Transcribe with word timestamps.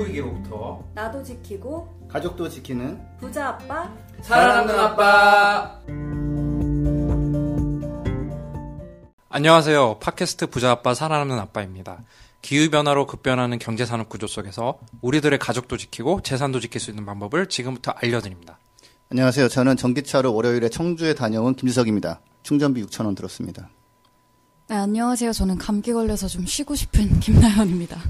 키우기로부터 0.00 0.82
나도 0.94 1.22
지키고 1.22 2.08
가족도 2.08 2.48
지키는 2.48 3.00
부자 3.18 3.48
아빠 3.48 3.92
살아남는 4.22 4.78
아빠. 4.78 5.80
안녕하세요. 9.28 9.98
팟캐스트 10.00 10.48
부자 10.48 10.72
아빠 10.72 10.94
살아남는 10.94 11.38
아빠입니다. 11.38 12.02
기후변화로 12.42 13.06
급변하는 13.06 13.58
경제산업 13.58 14.08
구조 14.08 14.26
속에서 14.26 14.78
우리들의 15.02 15.38
가족도 15.38 15.76
지키고 15.76 16.22
재산도 16.22 16.60
지킬 16.60 16.80
수 16.80 16.90
있는 16.90 17.04
방법을 17.06 17.48
지금부터 17.48 17.92
알려드립니다. 17.92 18.58
안녕하세요. 19.10 19.48
저는 19.48 19.76
전기차로 19.76 20.34
월요일에 20.34 20.68
청주에 20.68 21.14
다녀온 21.14 21.54
김지석입니다. 21.54 22.20
충전비 22.42 22.84
6천 22.84 23.04
원 23.04 23.14
들었습니다. 23.14 23.68
네 24.68 24.76
안녕하세요 24.76 25.32
저는 25.32 25.58
감기 25.58 25.92
걸려서 25.92 26.28
좀 26.28 26.46
쉬고 26.46 26.76
싶은 26.76 27.18
김나연입니다 27.18 28.00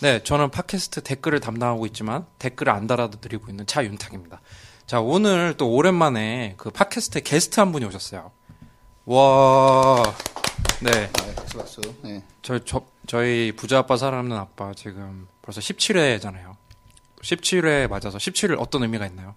네, 0.00 0.22
저는 0.22 0.50
팟캐스트 0.50 1.02
댓글을 1.02 1.40
담당하고 1.40 1.86
있지만 1.86 2.26
댓글을 2.38 2.72
안 2.72 2.86
달아드리고 2.86 3.48
있는 3.48 3.66
차윤탁입니다. 3.66 4.40
자, 4.86 5.00
오늘 5.00 5.54
또 5.56 5.72
오랜만에 5.72 6.54
그 6.58 6.70
팟캐스트에 6.70 7.22
게스트 7.22 7.60
한 7.60 7.72
분이 7.72 7.84
오셨어요. 7.86 8.30
와, 9.06 10.02
네. 10.82 11.10
아, 11.18 11.34
박수 11.34 11.56
박수. 11.56 11.80
네. 12.02 12.22
저, 12.42 12.58
저, 12.58 12.84
저희 13.06 13.52
부자 13.56 13.78
아빠 13.78 13.96
살아남는 13.96 14.36
아빠 14.36 14.74
지금 14.74 15.26
벌써 15.40 15.60
17회잖아요. 15.60 16.56
17회 17.22 17.88
맞아서 17.88 18.18
17일 18.18 18.60
어떤 18.60 18.82
의미가 18.82 19.06
있나요? 19.06 19.34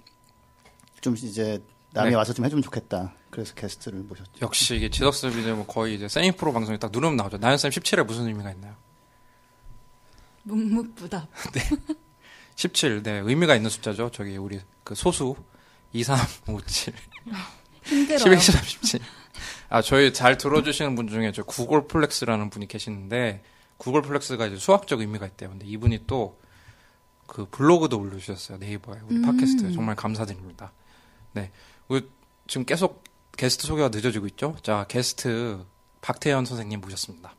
좀 0.99 1.15
이제 1.15 1.63
남이 1.91 2.09
네. 2.09 2.15
와서 2.15 2.33
좀 2.33 2.45
해주면 2.45 2.61
좋겠다. 2.63 3.13
그래서 3.29 3.53
게스트를 3.53 3.99
모셨죠. 3.99 4.31
역시 4.41 4.75
이게 4.75 4.89
지덕쌤 4.89 5.39
이제 5.39 5.53
뭐 5.53 5.65
거의 5.65 5.95
이제 5.95 6.07
세미프로 6.07 6.51
방송에 6.51 6.77
딱 6.77 6.91
누르면 6.91 7.15
나오죠. 7.15 7.37
나연쌤 7.37 7.71
17회 7.71 8.05
무슨 8.05 8.27
의미가 8.27 8.51
있나요? 8.51 8.75
묵묵부답 10.43 11.29
17, 12.55 13.03
네, 13.03 13.21
의미가 13.23 13.55
있는 13.55 13.69
숫자죠. 13.69 14.11
저기 14.11 14.35
우리 14.37 14.59
그 14.83 14.95
소수 14.95 15.35
2, 15.93 16.03
3, 16.03 16.17
5, 16.47 16.61
7, 16.61 16.93
힘들어요 17.83 18.19
11, 18.19 18.39
13, 18.39 18.63
17. 18.63 19.01
아, 19.69 19.81
저희 19.81 20.11
잘 20.13 20.37
들어 20.37 20.61
주시는 20.61 20.95
분 20.95 21.07
중에 21.07 21.31
저 21.31 21.43
구글플렉스라는 21.43 22.49
분이 22.49 22.67
계시는데 22.67 23.43
구글플렉스가 23.77 24.47
이제 24.47 24.57
수학적 24.57 24.99
의미가 24.99 25.25
있대요. 25.27 25.49
근데 25.49 25.65
이분이 25.67 26.05
또 26.07 26.39
그 27.29 27.45
블로그도 27.45 27.99
올려 27.99 28.17
주셨어요. 28.17 28.57
네이버에 28.57 28.99
우리 29.05 29.17
음. 29.17 29.21
팟캐스트 29.21 29.71
정말 29.71 29.95
감사드립니다. 29.95 30.73
네, 31.33 31.51
우리 31.87 32.09
지금 32.47 32.65
계속 32.65 33.03
게스트 33.37 33.67
소개가 33.67 33.89
늦어지고 33.89 34.25
있죠. 34.27 34.57
자, 34.63 34.85
게스트 34.89 35.63
박태현 36.01 36.45
선생님 36.45 36.81
모셨습니다. 36.81 37.35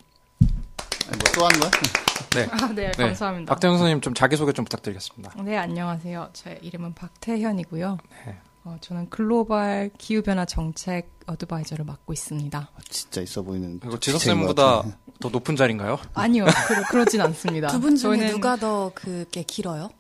뭐또 1.09 1.47
하는 1.47 1.61
거야? 1.61 1.71
네, 2.35 2.49
아, 2.51 2.67
네, 2.73 2.93
네. 2.93 3.05
감사합니다. 3.07 3.55
박태현 3.55 3.79
선생님 3.79 4.01
좀 4.03 4.15
자기 4.15 4.37
소개 4.37 4.53
좀 4.53 4.65
부탁드리겠습니다. 4.65 5.43
네, 5.43 5.57
안녕하세요. 5.57 6.31
제 6.33 6.59
이름은 6.63 6.95
박태현이고요. 6.95 7.99
네. 8.27 8.37
어, 8.65 8.77
저는 8.81 9.09
글로벌 9.11 9.91
기후변화 9.99 10.45
정책 10.45 11.11
어드바이저를 11.27 11.85
맡고 11.85 12.13
있습니다. 12.13 12.59
아, 12.59 12.81
진짜 12.89 13.21
있어 13.23 13.43
보이는. 13.43 13.81
이거 13.85 13.99
지석쌤보다. 13.99 14.83
더 15.21 15.29
높은 15.29 15.57
자리인가요? 15.57 15.99
아니요, 16.15 16.47
그러, 16.47 16.83
그러진 16.91 17.21
않습니다. 17.21 17.69
두 17.73 17.81
분 17.81 17.97
중에 17.97 18.17
저희는- 18.17 18.31
누가 18.31 18.57
더 18.57 18.91
그게 18.95 19.43
길어요? 19.43 19.91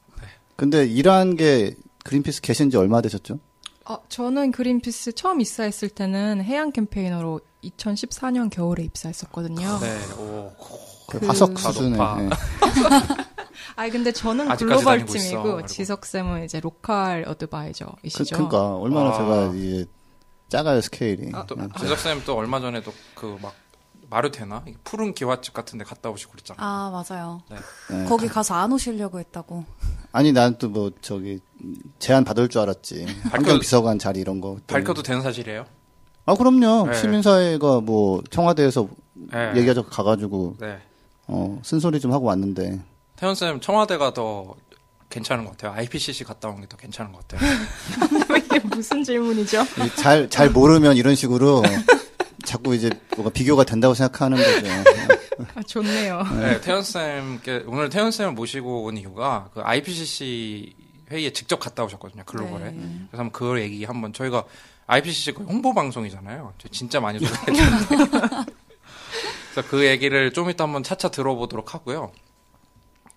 근데 0.56 0.84
일한 0.86 1.36
게 1.36 1.74
그린피스 2.04 2.42
계신 2.42 2.70
지 2.70 2.76
얼마 2.76 3.00
되셨죠? 3.00 3.38
어, 3.90 3.98
저는 4.08 4.52
그린피스 4.52 5.14
처음 5.14 5.40
입사했을 5.40 5.88
때는 5.88 6.44
해양 6.44 6.70
campaigner로 6.70 7.40
2014년 7.64 8.48
겨울에 8.48 8.84
입사했었거든요. 8.84 9.78
네, 9.80 9.98
오, 10.16 10.52
거의 11.08 11.20
그- 11.20 11.26
화석 11.26 11.54
다 11.54 11.72
수준의. 11.72 11.98
네. 11.98 12.30
아니, 13.74 13.90
근데 13.90 14.12
저는 14.12 14.54
글로벌 14.56 15.04
팀이고, 15.04 15.42
그리고. 15.42 15.66
지석 15.66 16.06
쌤은 16.06 16.44
이제 16.44 16.60
로컬 16.60 17.24
그, 17.24 17.30
advisor이시죠. 17.30 18.36
그러니까 18.36 18.76
얼마나 18.76 19.10
아. 19.10 19.18
제가 19.18 19.52
이게 19.56 19.84
작아요 20.48 20.80
스케일이. 20.80 21.32
또 21.48 21.56
네. 21.56 21.66
지석 21.80 21.98
쌤 21.98 22.22
또 22.24 22.36
얼마 22.36 22.60
전에도 22.60 22.92
그막 23.16 23.52
마르테나 24.10 24.64
푸른 24.84 25.14
기와집 25.14 25.54
같은데 25.54 25.84
갔다 25.84 26.10
오시고 26.10 26.32
그랬잖아. 26.32 26.58
아 26.60 26.90
맞아요 26.90 27.42
네. 27.48 28.04
거기 28.08 28.26
가서 28.28 28.54
안 28.54 28.72
오시려고 28.72 29.18
했다고 29.20 29.64
아니 30.12 30.32
난 30.32 30.58
또 30.58 30.68
뭐 30.68 30.90
저기 31.00 31.40
제안 31.98 32.24
받을 32.24 32.48
줄 32.48 32.60
알았지. 32.62 33.06
환경 33.30 33.58
비서관 33.60 33.98
자리 33.98 34.20
이런 34.20 34.40
거. 34.40 34.58
밝혀도 34.66 35.02
되는 35.02 35.22
사실이에요? 35.22 35.64
아 36.26 36.34
그럼요. 36.34 36.86
네. 36.90 36.94
시민사회가 37.00 37.80
뭐 37.80 38.22
청와대에서 38.30 38.88
네. 39.14 39.52
얘기하자 39.56 39.82
가가지고 39.82 40.56
네. 40.60 40.78
어 41.28 41.60
쓴소리 41.62 42.00
좀 42.00 42.12
하고 42.12 42.26
왔는데 42.26 42.80
태현 43.16 43.34
쌤 43.36 43.60
청와대가 43.60 44.12
더 44.12 44.54
괜찮은 45.10 45.44
것 45.44 45.52
같아요. 45.52 45.72
IPCC 45.78 46.24
갔다 46.24 46.48
온 46.48 46.60
게 46.60 46.66
더 46.68 46.76
괜찮은 46.76 47.12
것 47.12 47.26
같아요. 47.28 47.48
이게 48.38 48.58
무슨 48.60 49.02
질문이죠? 49.04 49.62
잘 49.96 50.28
잘 50.30 50.50
모르면 50.50 50.96
이런 50.96 51.14
식으로 51.14 51.62
자꾸 52.50 52.74
이제 52.74 52.90
뭐가 53.14 53.30
비교가 53.30 53.62
된다고 53.62 53.94
생각하는 53.94 54.36
거죠. 54.36 54.66
아, 55.54 55.62
좋네요. 55.62 56.24
네, 56.40 56.60
태현 56.60 56.82
쌤께 56.82 57.62
오늘 57.66 57.88
태현 57.90 58.10
쌤을 58.10 58.32
모시고 58.32 58.82
온 58.82 58.96
이유가 58.96 59.50
그 59.54 59.60
IPCC 59.60 60.74
회의에 61.12 61.30
직접 61.30 61.60
갔다 61.60 61.84
오셨거든요. 61.84 62.24
글로벌에. 62.26 62.72
네. 62.72 63.06
그래서 63.08 63.22
한번 63.22 63.30
그 63.30 63.60
얘기 63.60 63.84
한번 63.84 64.12
저희가 64.12 64.44
IPCC 64.88 65.32
거의 65.34 65.48
홍보 65.48 65.72
방송이잖아요. 65.72 66.54
저 66.58 66.68
진짜 66.70 66.98
많이 66.98 67.20
소개해드렸는데. 67.20 68.52
그래서 69.54 69.68
그 69.68 69.86
얘기를 69.86 70.32
좀 70.32 70.50
이따 70.50 70.64
한번 70.64 70.82
차차 70.82 71.12
들어보도록 71.12 71.74
하고요. 71.74 72.10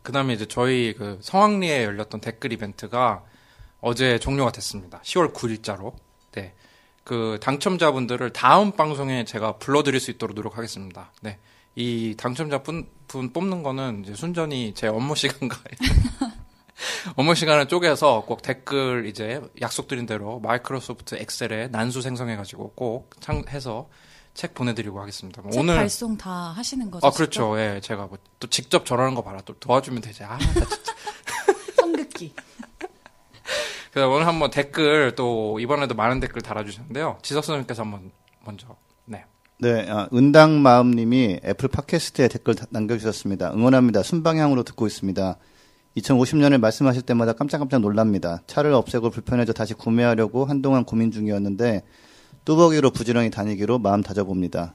그 0.03 0.11
다음에 0.11 0.33
이제 0.33 0.45
저희 0.45 0.93
그 0.95 1.17
성황리에 1.23 1.85
열렸던 1.85 2.21
댓글 2.21 2.53
이벤트가 2.53 3.23
어제 3.81 4.19
종료가 4.19 4.51
됐습니다. 4.51 5.01
10월 5.01 5.33
9일자로. 5.33 5.93
네. 7.03 7.15
그 7.15 7.37
당첨자분들을 7.41 8.31
다음 8.31 8.71
방송에 8.71 9.25
제가 9.25 9.57
불러드릴 9.57 9.99
수 9.99 10.11
있도록 10.11 10.35
노력하겠습니다. 10.35 11.11
네. 11.21 11.39
이 11.75 12.15
당첨자 12.17 12.61
분, 12.63 12.87
분 13.07 13.33
뽑는 13.33 13.63
거는 13.63 14.03
이제 14.03 14.15
순전히 14.15 14.73
제 14.75 14.87
업무 14.87 15.15
시간과 15.15 15.57
업무 17.15 17.35
시간을 17.35 17.67
쪼개서 17.67 18.25
꼭 18.27 18.41
댓글 18.41 19.05
이제 19.07 19.41
약속드린 19.61 20.05
대로 20.05 20.39
마이크로소프트 20.39 21.15
엑셀에 21.15 21.69
난수 21.69 22.01
생성해가지고 22.01 22.73
꼭 22.75 23.09
창, 23.19 23.43
해서 23.49 23.89
책 24.33 24.53
보내드리고 24.53 24.99
하겠습니다. 25.01 25.41
책 25.51 25.59
오늘 25.59 25.75
발송 25.75 26.17
다 26.17 26.31
하시는 26.31 26.89
거죠? 26.89 27.05
아 27.05 27.11
그렇죠. 27.11 27.59
예, 27.59 27.79
제가 27.81 28.05
뭐 28.07 28.17
또 28.43 28.49
직접 28.49 28.85
저러는 28.85 29.15
거 29.15 29.23
봐라. 29.23 29.39
또 29.45 29.53
도와주면 29.57 30.01
되지. 30.01 30.25
아, 30.25 30.37
나 30.37 30.39
진짜. 30.39 30.65
직접? 30.67 30.95
성극기 31.79 32.33
그래서 33.93 34.09
오늘 34.09 34.25
한번 34.25 34.49
댓글 34.49 35.13
또 35.15 35.59
이번에도 35.59 35.93
많은 35.93 36.19
댓글 36.19 36.41
달아주셨는데요. 36.41 37.19
지석 37.21 37.43
선생님께서 37.43 37.83
한번 37.83 38.11
먼저 38.43 38.75
네. 39.05 39.23
네, 39.59 39.87
아, 39.89 40.09
은당 40.13 40.61
마음님이 40.61 41.41
애플 41.45 41.69
팟캐스트에 41.69 42.27
댓글 42.27 42.55
다- 42.55 42.65
남겨주셨습니다. 42.71 43.53
응원합니다. 43.53 44.01
순방향으로 44.01 44.63
듣고 44.63 44.87
있습니다. 44.87 45.37
2050년을 45.97 46.57
말씀하실 46.59 47.03
때마다 47.03 47.33
깜짝깜짝 47.33 47.81
놀랍니다. 47.81 48.41
차를 48.47 48.73
없애고 48.73 49.11
불편해져 49.11 49.53
다시 49.53 49.75
구매하려고 49.75 50.45
한동안 50.45 50.85
고민 50.85 51.11
중이었는데 51.11 51.83
뚜벅이로 52.45 52.89
부지런히 52.89 53.29
다니기로 53.29 53.77
마음 53.77 54.01
다져봅니다. 54.01 54.73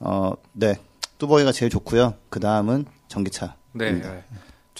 어, 0.00 0.32
네, 0.54 0.76
뚜벅이가 1.18 1.52
제일 1.52 1.70
좋고요. 1.70 2.14
그 2.30 2.40
다음은 2.40 2.86
전기차. 3.08 3.56
네, 3.72 3.92
네. 3.92 4.24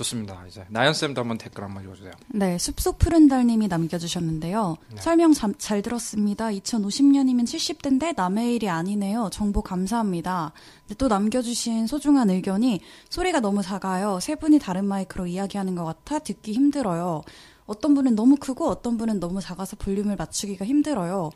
좋습니다. 0.03 0.45
이제 0.47 0.65
나연 0.69 0.95
쌤도 0.95 1.21
한번 1.23 1.39
댓글 1.39 1.65
한번 1.65 1.83
읽어주세요. 1.83 2.13
네, 2.29 2.57
숲속 2.57 2.99
푸른 2.99 3.27
달님이 3.29 3.67
남겨주셨는데요. 3.67 4.77
네. 4.95 5.01
설명 5.01 5.33
잠- 5.33 5.55
잘 5.59 5.83
들었습니다. 5.83 6.47
2050년이면 6.51 7.43
70대인데 7.45 8.15
남의 8.17 8.55
일이 8.55 8.69
아니네요. 8.69 9.29
정보 9.33 9.61
감사합니다. 9.63 10.53
또 10.99 11.09
남겨주신 11.09 11.87
소중한 11.89 12.31
의견이 12.31 12.81
소리가 13.11 13.41
너무 13.41 13.61
작아요. 13.63 14.21
세 14.21 14.37
분이 14.37 14.61
다른 14.61 14.85
마이크로 14.85 15.27
이야기하는 15.27 15.75
것 15.75 15.85
같아 15.85 16.21
듣기 16.21 16.53
힘들어요. 16.53 17.23
어떤 17.67 17.95
분은 17.95 18.15
너무 18.15 18.37
크고 18.37 18.69
어떤 18.69 18.97
분은 18.99 19.19
너무 19.21 19.41
작아서 19.41 19.75
볼륨을 19.77 20.15
맞추기가 20.17 20.65
힘들어요. 20.65 21.31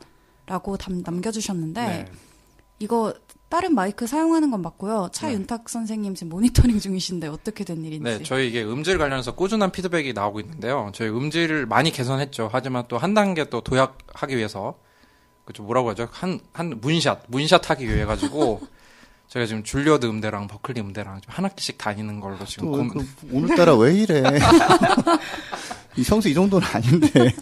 라고 0.45 0.77
담- 0.77 1.01
남겨주셨는데 1.05 1.85
네. 1.85 2.05
이거 2.83 3.13
다른 3.49 3.75
마이크 3.75 4.07
사용하는 4.07 4.51
건 4.51 4.61
맞고요. 4.61 5.09
차윤탁 5.13 5.69
선생님 5.69 6.15
지금 6.15 6.29
모니터링 6.31 6.79
중이신데 6.79 7.27
어떻게 7.27 7.63
된 7.63 7.83
일인지. 7.85 8.03
네, 8.03 8.23
저희 8.23 8.49
이게 8.49 8.63
음질 8.63 8.97
관련해서 8.97 9.35
꾸준한 9.35 9.71
피드백이 9.71 10.11
나오고 10.13 10.39
있는데요. 10.41 10.91
저희 10.93 11.09
음질을 11.09 11.65
많이 11.67 11.91
개선했죠. 11.91 12.49
하지만 12.51 12.85
또 12.87 12.97
한 12.97 13.13
단계 13.13 13.45
또 13.49 13.61
도약하기 13.61 14.35
위해서 14.35 14.77
그죠 15.45 15.63
뭐라고 15.63 15.89
하죠? 15.91 16.07
한 16.11 16.39
한 16.51 16.79
문샷 16.81 17.23
문샷 17.27 17.69
하기 17.69 17.87
위해 17.87 18.05
가지고 18.05 18.59
저희가 19.29 19.45
지금 19.47 19.63
줄리어드 19.63 20.05
음대랑 20.07 20.47
버클리 20.47 20.81
음대랑 20.81 21.21
좀한 21.21 21.45
학기씩 21.45 21.77
다니는 21.77 22.19
걸로 22.19 22.43
지금 22.45 22.71
또 22.71 22.77
고 22.77 22.87
그, 22.89 23.07
오늘따라 23.31 23.75
왜 23.77 23.93
이래? 23.95 24.23
이 25.95 26.03
성수 26.03 26.27
이 26.29 26.33
정도는 26.33 26.67
아닌데. 26.73 27.33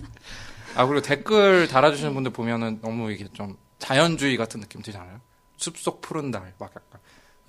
아 0.76 0.86
그리고 0.86 1.02
댓글 1.02 1.68
달아주시는 1.68 2.14
분들 2.14 2.32
보면은 2.34 2.80
너무 2.82 3.12
이게 3.12 3.28
좀 3.34 3.56
자연주의 3.80 4.36
같은 4.38 4.60
느낌 4.62 4.82
들잖아요. 4.82 5.20
숲속 5.62 6.02
푸른 6.02 6.32
달, 6.32 6.54
막 6.60 6.72
약간 6.76 7.00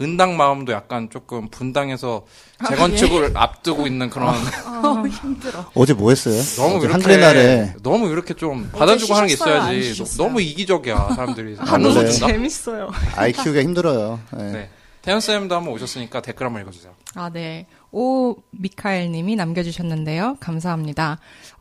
은당 0.00 0.36
마음도 0.36 0.72
약간 0.72 1.08
조금 1.10 1.48
분당에서 1.48 2.26
재건축을 2.68 3.32
앞두고 3.34 3.86
있는 3.86 4.10
그런 4.10 4.34
어, 4.34 5.06
힘들어. 5.06 5.64
어제 5.74 5.94
뭐 5.94 6.10
했어요? 6.10 6.34
너무 6.56 6.76
어제 6.76 6.86
이렇게 6.86 6.92
한글의 6.92 7.18
날에 7.18 7.74
너무 7.82 8.08
이렇게 8.08 8.34
좀 8.34 8.68
받아주고 8.72 9.14
하는 9.14 9.28
게 9.28 9.34
있어야지. 9.34 10.04
너무 10.16 10.40
이기적이야 10.40 11.10
사람들이. 11.14 11.56
아, 11.58 11.74
안 11.74 11.82
너무 11.82 11.94
웃어준다. 11.94 12.26
재밌어요. 12.26 12.90
아이 13.16 13.32
키우기가 13.32 13.62
힘들어요. 13.62 14.20
예. 14.38 14.42
네. 14.42 14.70
태연 15.02 15.20
쌤도 15.20 15.54
한번 15.54 15.74
오셨으니까 15.74 16.22
댓글 16.22 16.46
한번 16.46 16.62
읽어주세요. 16.62 16.92
아, 17.14 17.30
네. 17.30 17.66
오 17.90 18.36
미카엘 18.50 19.10
님이 19.12 19.36
남겨주셨는데요. 19.36 20.38
감사합니다. 20.40 21.18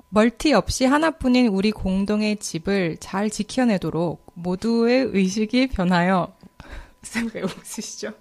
멀티 0.09 0.53
없이 0.53 0.86
하나뿐인 0.86 1.48
우리 1.48 1.71
공동의 1.71 2.38
집을 2.38 2.98
잘 3.00 3.30
지켜내도록 3.30 4.25
모두의 4.33 5.09
의식이 5.13 5.68
변하여 5.68 6.33
쌤 7.03 7.30
왜 7.33 7.42
웃으시죠? 7.42 8.13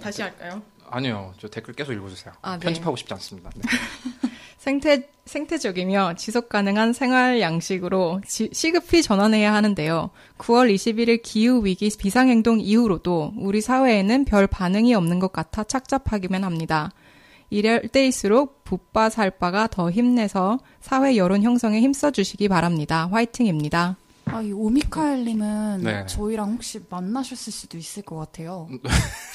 다시 0.00 0.22
할까요? 0.22 0.62
아니요, 0.90 1.34
저 1.38 1.48
댓글 1.48 1.74
계속 1.74 1.92
읽어주세요. 1.92 2.32
아, 2.40 2.54
네. 2.58 2.60
편집하고 2.64 2.96
싶지 2.96 3.12
않습니다. 3.14 3.50
네. 3.54 3.62
생태, 4.56 5.08
생태적이며 5.26 6.14
지속 6.16 6.48
가능한 6.48 6.92
생활 6.94 7.40
양식으로 7.40 8.22
지- 8.26 8.48
시급히 8.52 9.02
전환해야 9.02 9.52
하는데요. 9.52 10.10
9월 10.38 10.74
21일 10.74 11.20
기후위기 11.22 11.90
비상행동 11.98 12.60
이후로도 12.60 13.34
우리 13.36 13.60
사회에는 13.60 14.24
별 14.24 14.46
반응이 14.46 14.94
없는 14.94 15.18
것 15.18 15.32
같아 15.32 15.62
착잡하기만 15.62 16.44
합니다. 16.44 16.90
이럴 17.50 17.82
때일수록 17.88 18.64
붓바 18.64 19.10
살바가 19.10 19.68
더 19.68 19.90
힘내서 19.90 20.58
사회 20.80 21.16
여론 21.16 21.42
형성에 21.42 21.80
힘써주시기 21.80 22.48
바랍니다. 22.48 23.08
화이팅입니다. 23.12 23.96
아, 24.32 24.40
이 24.42 24.52
오미카엘님은 24.52 25.80
네. 25.82 26.06
저희랑 26.06 26.52
혹시 26.52 26.80
만나셨을 26.88 27.52
수도 27.52 27.76
있을 27.78 28.02
것 28.02 28.16
같아요. 28.16 28.68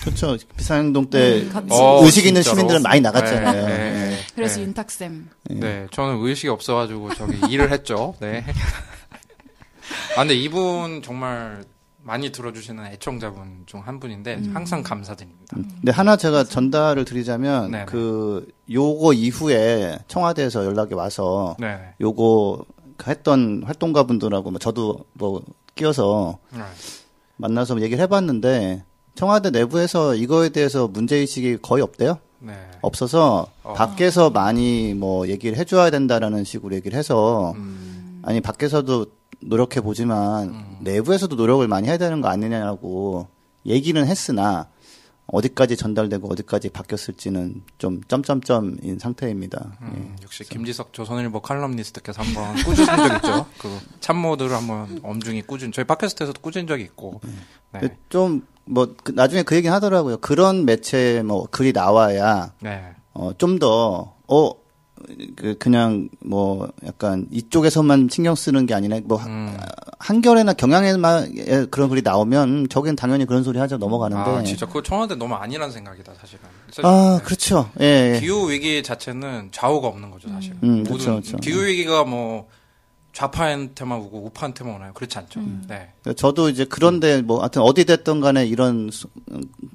그렇죠. 0.01 0.38
비상행동 0.57 1.10
때 1.10 1.42
음, 1.42 1.50
같이. 1.51 1.68
어, 1.72 2.01
의식 2.04 2.25
있는 2.25 2.42
진짜로? 2.42 2.56
시민들은 2.57 2.81
많이 2.84 3.01
나갔잖아요. 3.01 3.51
네, 3.51 3.68
네, 3.68 3.92
네. 4.10 4.18
그래서 4.36 4.60
네. 4.60 4.66
윤탁쌤. 4.66 5.30
네, 5.51 5.88
저는 5.92 6.19
의식이 6.24 6.48
없어가지고 6.50 7.13
저기 7.16 7.40
일을 7.51 7.72
했죠. 7.72 8.16
네. 8.19 8.44
아, 10.16 10.19
근데 10.22 10.36
이분 10.36 11.01
정말 11.01 11.63
많이 12.06 12.31
들어주시는 12.31 12.86
애청자분 12.88 13.63
중 13.66 13.81
한 13.81 14.00
분인데 14.00 14.36
음. 14.36 14.51
항상 14.54 14.84
감사드립니다. 14.84 15.56
근데 15.56 15.92
하나 15.92 16.16
제가 16.18 16.44
전달을 16.44 17.06
드리자면 17.06 17.72
네네. 17.72 17.86
그 17.86 18.45
요거 18.69 19.13
이후에 19.13 19.98
청와대에서 20.07 20.66
연락이 20.66 20.94
와서 20.94 21.56
네. 21.60 21.80
요거 22.01 22.66
했던 23.08 23.64
활동가 23.66 24.04
분들하고 24.04 24.52
뭐 24.52 24.60
저도 24.60 25.06
뭐 25.14 25.42
끼어서 25.76 26.38
네. 26.52 26.62
만나서 27.38 27.82
얘기를 27.82 28.02
해봤는데 28.04 28.84
청와대 29.16 29.50
내부에서 29.52 30.16
이거에 30.16 30.50
대해서 30.50 30.88
문제 30.88 31.18
의식이 31.18 31.58
거의 31.62 31.84
없대요. 31.84 32.20
네. 32.40 32.54
없어서 32.82 33.48
어. 33.64 33.74
밖에서 33.74 34.30
많이 34.30 34.94
뭐 34.94 35.28
얘기를 35.30 35.58
해줘야 35.58 35.90
된다라는 35.90 36.44
식으로 36.44 36.76
얘기를 36.76 36.98
해서 36.98 37.54
음, 37.56 38.22
아니 38.24 38.42
밖에서도 38.42 39.06
노력해 39.40 39.82
보지만 39.82 40.50
음. 40.50 40.78
내부에서도 40.82 41.36
노력을 41.36 41.66
많이 41.68 41.88
해야 41.88 41.98
되는 41.98 42.22
거 42.22 42.28
아니냐고 42.28 43.28
얘기는 43.66 44.06
했으나 44.06 44.68
어디까지 45.33 45.75
전달되고 45.77 46.31
어디까지 46.31 46.69
바뀌었을지는 46.69 47.63
좀 47.80 48.01
점점점인 48.07 49.00
상태입니다. 49.00 49.77
음, 49.81 50.15
역시 50.21 50.44
김지석 50.44 50.94
조선일보 50.94 51.41
칼럼니스트께서 51.41 52.21
한번 52.21 52.56
꾸준 52.63 52.85
적 52.85 53.15
있죠. 53.15 53.45
그 53.57 53.80
참모들을 54.00 54.56
한번 54.56 55.00
엄중히 55.01 55.41
꾸준 55.41 55.71
저희 55.71 55.85
팟캐스트에서도 55.85 56.39
꾸준 56.39 56.68
적이 56.68 56.83
있고. 56.83 57.19
네. 57.71 57.80
예. 57.83 57.97
좀뭐 58.09 58.95
그 59.03 59.12
나중에 59.12 59.41
그 59.41 59.56
얘기는 59.56 59.74
하더라고요. 59.74 60.18
그런 60.18 60.65
매체 60.65 61.24
뭐 61.24 61.47
글이 61.50 61.74
나와야 61.74 62.53
네. 62.59 62.94
어, 63.13 63.31
좀 63.38 63.57
더, 63.57 64.15
어, 64.27 64.51
그, 65.36 65.58
그냥, 65.58 66.10
뭐, 66.20 66.70
약간, 66.86 67.28
이쪽에서만 67.32 68.10
신경 68.12 68.36
쓰는 68.36 68.66
게 68.66 68.74
아니라, 68.74 69.00
뭐, 69.04 69.18
음. 69.20 69.58
한겨레나 70.00 70.54
경향에만 70.54 71.34
에 71.38 71.66
그런 71.66 71.90
글이 71.90 72.02
나오면, 72.02 72.70
저긴 72.70 72.96
당연히 72.96 73.26
그런 73.26 73.44
소리 73.44 73.60
하죠. 73.60 73.78
넘어가는데. 73.78 74.30
아, 74.30 74.44
진짜 74.44 74.66
그거 74.66 74.82
청와대 74.82 75.16
너무 75.16 75.36
아니란 75.36 75.72
생각이다, 75.72 76.14
사실은. 76.20 76.42
아, 76.84 77.18
네. 77.20 77.26
그렇죠. 77.26 77.70
예, 77.80 78.16
예. 78.16 78.20
기후 78.20 78.50
위기 78.50 78.84
자체는 78.84 79.50
좌우가 79.52 79.88
없는 79.88 80.12
거죠, 80.12 80.30
사실. 80.30 80.54
음, 80.64 80.84
모든 80.84 80.98
그쵸, 80.98 81.16
그쵸. 81.22 81.38
기후 81.38 81.66
위기가 81.66 82.04
뭐 82.04 82.48
좌파한테만 83.13 84.00
오고 84.00 84.25
우파한테만 84.25 84.75
오나요? 84.75 84.92
그렇지 84.94 85.18
않죠. 85.19 85.39
음. 85.39 85.63
네. 85.68 85.92
저도 86.15 86.50
이제 86.50 86.65
그런데, 86.65 87.21
뭐, 87.21 87.42
하여튼 87.42 87.62
어디 87.62 87.86
됐든 87.86 88.19
간에 88.21 88.45
이런, 88.45 88.89
수- 88.92 89.07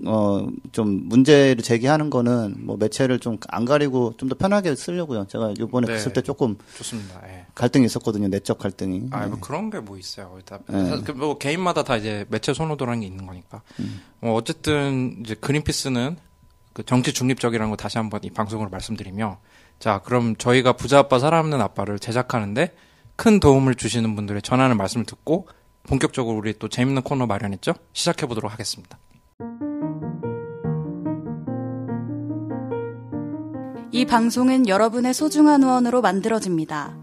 어, 0.04 0.46
좀 0.72 1.08
문제를 1.08 1.62
제기하는 1.62 2.10
거는, 2.10 2.56
뭐, 2.66 2.76
매체를 2.76 3.20
좀 3.20 3.38
안 3.48 3.64
가리고 3.64 4.14
좀 4.16 4.28
더 4.28 4.34
편하게 4.34 4.74
쓰려고요. 4.74 5.26
제가 5.28 5.54
요번에 5.58 5.86
네. 5.86 5.92
갔을 5.94 6.12
때 6.12 6.20
조금 6.20 6.56
좋습니다. 6.76 7.20
예. 7.28 7.46
갈등이 7.54 7.86
있었거든요. 7.86 8.26
내적 8.28 8.58
갈등이. 8.58 9.08
아, 9.12 9.24
예. 9.24 9.28
뭐 9.28 9.38
그런 9.40 9.70
게 9.70 9.78
뭐 9.80 9.96
있어요. 9.96 10.38
다, 10.44 10.58
네. 10.68 11.00
그뭐 11.02 11.38
개인마다 11.38 11.84
다 11.84 11.96
이제 11.96 12.26
매체 12.28 12.52
선호도라는 12.52 13.00
게 13.00 13.06
있는 13.06 13.24
거니까. 13.26 13.62
음. 13.78 14.02
뭐 14.20 14.34
어쨌든 14.34 15.16
이제 15.24 15.34
그린피스는 15.34 16.16
그 16.72 16.84
정치 16.84 17.12
중립적이라는 17.12 17.70
거 17.70 17.76
다시 17.76 17.98
한번 17.98 18.20
이 18.24 18.30
방송으로 18.30 18.68
말씀드리며 18.70 19.38
자, 19.78 20.00
그럼 20.04 20.34
저희가 20.36 20.72
부자 20.72 20.98
아빠 20.98 21.18
살아남는 21.20 21.60
아빠를 21.60 21.98
제작하는데 22.00 22.74
큰 23.18 23.40
도움을 23.40 23.74
주시는 23.74 24.14
분들의 24.14 24.42
전하는 24.42 24.76
말씀을 24.76 25.04
듣고 25.04 25.48
본격적으로 25.82 26.36
우리 26.36 26.56
또 26.56 26.68
재밌는 26.68 27.02
코너 27.02 27.26
마련했죠? 27.26 27.74
시작해 27.92 28.26
보도록 28.26 28.52
하겠습니다. 28.52 28.96
이 33.90 34.04
방송은 34.04 34.68
여러분의 34.68 35.14
소중한 35.14 35.64
후원으로 35.64 36.00
만들어집니다. 36.00 36.96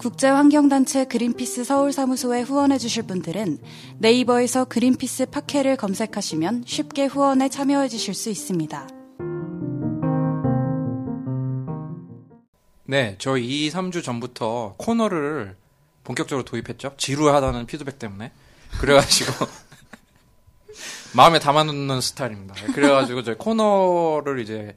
국제환경단체 0.00 1.04
그린피스 1.04 1.62
서울사무소에 1.62 2.42
후원해주실 2.42 3.04
분들은 3.04 3.58
네이버에서 3.98 4.64
그린피스 4.64 5.26
팟캐를 5.26 5.76
검색하시면 5.76 6.64
쉽게 6.66 7.04
후원에 7.04 7.48
참여해주실 7.48 8.14
수 8.14 8.30
있습니다. 8.30 8.88
네, 12.84 13.16
저희 13.18 13.66
2, 13.66 13.70
3주 13.70 14.02
전부터 14.02 14.74
코너를 14.76 15.56
본격적으로 16.04 16.44
도입했죠. 16.44 16.94
지루하다는 16.96 17.66
피드백 17.66 17.98
때문에. 17.98 18.32
그래가지고 18.80 19.46
마음에 21.14 21.38
담아놓는 21.38 22.00
스타일입니다. 22.00 22.54
그래가지고 22.74 23.22
저희 23.22 23.36
코너를 23.36 24.40
이제 24.40 24.76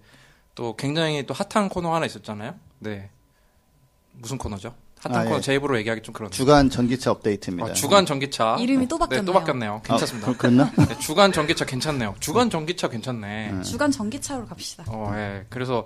또 0.54 0.76
굉장히 0.76 1.26
또 1.26 1.34
핫한 1.34 1.70
코너 1.70 1.94
하나 1.94 2.06
있었잖아요. 2.06 2.56
네, 2.80 3.10
무슨 4.12 4.38
코너죠? 4.38 4.76
핫한 5.00 5.20
아, 5.22 5.24
코너 5.24 5.38
예. 5.38 5.42
제 5.42 5.56
입으로 5.56 5.78
얘기하기 5.78 6.02
좀 6.02 6.14
그런데. 6.14 6.36
주간 6.36 6.70
전기차 6.70 7.12
업데이트입니다. 7.12 7.70
아, 7.70 7.74
주간 7.74 8.06
전기차. 8.06 8.58
이름이 8.60 8.88
또 8.88 8.98
네, 8.98 9.00
바뀌었네요. 9.00 9.26
또 9.26 9.34
바뀌었네요. 9.34 9.82
괜찮습니다. 9.84 10.28
아, 10.28 10.32
그, 10.32 10.38
그랬나? 10.38 10.72
네, 10.78 11.00
주간 11.00 11.32
전기차 11.32 11.66
괜찮네요. 11.66 12.16
주간 12.20 12.50
전기차 12.50 12.90
괜찮네. 12.90 13.62
주간 13.64 13.92
전기차로 13.92 14.46
갑시다. 14.46 14.84
어, 14.88 15.12
예. 15.16 15.46
그래서 15.50 15.86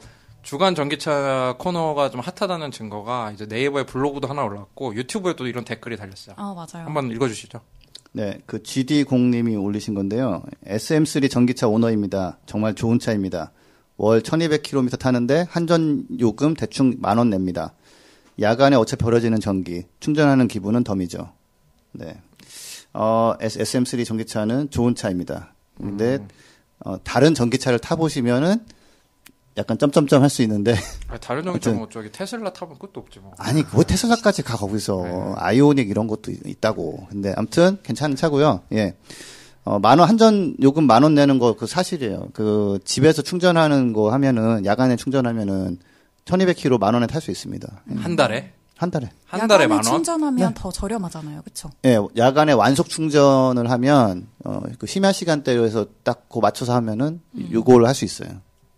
주간 0.50 0.74
전기차 0.74 1.58
코너가 1.60 2.10
좀 2.10 2.22
핫하다는 2.22 2.72
증거가 2.72 3.29
이제 3.32 3.46
네이버에 3.46 3.84
블로그도 3.86 4.27
하나 4.27 4.44
올라왔고 4.44 4.96
유튜브에도 4.96 5.46
이런 5.46 5.63
댓글이 5.63 5.96
달렸어요. 5.96 6.34
아, 6.39 6.56
맞아요. 6.56 6.88
한번 6.88 7.12
읽어주시죠. 7.12 7.62
네, 8.13 8.39
그 8.48 8.58
GD0님이 8.63 9.63
올리신 9.63 9.94
건데요. 9.94 10.41
SM3 10.65 11.29
전기차 11.29 11.68
오너입니다. 11.68 12.39
정말 12.48 12.74
좋은 12.74 12.98
차입니다. 12.98 13.51
월 13.98 14.24
1200km 14.24 14.98
타는데 14.98 15.46
한전 15.48 16.08
요금 16.20 16.56
대충 16.56 16.96
만 16.98 17.20
원 17.20 17.29
냅니다. 17.29 17.75
야간에 18.41 18.75
어차피 18.75 19.03
벌어지는 19.03 19.39
전기, 19.39 19.84
충전하는 20.00 20.48
기분은 20.48 20.84
덤이죠. 20.84 21.32
네. 21.91 22.20
어, 22.94 23.36
SM3 23.39 24.03
전기차는 24.03 24.72
좋은 24.72 24.96
차입니다. 24.96 25.53
근데, 25.77 26.15
음. 26.15 26.27
어, 26.86 26.98
다른 27.03 27.36
전기차를 27.36 27.77
타보시면은 27.77 28.65
약간 29.58 29.77
점점점 29.77 30.22
할 30.22 30.29
수 30.29 30.41
있는데, 30.44 30.75
아, 31.10 31.18
다른 31.18 31.46
하여튼. 31.48 31.77
뭐 31.77 31.89
저기 31.89 32.12
테슬라 32.12 32.53
타면 32.53 32.77
끝도 32.79 33.01
없지 33.01 33.20
뭐. 33.20 33.32
아니, 33.38 33.63
뭐 33.74 33.84
테슬라까지 33.84 34.44
가, 34.44 34.56
거기서. 34.58 35.01
네. 35.03 35.34
아이오닉 35.36 35.89
이런 35.89 36.08
것도 36.08 36.32
있- 36.32 36.46
있다고. 36.46 37.08
근데 37.10 37.34
아무튼 37.36 37.77
괜찮은 37.84 38.15
차고요. 38.15 38.62
예. 38.74 38.96
어, 39.65 39.77
만 39.79 40.00
원, 40.00 40.08
한전 40.08 40.56
요금 40.62 40.86
만 40.88 41.03
원 41.03 41.13
내는 41.15 41.39
거 41.39 41.53
그 41.56 41.68
사실이에요. 41.68 42.27
그 42.34 42.79
집에서 42.86 43.22
충전하는 43.22 43.91
거 43.91 44.12
하면은, 44.13 44.65
야간에 44.65 44.96
충전하면은 44.96 45.79
1200km 46.25 46.79
만 46.79 46.94
원에 46.94 47.08
탈 47.08 47.22
수 47.22 47.32
있습니다. 47.32 47.82
예. 47.91 47.96
한 47.96 48.15
달에 48.15 48.53
한 48.77 48.91
달에. 48.91 49.10
한 49.25 49.46
달에 49.48 49.68
만 49.68 49.77
원. 49.79 49.84
충전하면 49.84 50.53
더 50.53 50.72
저렴하잖아요. 50.72 51.41
그쵸? 51.41 51.70
예, 51.86 51.98
야간에 52.15 52.53
완속 52.53 52.88
충전을 52.88 53.70
하면, 53.72 54.27
어, 54.46 54.62
그 54.77 54.88
심야 54.88 55.12
시간대에서 55.12 55.88
딱 56.03 56.27
그 56.29 56.39
맞춰서 56.39 56.74
하면은 56.75 57.20
요걸 57.51 57.86
할수 57.86 58.06
있어요. 58.06 58.29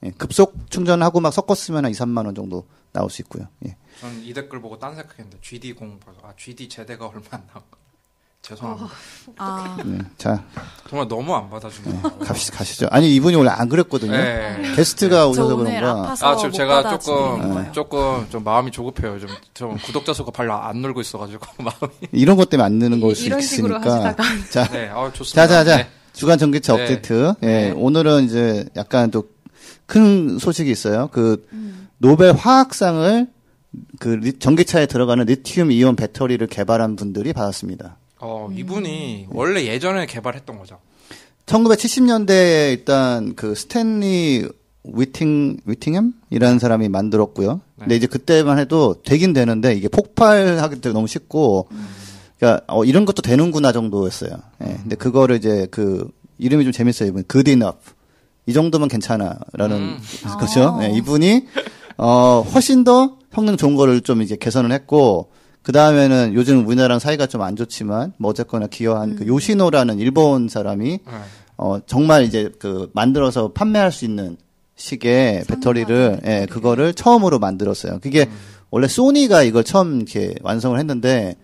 예, 0.04 0.12
급속 0.12 0.56
충전하고 0.70 1.20
막 1.20 1.32
섞었으면 1.32 1.86
한 1.86 1.92
2, 1.92 1.94
3만 1.94 2.26
원 2.26 2.34
정도 2.36 2.66
나올 2.92 3.10
수 3.10 3.22
있고요. 3.22 3.48
예. 3.66 3.76
전이 4.00 4.34
댓글 4.34 4.62
보고 4.62 4.80
딴 4.80 4.96
생각했는데 4.96 5.38
GD 5.42 5.74
공 5.74 6.00
봐서 6.00 6.18
아 6.24 6.34
GD 6.36 6.68
제대가 6.70 7.06
얼마 7.08 7.22
안 7.32 7.44
나온 7.54 7.64
거. 7.70 7.82
죄송합니다. 8.42 8.90
아, 9.38 9.78
네, 9.86 10.00
자, 10.18 10.44
정말 10.90 11.08
너무 11.08 11.36
안 11.36 11.48
받아주네요. 11.52 12.02
갑시다, 12.26 12.58
가시죠. 12.58 12.88
아니, 12.90 13.14
이분이 13.16 13.36
원래 13.36 13.52
안 13.52 13.70
그랬거든요. 13.70 14.14
네. 14.14 14.74
게스트가 14.76 15.16
저 15.16 15.28
오셔서 15.30 15.56
그런가. 15.58 16.16
아, 16.20 16.36
지금 16.36 16.50
못 16.50 16.52
제가 16.52 16.98
조금. 16.98 17.72
조금, 17.72 18.28
좀 18.32 18.44
마음이 18.44 18.72
조급해요. 18.72 19.20
좀, 19.20 19.30
좀 19.54 19.78
구독자 19.78 20.12
수가 20.14 20.32
별로 20.32 20.56
안 20.56 20.78
늘고 20.78 21.02
있어가지고, 21.02 21.46
마음이. 21.64 21.94
이런 22.14 22.36
것 22.36 22.50
때문에 22.50 22.66
안 22.66 22.74
느는 22.80 23.00
걸수 23.00 23.28
이런 23.28 23.42
식으로 23.42 23.78
있으니까. 23.78 23.96
하시다가 24.08 24.24
자, 24.50 24.68
네, 24.70 24.90
아 24.90 25.12
좋습니다. 25.14 25.48
자, 25.48 25.48
자, 25.48 25.64
자. 25.64 25.78
네. 25.78 25.90
주간 26.14 26.40
전기차 26.40 26.76
네. 26.76 26.82
업데이트. 26.82 27.34
예, 27.44 27.46
네. 27.46 27.72
오늘은 27.72 28.24
이제 28.24 28.66
약간 28.76 29.12
또 29.12 29.30
큰 29.86 30.38
소식이 30.40 30.70
있어요. 30.72 31.10
그 31.12 31.46
음. 31.54 31.88
노벨 31.98 32.34
화학상을 32.34 33.28
그 34.00 34.10
리- 34.10 34.34
전기차에 34.40 34.86
들어가는 34.86 35.26
리튬 35.26 35.72
이온 35.72 35.96
배터리를 35.96 36.46
개발한 36.48 36.96
분들이 36.96 37.34
받았습니다. 37.34 37.98
어, 38.20 38.50
이분이 38.56 39.28
원래 39.32 39.66
예전에 39.66 40.06
개발했던 40.06 40.58
거죠. 40.60 40.80
1970년대에 41.46 42.72
일단 42.72 43.36
그 43.36 43.56
스탠리 43.56 44.48
위팅 44.84 45.58
위팅햄이라는 45.66 46.60
사람이 46.60 46.90
만들었고요. 46.90 47.62
근데 47.78 47.90
네. 47.90 47.96
이제 47.98 48.08
그때만 48.08 48.58
해도 48.58 48.96
되긴 49.04 49.34
되는데 49.34 49.74
이게 49.76 49.88
폭발하기 49.88 50.82
때문에 50.82 50.94
너무 50.94 51.08
쉽고 51.08 51.68
그러니까 52.40 52.64
어, 52.68 52.84
이런 52.84 53.06
것도 53.06 53.22
되는구나 53.22 53.72
정도였어요. 53.74 54.32
예. 54.64 54.78
근데 54.82 54.96
그거를 54.96 55.36
이제 55.38 55.68
그 55.70 56.10
이름이 56.40 56.64
좀 56.64 56.72
재밌어요. 56.74 57.10
이분 57.10 57.24
good 57.30 57.52
enough. 57.52 57.78
이 58.52 58.54
정도면 58.54 58.88
괜찮아라는 58.88 59.76
음. 59.78 59.98
거죠. 60.40 60.78
아. 60.80 60.84
예, 60.84 60.90
이분이 60.92 61.46
어 61.98 62.46
훨씬 62.54 62.84
더 62.84 63.18
성능 63.34 63.58
좋은 63.58 63.76
거를 63.76 64.02
좀 64.02 64.22
이제 64.22 64.36
개선을 64.36 64.72
했고 64.72 65.32
그 65.64 65.72
다음에는 65.72 66.34
요즘 66.34 66.68
우리나라랑 66.68 67.00
사이가 67.00 67.28
좀 67.28 67.42
안 67.42 67.56
좋지만 67.56 68.14
뭐 68.18 68.32
어쨌거나 68.32 68.68
기여한 68.68 69.16
그 69.16 69.26
요시노라는 69.28 70.00
일본 70.00 70.48
사람이 70.50 70.90
네. 70.90 71.14
어, 71.58 71.80
정말 71.86 72.24
이제 72.24 72.52
그 72.60 72.90
만들어서 72.94 73.52
판매할 73.52 73.92
수 73.92 74.06
있는 74.06 74.36
식의 74.76 75.44
배터리를, 75.48 76.22
예. 76.26 76.48
그거를 76.50 76.96
처음으로 76.96 77.38
만들었어요. 77.38 78.00
그게 78.02 78.28
원래 78.72 78.88
소니가 78.88 79.44
이걸 79.44 79.64
처음 79.64 79.98
이렇게 79.98 80.34
완성을 80.42 80.78
했는데, 80.80 81.36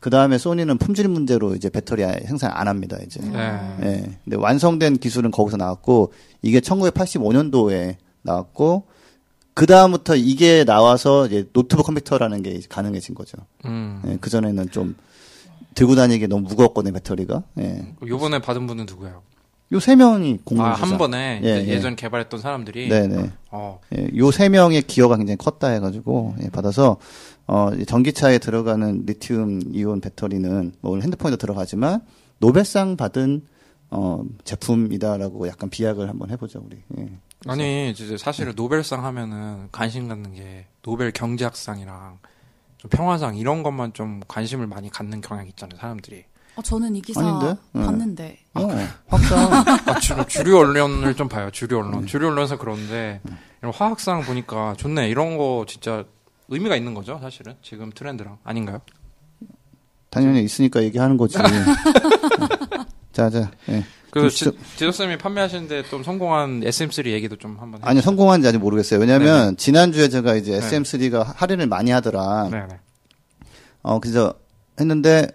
그 0.00 0.08
다음에 0.10 0.38
소니는 0.38 0.78
품질 0.78 1.08
문제로 1.08 1.54
이제 1.54 1.68
배터리 1.68 2.02
생산 2.26 2.50
안 2.52 2.68
합니다, 2.68 2.96
이제. 3.04 3.20
네. 3.20 3.60
예. 3.82 4.10
근데 4.24 4.36
완성된 4.36 4.96
기술은 4.98 5.30
거기서 5.30 5.56
나왔고, 5.58 6.12
이게 6.42 6.60
1985년도에 6.60 7.96
나왔고, 8.22 8.84
그 9.54 9.66
다음부터 9.66 10.16
이게 10.16 10.64
나와서 10.64 11.26
이제 11.26 11.46
노트북 11.52 11.84
컴퓨터라는 11.86 12.42
게 12.42 12.60
가능해진 12.68 13.14
거죠. 13.14 13.36
음. 13.66 14.00
예, 14.06 14.16
그전에는 14.16 14.70
좀 14.70 14.96
들고 15.74 15.96
다니기 15.96 16.28
너무 16.28 16.48
무거웠거든요, 16.48 16.94
배터리가. 16.94 17.42
예. 17.58 17.94
요번에 18.06 18.38
받은 18.40 18.66
분은 18.66 18.86
누구예요? 18.86 19.22
요 19.72 19.78
세 19.78 19.94
명이 19.94 20.38
아, 20.40 20.42
공동주자. 20.44 20.84
한 20.86 20.98
번에 20.98 21.40
예, 21.44 21.60
이제 21.60 21.68
예. 21.68 21.76
예 21.76 21.80
전 21.80 21.94
개발했던 21.94 22.40
사람들이 22.40 22.88
네네. 22.88 23.30
어, 23.52 23.78
예, 23.96 24.08
요세 24.16 24.48
명의 24.48 24.82
기여가 24.82 25.16
굉장히 25.16 25.36
컸다 25.36 25.68
해가지고 25.68 26.34
예, 26.42 26.48
받아서 26.48 26.96
어, 27.52 27.72
이 27.74 27.84
전기차에 27.84 28.38
들어가는 28.38 29.06
리튬 29.06 29.60
이온 29.74 30.00
배터리는 30.00 30.72
뭐 30.80 30.92
오늘 30.92 31.02
핸드폰에도 31.02 31.36
들어가지만 31.36 32.00
노벨상 32.38 32.96
받은 32.96 33.44
어, 33.90 34.22
제품이다라고 34.44 35.48
약간 35.48 35.68
비약을 35.68 36.08
한번 36.08 36.30
해보죠 36.30 36.62
우리. 36.64 36.80
예. 36.98 37.10
아니 37.48 37.90
이제 37.90 38.16
사실은 38.16 38.52
노벨상 38.54 39.04
하면은 39.04 39.68
관심 39.72 40.06
갖는 40.06 40.32
게 40.32 40.68
노벨 40.82 41.10
경제학상이랑 41.10 42.20
좀 42.78 42.88
평화상 42.88 43.36
이런 43.36 43.64
것만 43.64 43.94
좀 43.94 44.20
관심을 44.28 44.68
많이 44.68 44.88
갖는 44.88 45.20
경향이 45.20 45.48
있잖아요 45.48 45.76
사람들이 45.76 46.26
어, 46.54 46.62
저는 46.62 46.94
이 46.94 47.02
기사 47.02 47.20
아닌데? 47.20 47.60
네. 47.72 47.84
봤는데. 47.84 48.38
어, 48.54 48.68
확상. 49.08 49.52
아, 49.86 49.98
주로 49.98 50.24
주류 50.24 50.56
언론을 50.56 51.16
좀 51.16 51.28
봐요 51.28 51.50
주류 51.50 51.78
언론 51.78 52.06
주류 52.06 52.28
언론에서 52.28 52.58
그런데 52.58 53.20
이런 53.60 53.74
화학상 53.74 54.22
보니까 54.22 54.74
좋네 54.76 55.08
이런 55.08 55.36
거 55.36 55.64
진짜 55.66 56.04
의미가 56.50 56.76
있는 56.76 56.94
거죠 56.94 57.18
사실은 57.22 57.54
지금 57.62 57.90
트렌드랑 57.94 58.38
아닌가요? 58.44 58.80
당연히 60.10 60.42
있으니까 60.42 60.82
얘기하는 60.82 61.16
거지. 61.16 61.38
자, 63.12 63.30
자. 63.30 63.50
예. 63.68 63.84
그좀 64.10 64.28
지- 64.28 64.44
좀- 64.46 64.58
지저쌤이 64.76 65.18
판매하시는데 65.18 65.84
좀 65.88 66.02
성공한 66.02 66.60
SM3 66.62 67.06
얘기도 67.12 67.36
좀 67.36 67.56
한번 67.60 67.80
아니 67.84 68.00
성공한지 68.00 68.48
아직 68.48 68.58
모르겠어요. 68.58 68.98
왜냐하면 68.98 69.56
지난주에 69.56 70.08
제가 70.08 70.34
이제 70.34 70.58
네. 70.58 70.68
SM3가 70.68 71.24
할인을 71.36 71.68
많이 71.68 71.92
하더라. 71.92 72.48
네네 72.50 72.78
어, 73.82 74.00
그래서 74.00 74.34
했는데 74.80 75.28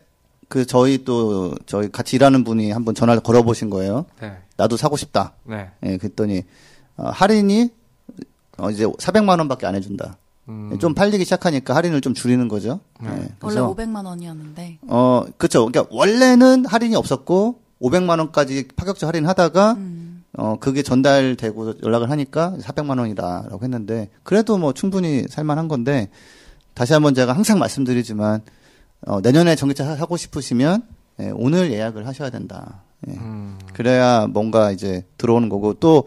그 0.49 0.65
저희 0.65 1.05
또 1.05 1.55
저희 1.65 1.89
같이 1.89 2.17
일하는 2.17 2.43
분이 2.43 2.71
한번 2.71 2.95
전화를 2.95 3.23
걸어보신 3.23 3.69
거예요. 3.69 4.05
네. 4.19 4.37
나도 4.57 4.75
사고 4.75 4.97
싶다. 4.97 5.35
네. 5.45 5.69
예, 5.83 5.97
그랬더니 5.97 6.43
어, 6.97 7.09
할인이 7.09 7.69
어, 8.57 8.69
이제 8.71 8.85
400만 8.85 9.39
원밖에 9.39 9.65
안 9.67 9.75
해준다. 9.75 10.17
음, 10.47 10.77
좀 10.79 10.93
팔리기 10.93 11.23
시작하니까 11.25 11.75
할인을 11.75 12.01
좀 12.01 12.13
줄이는 12.13 12.47
거죠. 12.47 12.79
네. 13.01 13.07
예, 13.09 13.11
원래 13.13 13.29
그래서 13.39 13.73
500만 13.75 14.05
원이었는데. 14.05 14.79
어, 14.87 15.23
그렇죠. 15.37 15.65
그러니까 15.65 15.93
원래는 15.95 16.65
할인이 16.65 16.95
없었고 16.95 17.61
500만 17.81 18.19
원까지 18.19 18.67
파격적 18.75 19.07
할인하다가 19.07 19.73
음. 19.73 20.23
어, 20.37 20.57
그게 20.59 20.83
전달되고 20.83 21.75
연락을 21.83 22.09
하니까 22.11 22.55
400만 22.61 22.99
원이다라고 22.99 23.59
했는데 23.63 24.09
그래도 24.23 24.57
뭐 24.57 24.73
충분히 24.73 25.23
살만한 25.29 25.67
건데 25.67 26.09
다시 26.73 26.93
한번 26.93 27.15
제가 27.15 27.33
항상 27.33 27.57
말씀드리지만 27.59 28.41
어, 29.07 29.21
내년에 29.21 29.55
전기차 29.55 29.85
사- 29.85 29.95
사고 29.95 30.17
싶으시면 30.17 30.83
예, 31.21 31.31
오늘 31.33 31.71
예약을 31.71 32.05
하셔야 32.05 32.29
된다. 32.29 32.83
예. 33.07 33.13
음, 33.13 33.57
그래야 33.73 34.27
뭔가 34.27 34.71
이제 34.71 35.05
들어오는 35.17 35.47
거고 35.49 35.73
또 35.75 36.03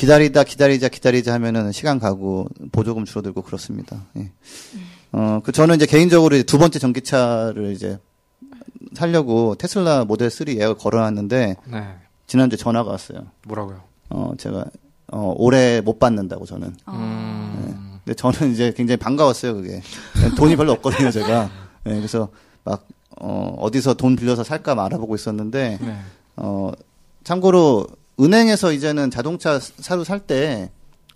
기다리다 0.00 0.44
기다리자 0.44 0.88
기다리자 0.88 1.34
하면은 1.34 1.72
시간 1.72 1.98
가고 1.98 2.48
보조금 2.72 3.04
줄어들고 3.04 3.42
그렇습니다. 3.42 4.06
예. 4.16 4.32
어, 5.12 5.40
그 5.44 5.52
저는 5.52 5.74
이제 5.76 5.84
개인적으로 5.84 6.36
이제 6.36 6.42
두 6.42 6.56
번째 6.56 6.78
전기차를 6.78 7.72
이제 7.72 7.98
살려고 8.94 9.56
테슬라 9.56 10.06
모델 10.06 10.30
3 10.30 10.48
예약을 10.48 10.78
걸어놨는데 10.78 11.56
네. 11.66 11.94
지난주 12.26 12.54
에 12.54 12.56
전화가 12.56 12.90
왔어요. 12.90 13.26
뭐라고요? 13.46 13.82
어, 14.08 14.32
제가 14.38 14.64
어, 15.12 15.34
올해 15.36 15.82
못 15.82 15.98
받는다고 15.98 16.46
저는. 16.46 16.74
아, 16.86 16.92
음, 16.94 17.98
근데 18.02 18.14
저는 18.14 18.52
이제 18.52 18.72
굉장히 18.74 18.96
반가웠어요, 18.96 19.54
그게. 19.54 19.82
돈이 20.38 20.56
별로 20.56 20.72
없거든요, 20.72 21.10
제가. 21.12 21.50
예, 21.86 21.94
그래서 21.94 22.30
막 22.64 22.86
어, 23.20 23.54
어디서 23.58 23.94
돈 23.94 24.16
빌려서 24.16 24.44
살까 24.44 24.74
막 24.74 24.86
알아보고 24.86 25.14
있었는데 25.14 25.78
네. 25.78 25.98
어, 26.36 26.72
참고로 27.22 27.86
은행에서 28.20 28.72
이제는 28.72 29.10
자동차 29.10 29.58
사료 29.60 30.04
살때 30.04 30.70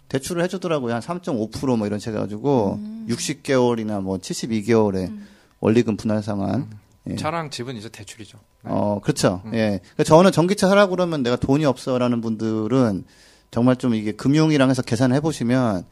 대출을 0.08 0.42
해주더라고요. 0.44 0.94
한 0.94 1.00
3.5%뭐 1.00 1.86
이런 1.86 1.98
식해 1.98 2.16
가지고 2.16 2.78
60개월이나 3.08 4.00
뭐 4.02 4.18
72개월에 4.18 5.12
원리금 5.60 5.96
분할 5.96 6.22
상환. 6.22 6.68
예. 7.10 7.16
차랑 7.16 7.50
집은 7.50 7.76
이제 7.76 7.88
대출이죠. 7.88 8.38
네. 8.64 8.70
어, 8.72 9.00
그렇죠. 9.02 9.42
음. 9.46 9.54
예. 9.54 9.80
그러니까 9.82 10.04
저는 10.04 10.32
전기차 10.32 10.68
사라고 10.68 10.90
그러면 10.96 11.22
내가 11.22 11.36
돈이 11.36 11.64
없어라는 11.66 12.20
분들은 12.20 13.04
정말 13.50 13.76
좀 13.76 13.94
이게 13.94 14.12
금융이랑 14.12 14.70
해서 14.70 14.82
계산을 14.82 15.14
해보시면 15.16 15.84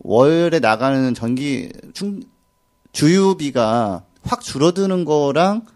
월에 0.00 0.58
나가는 0.60 1.14
전기 1.14 1.70
충, 1.94 2.22
주유비가 2.92 4.04
확 4.24 4.40
줄어드는 4.42 5.04
거랑 5.04 5.66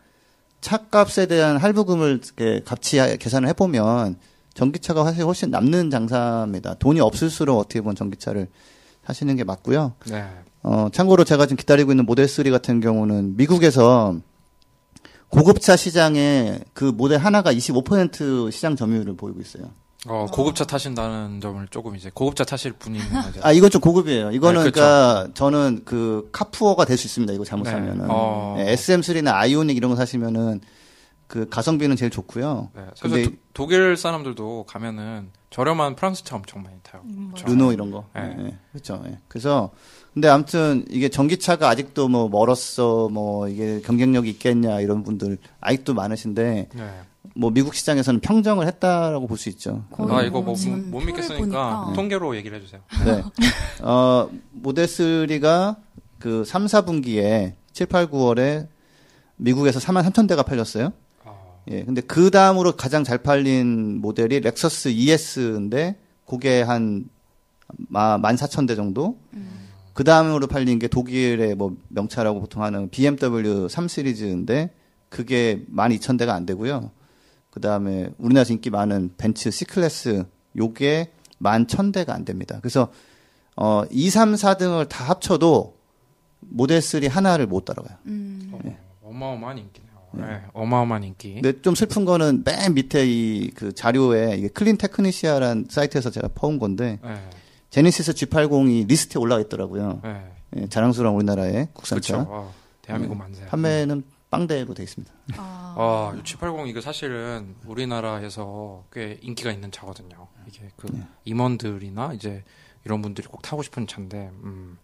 차값에 0.60 1.26
대한 1.26 1.56
할부금을 1.56 2.20
이렇게 2.22 2.62
같이 2.64 2.98
하- 2.98 3.14
계산을 3.16 3.48
해보면 3.50 4.18
전기차가 4.60 5.04
사실 5.04 5.24
훨씬 5.24 5.50
남는 5.50 5.90
장사입니다. 5.90 6.74
돈이 6.78 7.00
없을수록 7.00 7.58
어떻게 7.58 7.80
보면 7.80 7.94
전기차를 7.94 8.48
사시는 9.06 9.36
게 9.36 9.44
맞고요. 9.44 9.92
네. 10.06 10.24
어, 10.62 10.88
참고로 10.92 11.24
제가 11.24 11.44
지금 11.46 11.56
기다리고 11.58 11.92
있는 11.92 12.06
모델 12.06 12.26
3 12.26 12.50
같은 12.50 12.80
경우는 12.80 13.36
미국에서 13.36 14.16
고급차 15.28 15.76
시장에 15.76 16.58
그 16.72 16.84
모델 16.84 17.18
하나가 17.18 17.52
25% 17.52 18.50
시장 18.50 18.74
점유율을 18.76 19.16
보이고 19.16 19.40
있어요. 19.40 19.64
어, 20.08 20.26
고급차 20.32 20.64
타신다는 20.64 21.40
점을 21.40 21.66
조금 21.70 21.96
이제 21.96 22.10
고급차 22.14 22.44
타실 22.44 22.72
분이 22.72 22.98
이제 22.98 23.40
아, 23.42 23.52
이건 23.52 23.70
좀 23.70 23.80
고급이에요. 23.80 24.30
이거는 24.30 24.62
네, 24.64 24.70
그 24.70 24.72
그렇죠. 24.72 24.80
러니까 24.80 25.28
저는 25.34 25.82
그 25.84 26.28
카푸어가 26.32 26.84
될 26.84 26.96
수 26.96 27.06
있습니다. 27.06 27.32
이거 27.34 27.44
잘못 27.44 27.64
네. 27.64 27.70
사면은. 27.72 28.06
어. 28.08 28.54
네, 28.56 28.74
SM3나 28.76 29.34
아이오닉 29.34 29.76
이런 29.76 29.90
거 29.90 29.96
사시면은 29.96 30.60
그 31.26 31.48
가성비는 31.48 31.96
제일 31.96 32.10
좋고요. 32.10 32.70
네. 32.74 32.82
근데 33.00 33.24
도, 33.24 33.30
독일 33.52 33.96
사람들도 33.96 34.64
가면은 34.68 35.30
저렴한 35.50 35.96
프랑스 35.96 36.22
차 36.24 36.36
엄청 36.36 36.62
많이 36.62 36.76
타요. 36.82 37.02
음, 37.04 37.32
저- 37.36 37.46
르노 37.46 37.72
이런 37.72 37.90
거. 37.90 38.06
네. 38.14 38.34
네, 38.36 38.58
그렇죠. 38.72 39.02
예. 39.06 39.18
그래서 39.28 39.70
근데 40.14 40.28
아무튼 40.28 40.84
이게 40.88 41.08
전기차가 41.08 41.68
아직도 41.68 42.08
뭐 42.08 42.28
멀었어, 42.28 43.08
뭐 43.10 43.48
이게 43.48 43.80
경쟁력이 43.80 44.30
있겠냐 44.30 44.80
이런 44.80 45.02
분들 45.02 45.38
아직도 45.60 45.94
많으신데 45.94 46.68
네. 46.72 47.00
뭐 47.34 47.50
미국 47.50 47.74
시장에서는 47.74 48.20
평정을 48.20 48.66
했다라고 48.66 49.26
볼 49.26 49.36
수 49.36 49.48
있죠. 49.50 49.84
아 49.98 50.22
이거 50.22 50.40
뭐 50.42 50.54
못 50.54 51.00
믿겠으니까 51.00 51.38
보니까. 51.38 51.92
통계로 51.94 52.36
얘기를 52.36 52.56
해주세요. 52.58 52.80
네. 53.04 53.22
어, 53.82 54.30
모델 54.52 54.86
3가 54.86 55.76
그 56.18 56.44
3, 56.44 56.66
4분기에 56.66 57.54
7, 57.72 57.86
8, 57.86 58.06
9월에 58.06 58.68
미국에서 59.36 59.80
4만 59.80 60.02
3천 60.10 60.26
대가 60.28 60.42
팔렸어요. 60.42 60.92
아, 61.68 61.72
예. 61.72 61.84
근데 61.84 62.00
그 62.00 62.30
다음으로 62.30 62.72
가장 62.72 63.04
잘 63.04 63.18
팔린 63.18 64.00
모델이 64.00 64.40
렉서스 64.40 64.88
ES인데 64.88 65.96
그게 66.26 66.62
한 66.62 67.08
14,000대 67.90 68.76
정도. 68.76 69.18
그 69.92 70.04
다음으로 70.04 70.46
팔린 70.46 70.78
게 70.78 70.88
독일의 70.88 71.54
뭐 71.54 71.76
명차라고 71.88 72.40
보통 72.40 72.62
하는 72.62 72.90
BMW 72.90 73.68
3 73.68 73.88
시리즈인데 73.88 74.70
그게 75.08 75.64
12,000대가 75.74 76.30
안 76.30 76.44
되고요. 76.44 76.90
그 77.50 77.60
다음에 77.60 78.10
우리나라에서 78.18 78.52
인기 78.52 78.68
많은 78.68 79.14
벤츠 79.16 79.50
C클래스 79.50 80.24
요게 80.56 81.12
11,000대가 81.42 82.10
안 82.10 82.24
됩니다. 82.24 82.58
그래서 82.60 82.92
어 83.56 83.84
2, 83.90 84.10
3, 84.10 84.34
4등을 84.34 84.88
다 84.88 85.04
합쳐도 85.04 85.78
모델 86.40 86.82
3 86.82 87.04
하나를 87.04 87.46
못 87.46 87.64
따라가요. 87.64 87.96
음. 88.04 88.50
어, 88.52 89.08
어마어마한 89.08 89.58
인기 89.58 89.80
네요. 90.16 90.26
네, 90.26 90.42
어마어마한 90.52 91.04
인기. 91.04 91.34
근데 91.34 91.60
좀 91.62 91.74
슬픈 91.74 92.04
거는 92.04 92.42
맨 92.44 92.74
밑에 92.74 93.04
이 93.06 93.50
그 93.54 93.72
자료에 93.74 94.36
이게 94.36 94.48
CleanTechnica라는 94.48 95.66
사이트에서 95.70 96.10
제가 96.10 96.28
퍼온 96.34 96.58
건데 96.58 96.98
네, 97.02 97.28
제네시스 97.70 98.12
G80이 98.12 98.86
리스트에 98.88 99.20
올라가 99.20 99.40
있더라고요. 99.42 100.00
네. 100.02 100.32
예, 100.56 100.66
자랑스러운 100.68 101.14
우리나라의 101.16 101.68
국산차. 101.72 102.16
그렇죠. 102.24 102.32
아, 102.32 102.50
대한민국 102.82 103.16
만세. 103.16 103.44
판매는 103.46 104.04
빵대로 104.30 104.74
돼 104.74 104.82
있습니다. 104.82 105.12
아, 105.36 105.74
아, 105.76 106.16
G80 106.18 106.68
이거 106.68 106.80
사실은 106.80 107.54
우리나라에서 107.66 108.84
꽤 108.92 109.18
인기가 109.22 109.50
있는 109.52 109.70
차거든요. 109.70 110.26
이게 110.46 110.68
그 110.76 110.86
네. 110.92 111.02
임원들이나 111.24 112.12
이제 112.14 112.44
이런 112.84 113.02
분들이 113.02 113.26
꼭 113.28 113.42
타고 113.42 113.62
싶은 113.62 113.86
차인데, 113.86 114.30
음. 114.44 114.78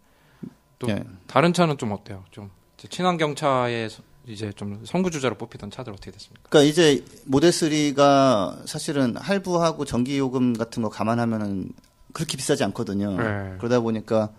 또 0.79 0.89
예. 0.89 1.03
다른 1.29 1.53
차는 1.53 1.79
좀 1.79 1.93
어때요? 1.93 2.25
좀 2.33 2.51
이제 2.77 2.89
친환경차의 2.89 3.91
서- 3.91 4.03
이제 4.27 4.53
좀 4.53 4.85
선구주자로 4.85 5.35
뽑히던 5.37 5.71
차들 5.71 5.93
어떻게 5.93 6.11
됐습니까? 6.11 6.49
그러니까 6.49 6.71
이제 6.71 7.05
모델 7.25 7.51
3가 7.51 8.67
사실은 8.67 9.17
할부하고 9.17 9.85
전기 9.85 10.19
요금 10.19 10.53
같은 10.53 10.83
거 10.83 10.89
감안하면은 10.89 11.73
그렇게 12.13 12.37
비싸지 12.37 12.63
않거든요. 12.65 13.17
네. 13.17 13.57
그러다 13.59 13.81
보니까 13.81 14.33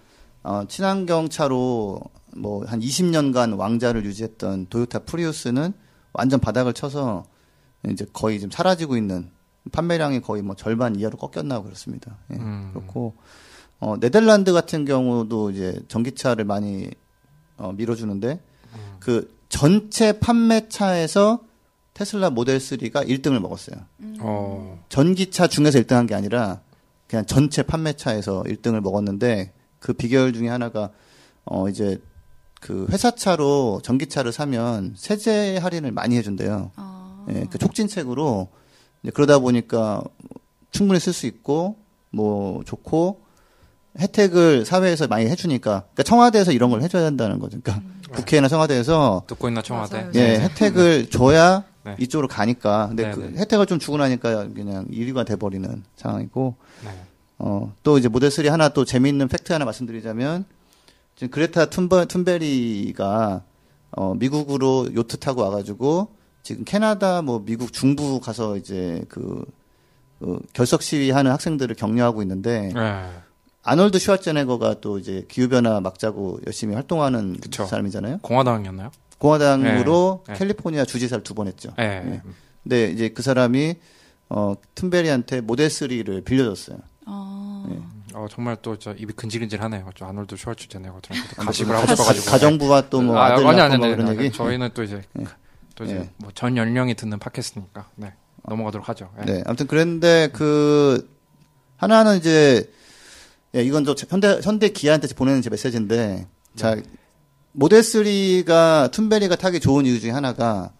어, 0.44 0.66
친환경 0.68 1.30
차로 1.30 2.00
뭐 2.36 2.66
한 2.66 2.80
20년간 2.80 3.58
왕자를 3.58 4.06
유지했던 4.06 4.68
도요타 4.68 5.00
프리우스는 5.00 5.74
완전 6.14 6.40
바닥을 6.40 6.74
쳐서 6.74 7.26
이제 7.90 8.06
거의 8.14 8.40
지금 8.40 8.52
사라지고 8.52 8.98
있는 8.98 9.32
판매량이 9.72 10.22
거의 10.22 10.42
뭐 10.42 10.56
절반 10.56 10.96
이하로 10.96 11.18
꺾였나 11.18 11.62
그렇습니다. 11.62 12.18
예, 12.32 12.36
음. 12.36 12.72
그렇고 12.74 13.16
어, 13.80 14.00
네덜란드 14.00 14.54
같은 14.54 14.86
경우도 14.86 15.52
이제 15.52 15.80
전기차를 15.88 16.46
많이 16.46 16.90
어, 17.58 17.72
밀어주는데 17.74 18.40
음. 18.74 18.96
그 19.00 19.34
전체 19.54 20.14
판매차에서 20.20 21.42
테슬라 21.94 22.32
모델 22.32 22.58
3가 22.58 23.08
1등을 23.08 23.40
먹었어요. 23.40 23.76
어, 24.20 24.84
전기차 24.90 25.46
중에서 25.46 25.80
1등한 25.80 26.08
게 26.08 26.16
아니라 26.16 26.62
그냥 27.08 27.28
전체 27.28 27.62
판매차에서 27.62 28.46
1등을 28.48 28.82
먹었는데 28.82 29.54
그 29.78 29.94
비결 29.94 30.34
중에 30.34 30.50
하나가 30.50 30.90
어 31.46 31.70
이제 31.70 32.02
그 32.62 32.88
회사차로 32.90 33.82
전기차를 33.84 34.32
사면 34.32 34.96
세제 34.98 35.58
할인을 35.58 35.92
많이 35.92 36.18
해준대요. 36.18 36.72
아. 36.76 37.26
예, 37.30 37.46
그 37.52 37.60
촉진책으로 37.60 38.48
그러다 39.14 39.38
보니까 39.38 40.04
충분히 40.72 41.00
쓸 41.00 41.14
수 41.14 41.28
있고 41.28 41.78
뭐 42.10 42.64
좋고 42.64 43.22
혜택을 44.00 44.66
사회에서 44.66 45.06
많이 45.06 45.28
해주니까 45.28 45.82
그러니까 45.82 46.02
청와대에서 46.02 46.54
이런 46.54 46.72
걸 46.72 46.82
해줘야 46.82 47.04
된다는 47.04 47.38
거죠. 47.38 47.60
그러니까 47.62 47.88
국회나 48.14 48.48
청와대에서 48.48 49.24
듣고 49.28 49.48
있나 49.48 49.62
청와대? 49.62 49.98
맞아요. 49.98 50.12
예, 50.16 50.40
혜택을 50.40 51.10
줘야 51.10 51.64
네. 51.84 51.96
이쪽으로 52.00 52.28
가니까. 52.28 52.88
근데 52.88 53.08
네, 53.08 53.12
그 53.12 53.20
네. 53.34 53.40
혜택을 53.40 53.66
좀 53.66 53.80
주고 53.80 53.98
나니까 53.98 54.50
그냥 54.54 54.86
1위가 54.88 55.26
돼버리는 55.26 55.84
상황이고, 55.96 56.56
네. 56.86 56.90
어, 57.40 57.74
또 57.84 57.98
이제 57.98 58.08
모델 58.08 58.32
3 58.32 58.48
하나 58.48 58.70
또 58.70 58.86
재미있는 58.86 59.28
팩트 59.28 59.52
하나 59.52 59.66
말씀드리자면, 59.66 60.46
지금 61.16 61.30
그레타 61.30 61.66
툰버, 61.66 62.06
툰베리가, 62.06 63.44
어, 63.92 64.14
미국으로 64.16 64.88
요트 64.94 65.18
타고 65.18 65.42
와가지고, 65.42 66.08
지금 66.42 66.64
캐나다, 66.64 67.22
뭐, 67.22 67.44
미국 67.46 67.74
중부 67.74 68.20
가서 68.20 68.58
이제 68.58 69.04
그, 69.10 69.46
그 70.20 70.40
결석 70.54 70.82
시위하는 70.82 71.32
학생들을 71.32 71.76
격려하고 71.76 72.22
있는데, 72.22 72.72
네. 72.74 73.10
아놀드 73.64 73.98
슈왈제네거가 74.00 74.82
또 74.82 75.00
이제 75.00 75.26
기후변화 75.30 75.80
막자고 75.80 76.40
열심히 76.46 76.76
활동하는 76.76 77.38
그쵸. 77.40 77.66
사람이잖아요. 77.66 78.20
공화당이었나요? 78.22 78.92
공화당으로 79.20 80.24
네, 80.28 80.34
네. 80.34 80.40
캘리포니아 80.40 80.84
주지사를 80.86 81.24
두 81.24 81.34
번 81.34 81.48
했죠. 81.48 81.72
네. 81.78 82.02
네. 82.02 82.22
근데 82.64 82.92
이제 82.92 83.10
그 83.10 83.22
사람이 83.22 83.76
어 84.30 84.56
툰베리한테 84.76 85.42
모델 85.42 85.70
3를 85.70 86.26
빌려줬어요. 86.26 86.78
아. 87.06 87.66
네. 87.70 87.80
어, 88.16 88.28
정말 88.30 88.58
또 88.62 88.76
저 88.78 88.94
입이 88.94 89.14
근질근질하네요. 89.14 89.90
저 89.96 90.06
아놀드 90.06 90.36
슈왈츠제네거 90.36 91.00
가식을 91.38 91.74
하고 91.76 91.86
가- 91.88 91.96
싶어가지고. 91.96 92.32
가정부와 92.32 92.90
또뭐 92.90 93.18
아, 93.18 93.26
아들 93.34 93.48
아니, 93.48 93.62
아니, 93.62 93.78
뭐 93.78 93.86
아니, 93.88 93.96
그런 93.96 94.10
아니, 94.10 94.20
얘기. 94.20 94.32
저희는 94.36 94.70
또 94.74 94.84
이제 94.84 95.02
네. 95.14 95.26
또 95.76 95.86
이제 95.86 95.94
네. 95.96 96.10
뭐전 96.18 96.58
연령이 96.58 96.94
듣는 96.96 97.18
팟캐스트니까 97.20 97.88
네. 97.96 98.14
넘어가도록 98.48 98.88
하죠. 98.90 99.10
네. 99.20 99.26
네, 99.26 99.44
아무튼 99.46 99.68
그랬는데 99.68 100.30
그 100.34 101.10
하나는 101.78 102.18
이제 102.18 102.70
예, 103.56 103.64
이건 103.64 103.86
저 103.86 103.96
현대 104.10 104.40
현대 104.42 104.70
기아한테 104.70 105.08
보내는 105.14 105.42
제 105.42 105.50
메시지인데 105.50 106.28
자 106.56 106.76
모델 107.52 107.82
3가 107.82 108.92
툰베리가 108.92 109.36
타기 109.36 109.60
좋은 109.60 109.86
이유 109.86 110.00
중에 110.00 110.12
하나가 110.12 110.72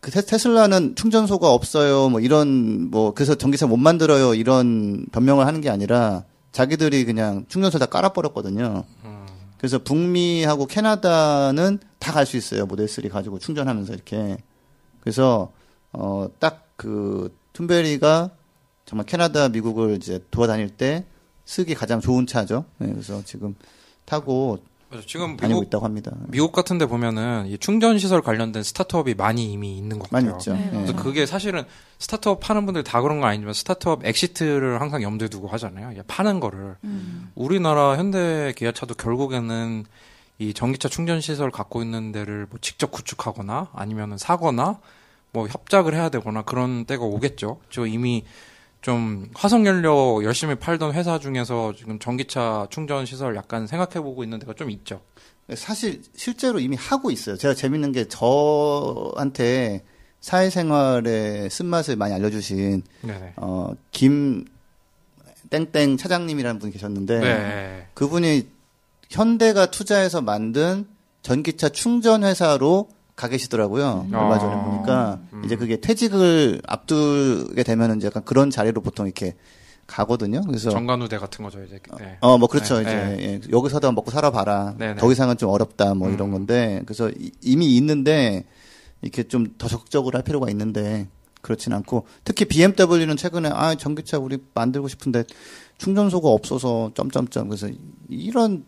그 0.00 0.10
테- 0.10 0.20
테슬라는 0.20 0.94
충전소가 0.96 1.50
없어요. 1.52 2.08
뭐 2.08 2.20
이런 2.20 2.90
뭐 2.90 3.14
그래서 3.14 3.34
전기차 3.34 3.66
못 3.66 3.76
만들어요. 3.78 4.34
이런 4.34 5.06
변명을 5.12 5.46
하는 5.46 5.60
게 5.60 5.70
아니라 5.70 6.24
자기들이 6.52 7.04
그냥 7.04 7.46
충전소 7.48 7.78
다 7.78 7.86
깔아 7.86 8.10
버렸거든요. 8.10 8.84
음. 9.04 9.26
그래서 9.58 9.78
북미하고 9.82 10.66
캐나다는 10.66 11.78
다 11.98 12.12
갈 12.12 12.26
수 12.26 12.36
있어요. 12.36 12.66
모델 12.66 12.86
3 12.86 13.08
가지고 13.08 13.38
충전하면서 13.38 13.92
이렇게. 13.94 14.36
그래서 15.00 15.50
어딱그 15.92 17.34
툰베리가 17.54 18.30
정말 18.84 19.04
캐나다, 19.06 19.48
미국을 19.48 19.96
이제 19.96 20.20
돌아다닐 20.30 20.68
때 20.70 21.04
쓰기 21.48 21.74
가장 21.74 21.98
좋은 21.98 22.26
차죠. 22.26 22.66
네, 22.76 22.88
그래서 22.92 23.22
지금 23.24 23.54
타고 24.04 24.58
맞아. 24.90 25.02
지금 25.06 25.38
다니고 25.38 25.60
미국 25.60 25.68
있다고 25.68 25.84
합니다. 25.86 26.12
미국 26.26 26.52
같은 26.52 26.76
데 26.76 26.84
보면은 26.84 27.46
이 27.46 27.56
충전 27.56 27.98
시설 27.98 28.20
관련된 28.20 28.62
스타트업이 28.62 29.14
많이 29.14 29.50
이미 29.50 29.78
있는 29.78 29.98
것 29.98 30.10
같아요. 30.10 30.32
있죠. 30.32 30.52
네, 30.52 30.66
예. 30.66 30.70
그래서 30.70 30.94
그게 30.94 31.24
사실은 31.24 31.64
스타트업 31.98 32.50
하는 32.50 32.66
분들 32.66 32.84
다 32.84 33.00
그런 33.00 33.20
건 33.20 33.30
아니지만 33.30 33.54
스타트업 33.54 34.04
exit를 34.04 34.82
항상 34.82 35.02
염두에 35.02 35.28
두고 35.28 35.48
하잖아요. 35.48 36.02
파는 36.06 36.38
거를 36.40 36.76
음. 36.84 37.30
우리나라 37.34 37.96
현대 37.96 38.52
기아차도 38.54 38.96
결국에는 38.96 39.86
이 40.36 40.52
전기차 40.52 40.90
충전 40.90 41.22
시설 41.22 41.50
갖고 41.50 41.80
있는 41.80 42.12
데를 42.12 42.46
뭐 42.50 42.58
직접 42.60 42.90
구축하거나 42.90 43.68
아니면은 43.72 44.18
사거나 44.18 44.80
뭐 45.32 45.48
협작을 45.48 45.94
해야 45.94 46.10
되거나 46.10 46.42
그런 46.42 46.84
때가 46.84 47.04
오겠죠. 47.04 47.58
저 47.70 47.86
이미 47.86 48.24
좀 48.80 49.28
화석 49.34 49.66
연료 49.66 50.22
열심히 50.24 50.54
팔던 50.54 50.92
회사 50.94 51.18
중에서 51.18 51.74
지금 51.76 51.98
전기차 51.98 52.68
충전 52.70 53.06
시설 53.06 53.34
약간 53.36 53.66
생각해 53.66 54.00
보고 54.04 54.22
있는 54.22 54.38
데가 54.38 54.54
좀 54.54 54.70
있죠. 54.70 55.00
사실 55.54 56.02
실제로 56.14 56.60
이미 56.60 56.76
하고 56.76 57.10
있어요. 57.10 57.36
제가 57.36 57.54
재밌는 57.54 57.92
게 57.92 58.06
저한테 58.06 59.82
사회생활의 60.20 61.48
쓴맛을 61.50 61.96
많이 61.96 62.12
알려주신 62.14 62.82
네네. 63.02 63.32
어 63.36 63.72
김 63.90 64.44
땡땡 65.50 65.96
차장님이라는 65.96 66.58
분이 66.60 66.72
계셨는데 66.72 67.18
네. 67.20 67.86
그분이 67.94 68.48
현대가 69.08 69.70
투자해서 69.70 70.20
만든 70.20 70.86
전기차 71.22 71.70
충전 71.70 72.22
회사로 72.22 72.88
가 73.18 73.26
계시더라고요. 73.26 74.06
음. 74.08 74.14
얼마 74.14 74.38
전에 74.38 74.54
아. 74.54 74.62
보니까 74.64 75.18
음. 75.32 75.42
이제 75.44 75.56
그게 75.56 75.80
퇴직을 75.80 76.62
앞두게 76.68 77.64
되면은 77.64 77.96
이제 77.96 78.06
약간 78.06 78.22
그런 78.24 78.48
자리로 78.48 78.80
보통 78.80 79.06
이렇게 79.06 79.34
가거든요. 79.88 80.40
그래서 80.46 80.70
정관우대 80.70 81.18
같은 81.18 81.42
거죠 81.44 81.60
이제. 81.64 81.80
네. 81.98 82.16
어, 82.20 82.38
뭐 82.38 82.46
그렇죠. 82.46 82.76
네, 82.76 82.82
이제 82.82 82.94
네. 82.94 83.16
예, 83.20 83.40
여기서도 83.50 83.90
먹고 83.90 84.12
살아봐라. 84.12 84.74
네, 84.78 84.94
네. 84.94 85.00
더 85.00 85.10
이상은 85.10 85.36
좀 85.36 85.50
어렵다. 85.50 85.94
뭐 85.94 86.10
이런 86.10 86.28
음. 86.28 86.32
건데 86.32 86.82
그래서 86.86 87.10
이- 87.10 87.32
이미 87.42 87.74
있는데 87.76 88.44
이렇게 89.02 89.24
좀 89.24 89.54
더 89.58 89.66
적극적으로 89.66 90.16
할 90.16 90.22
필요가 90.22 90.48
있는데 90.50 91.08
그렇진 91.42 91.72
않고 91.72 92.06
특히 92.22 92.44
BMW는 92.44 93.16
최근에 93.16 93.48
아 93.52 93.74
전기차 93.74 94.18
우리 94.18 94.38
만들고 94.54 94.86
싶은데 94.86 95.24
충전소가 95.78 96.28
없어서 96.28 96.92
점점점 96.94 97.48
그래서 97.48 97.68
이런 98.08 98.64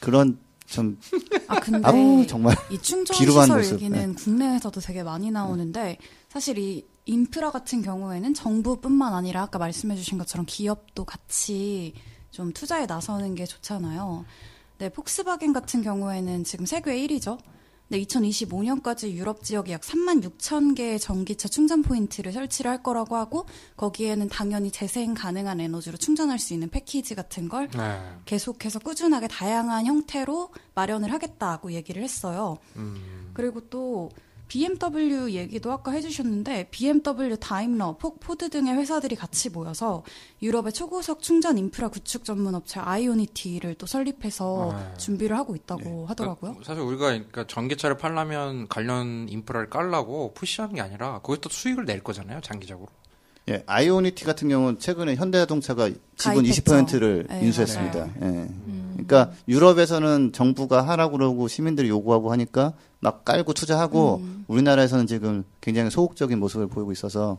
그런 0.00 0.36
좀아 0.72 1.60
근데 1.60 1.80
아우 1.86 2.26
정말 2.26 2.56
이 2.70 2.78
충전 2.78 3.16
시설 3.16 3.58
모습, 3.58 3.74
얘기는 3.74 4.14
국내에서도 4.14 4.80
되게 4.80 5.02
많이 5.02 5.30
나오는데 5.30 5.98
사실 6.28 6.58
이 6.58 6.86
인프라 7.04 7.50
같은 7.50 7.82
경우에는 7.82 8.32
정부뿐만 8.34 9.12
아니라 9.12 9.42
아까 9.42 9.58
말씀해주신 9.58 10.18
것처럼 10.18 10.46
기업도 10.46 11.04
같이 11.04 11.94
좀 12.30 12.52
투자에 12.52 12.86
나서는 12.86 13.34
게 13.34 13.44
좋잖아요. 13.44 14.24
네, 14.78 14.88
폭스바겐 14.88 15.52
같은 15.52 15.82
경우에는 15.82 16.44
지금 16.44 16.64
세계 16.66 16.96
1위죠. 17.06 17.38
근데 17.92 18.06
2025년까지 18.06 19.10
유럽 19.10 19.44
지역에 19.44 19.72
약 19.72 19.82
3만 19.82 20.24
6천 20.24 20.74
개의 20.74 20.98
전기차 20.98 21.48
충전 21.48 21.82
포인트를 21.82 22.32
설치를 22.32 22.70
할 22.70 22.82
거라고 22.82 23.16
하고 23.16 23.44
거기에는 23.76 24.30
당연히 24.30 24.70
재생 24.70 25.12
가능한 25.12 25.60
에너지로 25.60 25.98
충전할 25.98 26.38
수 26.38 26.54
있는 26.54 26.70
패키지 26.70 27.14
같은 27.14 27.50
걸 27.50 27.68
네. 27.68 28.00
계속해서 28.24 28.78
꾸준하게 28.78 29.28
다양한 29.28 29.84
형태로 29.84 30.48
마련을 30.74 31.12
하겠다고 31.12 31.72
얘기를 31.72 32.02
했어요. 32.02 32.56
음. 32.76 33.30
그리고 33.34 33.60
또 33.68 34.08
BMW 34.52 35.32
얘기도 35.32 35.72
아까 35.72 35.92
해주셨는데 35.92 36.68
BMW, 36.70 37.38
다임러, 37.38 37.96
폭, 37.96 38.20
포드 38.20 38.50
등의 38.50 38.74
회사들이 38.74 39.16
같이 39.16 39.48
모여서 39.48 40.04
유럽의 40.42 40.72
초고속 40.72 41.22
충전 41.22 41.56
인프라 41.56 41.88
구축 41.88 42.24
전문 42.24 42.54
업체 42.54 42.78
IONITY를 42.78 43.76
또 43.76 43.86
설립해서 43.86 44.72
아. 44.72 44.94
준비를 44.96 45.38
하고 45.38 45.56
있다고 45.56 45.82
네. 45.82 46.04
하더라고요. 46.08 46.56
사실 46.64 46.82
우리가 46.82 47.06
그러니까 47.06 47.46
전기차를 47.46 47.96
팔려면 47.96 48.68
관련 48.68 49.26
인프라를 49.30 49.70
깔라고 49.70 50.34
푸시하는 50.34 50.74
게 50.74 50.82
아니라 50.82 51.20
거기서 51.20 51.40
또 51.40 51.48
수익을 51.48 51.86
낼 51.86 52.02
거잖아요, 52.02 52.42
장기적으로. 52.42 52.88
예, 53.48 53.62
아이오니티 53.66 54.24
같은 54.24 54.48
경우는 54.48 54.78
최근에 54.78 55.16
현대자동차가 55.16 55.90
지분 56.16 56.44
가입했죠. 56.44 56.62
20%를 56.62 57.26
네, 57.28 57.40
인수했습니다. 57.42 57.98
맞아요. 57.98 58.12
예. 58.22 58.48
그러니까 58.92 59.32
유럽에서는 59.48 60.32
정부가 60.32 60.82
하라고 60.88 61.18
그러고 61.18 61.48
시민들이 61.48 61.88
요구하고 61.88 62.30
하니까 62.30 62.72
막 63.00 63.24
깔고 63.24 63.52
투자하고 63.52 64.18
음. 64.18 64.44
우리나라에서는 64.46 65.08
지금 65.08 65.44
굉장히 65.60 65.90
소극적인 65.90 66.38
모습을 66.38 66.68
보이고 66.68 66.92
있어서 66.92 67.38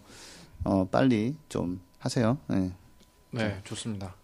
어, 0.65 0.85
빨리 0.91 1.35
좀 1.47 1.79
하세요. 1.99 2.37
예. 2.51 2.71
네, 3.31 3.61
좋습니다. 3.63 4.15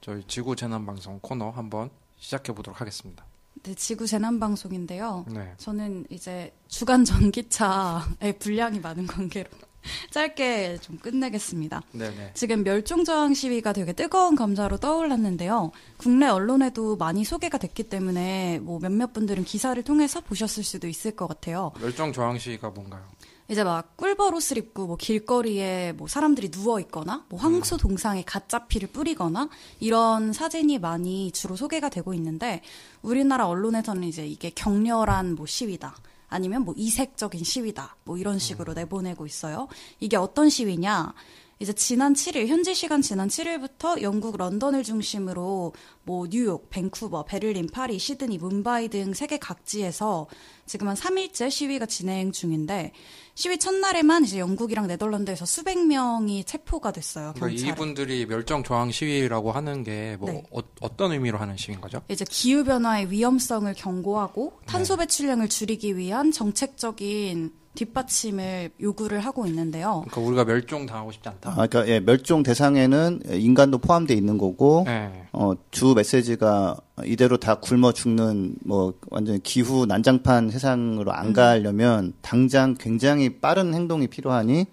저희 0.00 0.22
지구 0.26 0.56
재난 0.56 0.86
방송 0.86 1.18
코너 1.20 1.50
한번 1.50 1.90
시작해 2.16 2.54
보도록 2.54 2.80
하겠습니다. 2.80 3.27
네, 3.62 3.74
지구 3.74 4.06
재난 4.06 4.38
방송인데요. 4.40 5.26
네. 5.28 5.52
저는 5.56 6.06
이제 6.10 6.52
주간 6.68 7.04
전기차의 7.04 8.38
분량이 8.38 8.80
많은 8.80 9.06
관계로 9.06 9.48
짧게 10.10 10.78
좀 10.80 10.98
끝내겠습니다. 10.98 11.82
네, 11.92 12.10
네. 12.10 12.30
지금 12.34 12.62
멸종 12.64 13.04
저항 13.04 13.34
시위가 13.34 13.72
되게 13.72 13.92
뜨거운 13.92 14.34
감자로 14.36 14.78
떠올랐는데요. 14.78 15.72
국내 15.96 16.26
언론에도 16.26 16.96
많이 16.96 17.24
소개가 17.24 17.58
됐기 17.58 17.84
때문에 17.84 18.58
뭐 18.60 18.78
몇몇 18.78 19.12
분들은 19.12 19.44
기사를 19.44 19.80
통해서 19.82 20.20
보셨을 20.20 20.62
수도 20.64 20.88
있을 20.88 21.12
것 21.12 21.26
같아요. 21.26 21.72
멸종 21.80 22.12
저항 22.12 22.38
시위가 22.38 22.70
뭔가요? 22.70 23.02
이제 23.50 23.64
막 23.64 23.96
꿀벌 23.96 24.34
옷을 24.34 24.58
입고 24.58 24.86
뭐 24.86 24.96
길거리에 24.96 25.92
뭐 25.96 26.06
사람들이 26.06 26.50
누워 26.50 26.80
있거나 26.80 27.24
뭐 27.30 27.40
황소 27.40 27.78
동상에 27.78 28.22
가짜 28.22 28.66
피를 28.66 28.88
뿌리거나 28.88 29.48
이런 29.80 30.34
사진이 30.34 30.78
많이 30.78 31.32
주로 31.32 31.56
소개가 31.56 31.88
되고 31.88 32.12
있는데 32.12 32.60
우리나라 33.00 33.48
언론에서는 33.48 34.04
이제 34.04 34.26
이게 34.26 34.50
격렬한 34.50 35.34
뭐 35.34 35.46
시위다. 35.46 35.96
아니면 36.28 36.66
뭐 36.66 36.74
이색적인 36.76 37.42
시위다. 37.42 37.96
뭐 38.04 38.18
이런 38.18 38.38
식으로 38.38 38.74
내보내고 38.74 39.24
있어요. 39.24 39.68
이게 39.98 40.18
어떤 40.18 40.50
시위냐? 40.50 41.14
이제 41.60 41.72
지난 41.72 42.14
7일, 42.14 42.46
현지 42.46 42.72
시간 42.72 43.02
지난 43.02 43.28
7일부터 43.28 44.00
영국 44.02 44.36
런던을 44.36 44.84
중심으로 44.84 45.72
뭐 46.04 46.26
뉴욕, 46.28 46.70
밴쿠버, 46.70 47.24
베를린, 47.24 47.68
파리, 47.72 47.98
시드니, 47.98 48.38
문바이 48.38 48.88
등 48.88 49.12
세계 49.12 49.38
각지에서 49.38 50.28
지금 50.66 50.86
한 50.86 50.94
3일째 50.94 51.50
시위가 51.50 51.86
진행 51.86 52.30
중인데 52.30 52.92
시위 53.34 53.58
첫날에만 53.58 54.24
이제 54.24 54.38
영국이랑 54.38 54.86
네덜란드에서 54.86 55.46
수백 55.46 55.84
명이 55.84 56.44
체포가 56.44 56.92
됐어요. 56.92 57.32
그러니까. 57.34 57.68
이분들이 57.68 58.26
멸종 58.26 58.62
저항 58.62 58.92
시위라고 58.92 59.50
하는 59.50 59.82
게뭐 59.82 60.30
네. 60.30 60.42
어, 60.50 60.96
떤 60.96 61.12
의미로 61.12 61.38
하는 61.38 61.56
시위인 61.56 61.80
거죠? 61.80 62.02
이제 62.08 62.24
기후 62.28 62.62
변화의 62.62 63.10
위험성을 63.10 63.72
경고하고 63.74 64.60
탄소 64.66 64.96
배출량을 64.96 65.48
줄이기 65.48 65.96
위한 65.96 66.30
정책적인 66.30 67.52
뒷받침을 67.74 68.70
요구를 68.80 69.20
하고 69.20 69.46
있는데요. 69.46 70.04
그러니까 70.08 70.20
우리가 70.20 70.44
멸종 70.44 70.86
당하고 70.86 71.12
싶지 71.12 71.28
않다. 71.28 71.50
아, 71.50 71.66
그러니까 71.66 71.86
예, 71.88 72.00
멸종 72.00 72.42
대상에는 72.42 73.20
인간도 73.30 73.78
포함되어 73.78 74.16
있는 74.16 74.36
거고 74.38 74.82
네. 74.86 75.26
어, 75.32 75.52
주 75.70 75.94
메시지가 75.94 76.76
이대로 77.04 77.36
다 77.36 77.54
굶어 77.56 77.92
죽는 77.92 78.56
뭐 78.64 78.94
완전 79.10 79.40
기후 79.42 79.86
난장판 79.86 80.50
세상으로 80.50 81.12
안 81.12 81.32
가려면 81.32 82.14
당장 82.20 82.74
굉장히 82.74 83.38
빠른 83.40 83.74
행동이 83.74 84.08
필요하니 84.08 84.66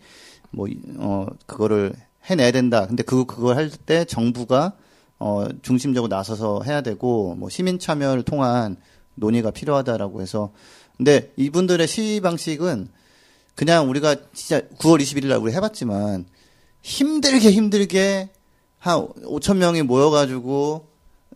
뭐 0.52 0.68
어 0.98 1.28
그거를 1.46 1.94
해내야 2.30 2.52
된다. 2.52 2.88
근데 2.88 3.04
그 3.04 3.26
그걸 3.26 3.56
할 3.58 3.70
때 3.70 4.04
정부가 4.06 4.74
어 5.20 5.46
중심적으로 5.62 6.08
나서서 6.14 6.62
해야 6.66 6.82
되고 6.82 7.36
뭐 7.36 7.50
시민 7.50 7.78
참여를 7.78 8.24
통한 8.24 8.78
논의가 9.16 9.52
필요하다라고 9.52 10.22
해서 10.22 10.52
근데 10.98 11.32
이분들의 11.36 11.88
시위 11.88 12.22
방식은 12.22 12.90
그냥 13.56 13.90
우리가 13.90 14.16
진짜 14.34 14.62
9월 14.80 15.02
21일 15.02 15.28
날 15.28 15.38
우리 15.38 15.54
해봤지만 15.54 16.26
힘들게 16.82 17.52
힘들게 17.52 18.30
한 18.80 19.08
5천 19.24 19.58
명이 19.58 19.82
모여가지고 19.84 20.88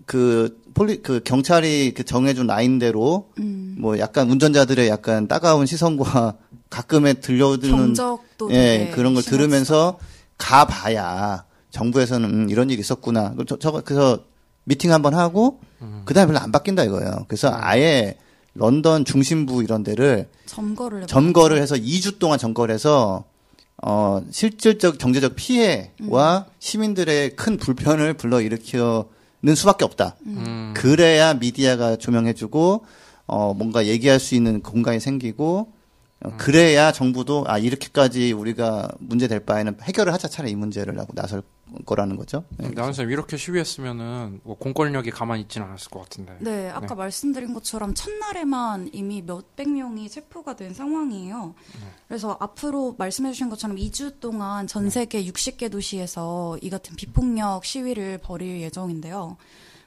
그 0.05 0.61
폴리 0.73 1.01
그 1.01 1.21
경찰이 1.23 1.93
그 1.95 2.03
정해준 2.03 2.47
라인대로 2.47 3.29
음, 3.39 3.75
뭐 3.79 3.97
약간 3.99 4.29
운전자들의 4.29 4.87
약간 4.87 5.27
따가운 5.27 5.65
시선과 5.65 6.37
가끔에 6.69 7.13
들려드는 7.13 7.75
경적도 7.75 8.51
예 8.51 8.91
그런 8.93 9.13
걸 9.15 9.23
심했어요. 9.23 9.47
들으면서 9.47 9.99
가봐야 10.37 11.45
정부에서는 11.71 12.29
음, 12.29 12.49
이런 12.49 12.69
일이 12.69 12.79
있었구나. 12.79 13.33
저, 13.47 13.57
저 13.57 13.71
그래서 13.83 14.23
미팅 14.63 14.91
한번 14.91 15.15
하고 15.15 15.59
그다음에 16.05 16.27
별로 16.27 16.39
안 16.39 16.51
바뀐다 16.51 16.83
이거예요. 16.83 17.25
그래서 17.27 17.51
아예 17.53 18.17
런던 18.53 19.05
중심부 19.05 19.63
이런 19.63 19.83
데를 19.83 20.27
점거를 20.45 21.07
점거를 21.07 21.61
해서 21.61 21.75
2주 21.75 22.19
동안 22.19 22.39
점거를 22.39 22.73
해서 22.73 23.25
어 23.81 24.21
실질적 24.31 24.97
경제적 24.97 25.35
피해와 25.35 26.47
시민들의 26.59 27.35
큰 27.35 27.57
불편을 27.57 28.15
불러 28.15 28.41
일으키는 28.41 29.55
수밖에 29.55 29.85
없다. 29.85 30.15
음. 30.25 30.73
그래야 30.75 31.33
미디어가 31.33 31.95
조명해주고 31.95 32.85
어 33.27 33.53
뭔가 33.53 33.85
얘기할 33.85 34.19
수 34.19 34.35
있는 34.35 34.61
공간이 34.61 34.99
생기고 34.99 35.59
어, 35.59 35.78
그래야 36.37 36.91
정부도 36.91 37.45
아 37.47 37.57
이렇게까지 37.57 38.33
우리가 38.33 38.89
문제 38.99 39.27
될 39.27 39.39
바에는 39.39 39.77
해결을 39.81 40.13
하자 40.13 40.27
차라리 40.27 40.51
이 40.51 40.55
문제를 40.55 40.99
하고 40.99 41.13
나설 41.13 41.41
거라는 41.85 42.17
거죠. 42.17 42.43
네. 42.57 42.69
나는 42.69 42.93
쌤 42.93 43.09
이렇게 43.09 43.37
시위했으면은 43.37 44.41
뭐 44.43 44.57
공권력이 44.57 45.11
가만히 45.11 45.43
있지는 45.43 45.67
않았을 45.67 45.89
것 45.91 46.01
같은데. 46.01 46.37
네, 46.39 46.69
아까 46.69 46.87
네. 46.87 46.95
말씀드린 46.95 47.53
것처럼 47.53 47.93
첫날에만 47.93 48.89
이미 48.91 49.21
몇백 49.21 49.69
명이 49.69 50.09
체포가 50.09 50.55
된 50.55 50.73
상황이에요. 50.73 51.53
그래서 52.07 52.35
앞으로 52.39 52.95
말씀해주신 52.97 53.49
것처럼 53.49 53.77
2주 53.77 54.19
동안 54.19 54.67
전 54.67 54.89
세계 54.89 55.23
60개 55.23 55.71
도시에서 55.71 56.57
이 56.61 56.69
같은 56.69 56.95
비폭력 56.95 57.63
시위를 57.63 58.17
벌일 58.17 58.61
예정인데요. 58.61 59.37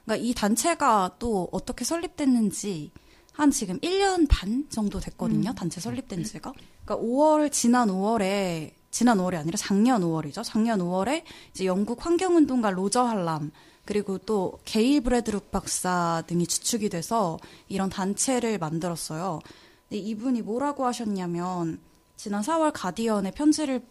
그러니까 0.05 0.25
이 0.25 0.33
단체가 0.33 1.15
또 1.19 1.49
어떻게 1.51 1.85
설립됐는지 1.85 2.91
한 3.33 3.51
지금 3.51 3.79
1년 3.79 4.27
반 4.29 4.65
정도 4.69 4.99
됐거든요. 4.99 5.53
단체 5.53 5.81
설립된 5.81 6.23
지가. 6.23 6.53
그러니까 6.85 7.05
5월 7.05 7.51
지난 7.51 7.89
5월에 7.89 8.71
지난 8.91 9.17
5월이 9.17 9.35
아니라 9.35 9.57
작년 9.57 10.01
5월이죠. 10.01 10.43
작년 10.43 10.79
5월에 10.79 11.23
이제 11.51 11.65
영국 11.65 12.05
환경운동가 12.05 12.69
로저 12.71 13.03
할람 13.03 13.51
그리고 13.85 14.17
또 14.19 14.59
게일 14.65 15.01
브래드룩 15.01 15.51
박사 15.51 16.23
등이 16.27 16.47
주축이 16.47 16.89
돼서 16.89 17.37
이런 17.67 17.89
단체를 17.89 18.59
만들었어요. 18.59 19.39
근데 19.89 19.97
이분이 19.97 20.43
뭐라고 20.43 20.85
하셨냐면 20.85 21.79
지난 22.15 22.41
4월 22.43 22.71
가디언에 22.73 23.31
편지를 23.31 23.81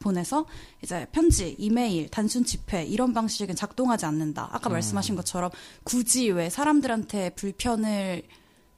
보내서 0.00 0.46
이제 0.82 1.06
편지, 1.12 1.56
이메일, 1.58 2.08
단순 2.08 2.44
집회 2.44 2.84
이런 2.84 3.12
방식은 3.14 3.56
작동하지 3.56 4.06
않는다. 4.06 4.48
아까 4.52 4.68
말씀하신 4.68 5.16
것처럼 5.16 5.50
굳이 5.84 6.30
왜 6.30 6.50
사람들한테 6.50 7.30
불편을 7.30 8.22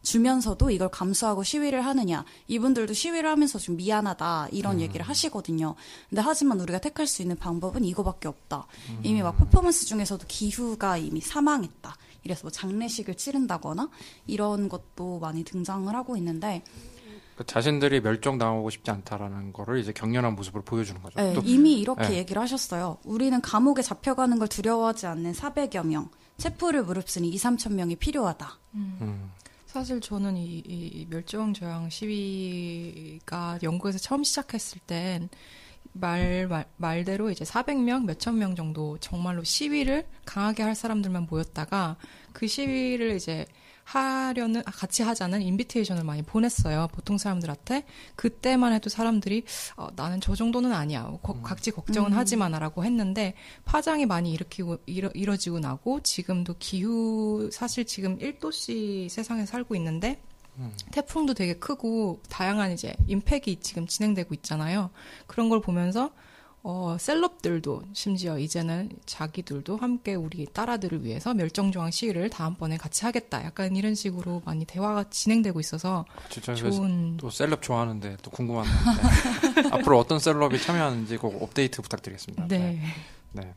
주면서도 0.03 0.71
이걸 0.71 0.89
감수하고 0.89 1.43
시위를 1.43 1.85
하느냐. 1.85 2.25
이분들도 2.49 2.93
시위를 2.95 3.29
하면서 3.29 3.59
좀 3.59 3.77
미안하다. 3.77 4.49
이런 4.53 4.81
얘기를 4.81 5.07
하시거든요. 5.07 5.75
근데 6.09 6.23
하지만 6.23 6.61
우리가 6.61 6.79
택할 6.79 7.07
수 7.07 7.23
있는 7.23 7.37
방법은 7.37 7.85
이거밖에 7.85 8.29
없다. 8.29 8.67
이미 9.03 9.23
막 9.23 9.37
퍼포먼스 9.37 9.87
중에서도 9.87 10.25
기후가 10.27 10.97
이미 10.97 11.21
사망했다. 11.21 11.97
이래서 12.23 12.43
뭐 12.43 12.51
장례식을 12.51 13.15
치른다거나 13.17 13.89
이런 14.27 14.69
것도 14.69 15.19
많이 15.21 15.43
등장을 15.45 15.95
하고 15.95 16.17
있는데 16.17 16.63
그 17.37 17.47
자신들이 17.47 18.03
멸종 18.03 18.37
당하고 18.37 18.69
싶지 18.69 18.91
않다라는 18.91 19.55
거를 19.55 19.79
이제 19.79 19.93
격렬한 19.93 20.35
모습을 20.37 20.61
보여주는 20.61 21.01
거죠. 21.01 21.19
네, 21.19 21.33
또 21.33 21.41
이미 21.43 21.81
이렇게 21.81 22.09
네. 22.09 22.17
얘기를 22.19 22.43
하셨어요. 22.43 22.99
우리는 23.03 23.41
감옥에 23.41 23.81
잡혀가는 23.81 24.39
걸 24.39 24.47
두려워하지 24.47 25.07
않는 25.07 25.33
400여 25.33 25.87
명, 25.87 26.11
체포를 26.37 26.83
무릅쓰는 26.83 27.27
2, 27.27 27.37
3천 27.37 27.73
명이 27.73 27.97
필요하다. 27.97 28.59
음. 28.75 29.31
사실 29.71 30.01
저는 30.01 30.37
이, 30.37 30.65
이 30.67 31.07
멸종 31.09 31.55
저항 31.55 31.91
시위가 31.91 33.61
영국에서 33.63 33.99
처음 33.99 34.25
시작했을 34.25 34.81
땐 34.81 35.29
말, 35.93 36.49
말, 36.49 36.65
말대로 36.77 37.31
이제 37.31 37.45
400명, 37.45 38.05
몇천 38.05 38.37
명 38.37 38.57
정도 38.57 38.99
정말로 38.99 39.45
시위를 39.45 40.09
강하게 40.25 40.65
할 40.65 40.75
사람들만 40.75 41.29
모였다가 41.31 41.97
그 42.33 42.49
시위를 42.49 43.15
이제 43.15 43.47
하려는 43.95 44.63
아, 44.65 44.71
같이 44.71 45.03
하자는 45.03 45.43
인비테이션을 45.43 46.05
많이 46.05 46.23
보냈어요. 46.23 46.89
보통 46.93 47.19
사람들한테 47.19 47.85
그때만 48.15 48.73
해도 48.73 48.89
사람들이 48.89 49.43
어, 49.77 49.89
나는 49.97 50.21
저 50.21 50.35
정도는 50.37 50.73
아니야. 50.73 51.11
거- 51.23 51.33
음. 51.33 51.43
각지 51.43 51.73
걱정은 51.73 52.13
하지만라고 52.13 52.85
했는데 52.85 53.35
파장이 53.65 54.07
많이 54.07 54.33
일으키고 54.33 54.79
이뤄, 54.87 55.11
이뤄지고 55.15 55.59
나고 55.59 56.01
지금도 56.03 56.55
기후 56.61 57.51
사실 57.53 57.85
지금 57.85 58.17
1도씨 58.19 59.09
세상에 59.09 59.45
살고 59.45 59.75
있는데 59.75 60.23
음. 60.59 60.73
태풍도 60.93 61.35
되게 61.35 61.55
크고 61.55 62.21
다양한 62.29 62.71
이제 62.73 62.95
임팩이 63.09 63.59
지금 63.61 63.87
진행되고 63.89 64.35
있잖아요. 64.35 64.91
그런 65.27 65.49
걸 65.49 65.61
보면서 65.61 66.13
어, 66.63 66.97
셀럽들도 67.01 67.83
심지어 67.95 68.39
이제는 68.39 68.91
자기들도 69.07 69.79
함께 69.79 70.15
우리 70.15 70.47
딸아들을 70.53 71.05
위해서 71.05 71.33
멸종조항 71.33 71.91
시위를 71.91 72.29
다음번에 72.29 72.77
같이 72.77 73.05
하겠다. 73.07 73.43
약간 73.45 73.77
이런 73.77 73.95
식으로 73.95 74.43
많이 74.45 74.67
대화가 74.67 75.05
진행되고 75.09 75.59
있어서 75.61 76.05
진짜 76.29 76.55
좋은 76.55 77.17
또 77.17 77.31
셀럽 77.31 77.63
좋아하는데 77.63 78.19
또 78.23 78.31
궁금한데 78.31 78.71
네. 79.63 79.69
앞으로 79.73 79.99
어떤 79.99 80.19
셀럽이 80.19 80.61
참여하는지 80.61 81.17
꼭 81.17 81.43
업데이트 81.43 81.81
부탁드리겠습니다. 81.81 82.47
네. 82.49 82.81
네. 83.33 83.55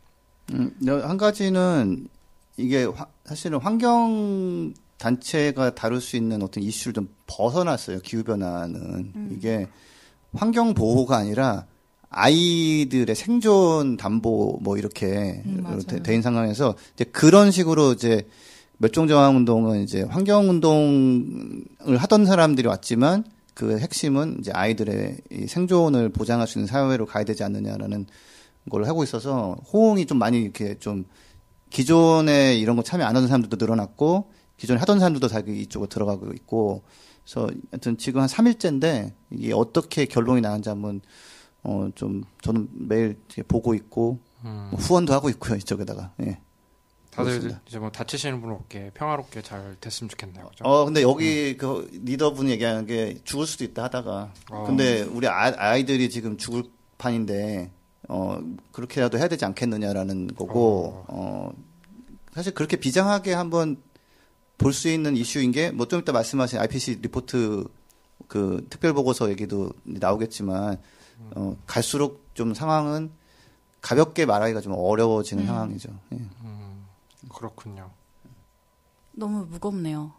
음, 0.54 0.74
한 0.88 1.18
가지는 1.18 2.08
이게 2.56 2.86
화- 2.86 3.08
사실은 3.26 3.60
환경 3.60 4.74
단체가 4.98 5.76
다룰 5.76 6.00
수 6.00 6.16
있는 6.16 6.42
어떤 6.42 6.64
이슈를 6.64 6.94
좀 6.94 7.14
벗어났어요. 7.28 8.00
기후 8.00 8.24
변화는 8.24 9.32
이게 9.32 9.68
환경 10.34 10.74
보호가 10.74 11.18
아니라 11.18 11.66
아이들의 12.14 13.16
생존 13.16 13.98
담보 13.98 14.60
뭐 14.62 14.78
이렇게 14.78 15.42
음, 15.46 15.60
맞아요. 15.64 15.80
되- 15.82 16.02
된 16.04 16.22
상황에서 16.22 16.76
이제 16.96 17.04
그런 17.06 17.52
식으로 17.52 17.94
이제 17.94 18.28
멸종 18.78 19.08
저항 19.08 19.36
운동은 19.38 19.82
이제 19.84 20.02
환경 20.04 20.50
운동을 20.50 21.98
하던 21.98 22.26
사람들이 22.26 22.68
왔지만 22.68 23.24
그 23.54 23.78
핵심은 23.80 24.38
이제 24.40 24.52
아이들의 24.52 25.18
이 25.32 25.48
생존을 25.48 26.10
보장할 26.10 26.48
수 26.48 26.58
있는 26.60 26.68
사회로 26.68 27.06
가야 27.06 27.24
되지 27.24 27.44
않느냐라는 27.44 28.06
걸 28.70 28.86
하고 28.86 29.04
있어서 29.04 29.56
호응이 29.72 30.06
좀 30.06 30.18
많이 30.18 30.42
이렇게 30.42 30.76
좀 30.80 31.06
기존에 31.70 32.56
이런 32.58 32.76
거 32.76 32.84
참여 32.84 33.04
안 33.04 33.16
하던 33.16 33.28
사람들도 33.28 33.58
늘어났고 33.60 34.32
기존에 34.58 34.80
하던 34.80 35.00
사람들도 35.00 35.28
다 35.28 35.40
이쪽으로 35.40 35.90
들어가고 35.90 36.32
있고 36.34 36.84
그래서 37.26 37.50
하여튼 37.72 37.98
지금 37.98 38.22
한 38.22 38.28
3일째인데 38.28 39.12
이게 39.32 39.54
어떻게 39.54 40.06
결론이 40.06 40.42
나는지 40.42 40.70
한번 40.70 41.02
어 41.64 41.90
좀 41.96 42.24
저는 42.42 42.68
매일 42.74 43.18
보고 43.48 43.74
있고 43.74 44.20
음. 44.44 44.68
뭐 44.72 44.80
후원도 44.80 45.14
하고 45.14 45.30
있고요 45.30 45.56
이쪽에다가 45.56 46.12
예. 46.22 46.40
다들 47.12 47.32
그렇습니다. 47.32 47.62
이제 47.68 47.80
뭐 47.80 47.92
다치시는 47.92 48.42
분 48.42 48.52
없게 48.52 48.90
평화롭게 48.96 49.42
잘 49.44 49.76
됐으면 49.80 50.10
좋겠네요. 50.10 50.48
그죠? 50.50 50.64
어 50.66 50.84
근데 50.86 51.02
여기 51.04 51.56
그 51.58 51.88
리더분이 52.04 52.50
얘기하는 52.52 52.86
게 52.88 53.18
죽을 53.24 53.46
수도 53.46 53.64
있다 53.64 53.84
하다가 53.84 54.34
어. 54.52 54.64
근데 54.66 55.04
우리 55.04 55.28
아, 55.28 55.54
아이들이 55.58 56.10
지금 56.10 56.38
죽을 56.38 56.64
판인데 56.98 57.70
어 58.10 58.40
그렇게라도 58.72 59.18
해야 59.20 59.28
되지 59.28 59.46
않겠느냐라는 59.46 60.28
거고 60.36 61.06
어 61.08 61.52
사실 62.34 62.54
그렇게 62.54 62.78
비장하게 62.78 63.34
한번 63.34 63.78
볼 64.58 64.74
수 64.74 64.90
있는 64.90 65.16
이슈인 65.16 65.52
게 65.52 65.70
뭐 65.72 65.86
좀 65.88 66.00
이따 66.02 66.12
말씀하신 66.12 66.58
IPC 66.60 67.00
리포트 67.02 67.66
그 68.28 68.66
특별 68.72 68.94
보고서 68.94 69.30
얘기도 69.30 69.72
나오겠지만 69.84 70.80
어 71.36 71.56
갈수록 71.66 72.26
좀 72.34 72.54
상황은 72.54 73.12
가볍게 73.82 74.26
말하기가 74.26 74.62
좀 74.62 74.74
어려워지는 74.76 75.46
상황이죠. 75.46 75.90
예. 76.14 76.18
음, 76.42 76.86
그렇군요. 77.34 77.90
너무 79.12 79.46
무겁네요. 79.50 80.14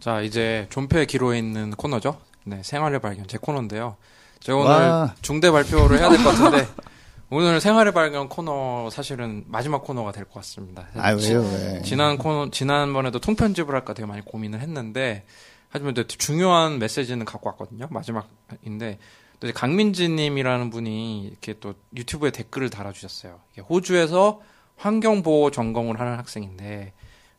자, 0.00 0.20
이제 0.20 0.66
존폐 0.70 1.06
기로에 1.06 1.38
있는 1.38 1.70
코너죠. 1.70 2.20
네, 2.44 2.62
생활의 2.62 3.00
발견 3.00 3.26
제 3.26 3.38
코너인데요. 3.38 3.96
제가 4.40 4.58
오늘 4.58 4.70
와. 4.70 5.14
중대 5.22 5.50
발표를 5.50 5.98
해야 5.98 6.08
될 6.10 6.22
것 6.22 6.30
같은데 6.30 6.68
오늘 7.30 7.60
생활의 7.60 7.92
발견 7.92 8.28
코너 8.28 8.88
사실은 8.90 9.44
마지막 9.48 9.82
코너가 9.82 10.12
될 10.12 10.24
것 10.26 10.34
같습니다. 10.34 10.86
아 10.94 11.16
지- 11.16 11.30
왜요 11.30 11.40
왜? 11.40 11.82
지난 11.82 12.18
코너 12.18 12.50
지난번에도 12.50 13.18
통편집을 13.18 13.74
할까 13.74 13.94
되게 13.94 14.06
많이 14.06 14.22
고민을 14.22 14.60
했는데 14.60 15.24
하지만 15.70 15.94
또 15.94 16.06
중요한 16.06 16.78
메시지는 16.78 17.24
갖고 17.24 17.48
왔거든요. 17.50 17.88
마지막인데 17.90 18.98
또 19.40 19.46
이제 19.48 19.52
강민지님이라는 19.52 20.70
분이 20.70 21.24
이렇게 21.24 21.54
또 21.60 21.74
유튜브에 21.96 22.30
댓글을 22.30 22.70
달아주셨어요. 22.70 23.40
호주에서 23.68 24.40
환경보호 24.76 25.50
전공을 25.50 26.00
하는 26.00 26.16
학생인데 26.18 26.92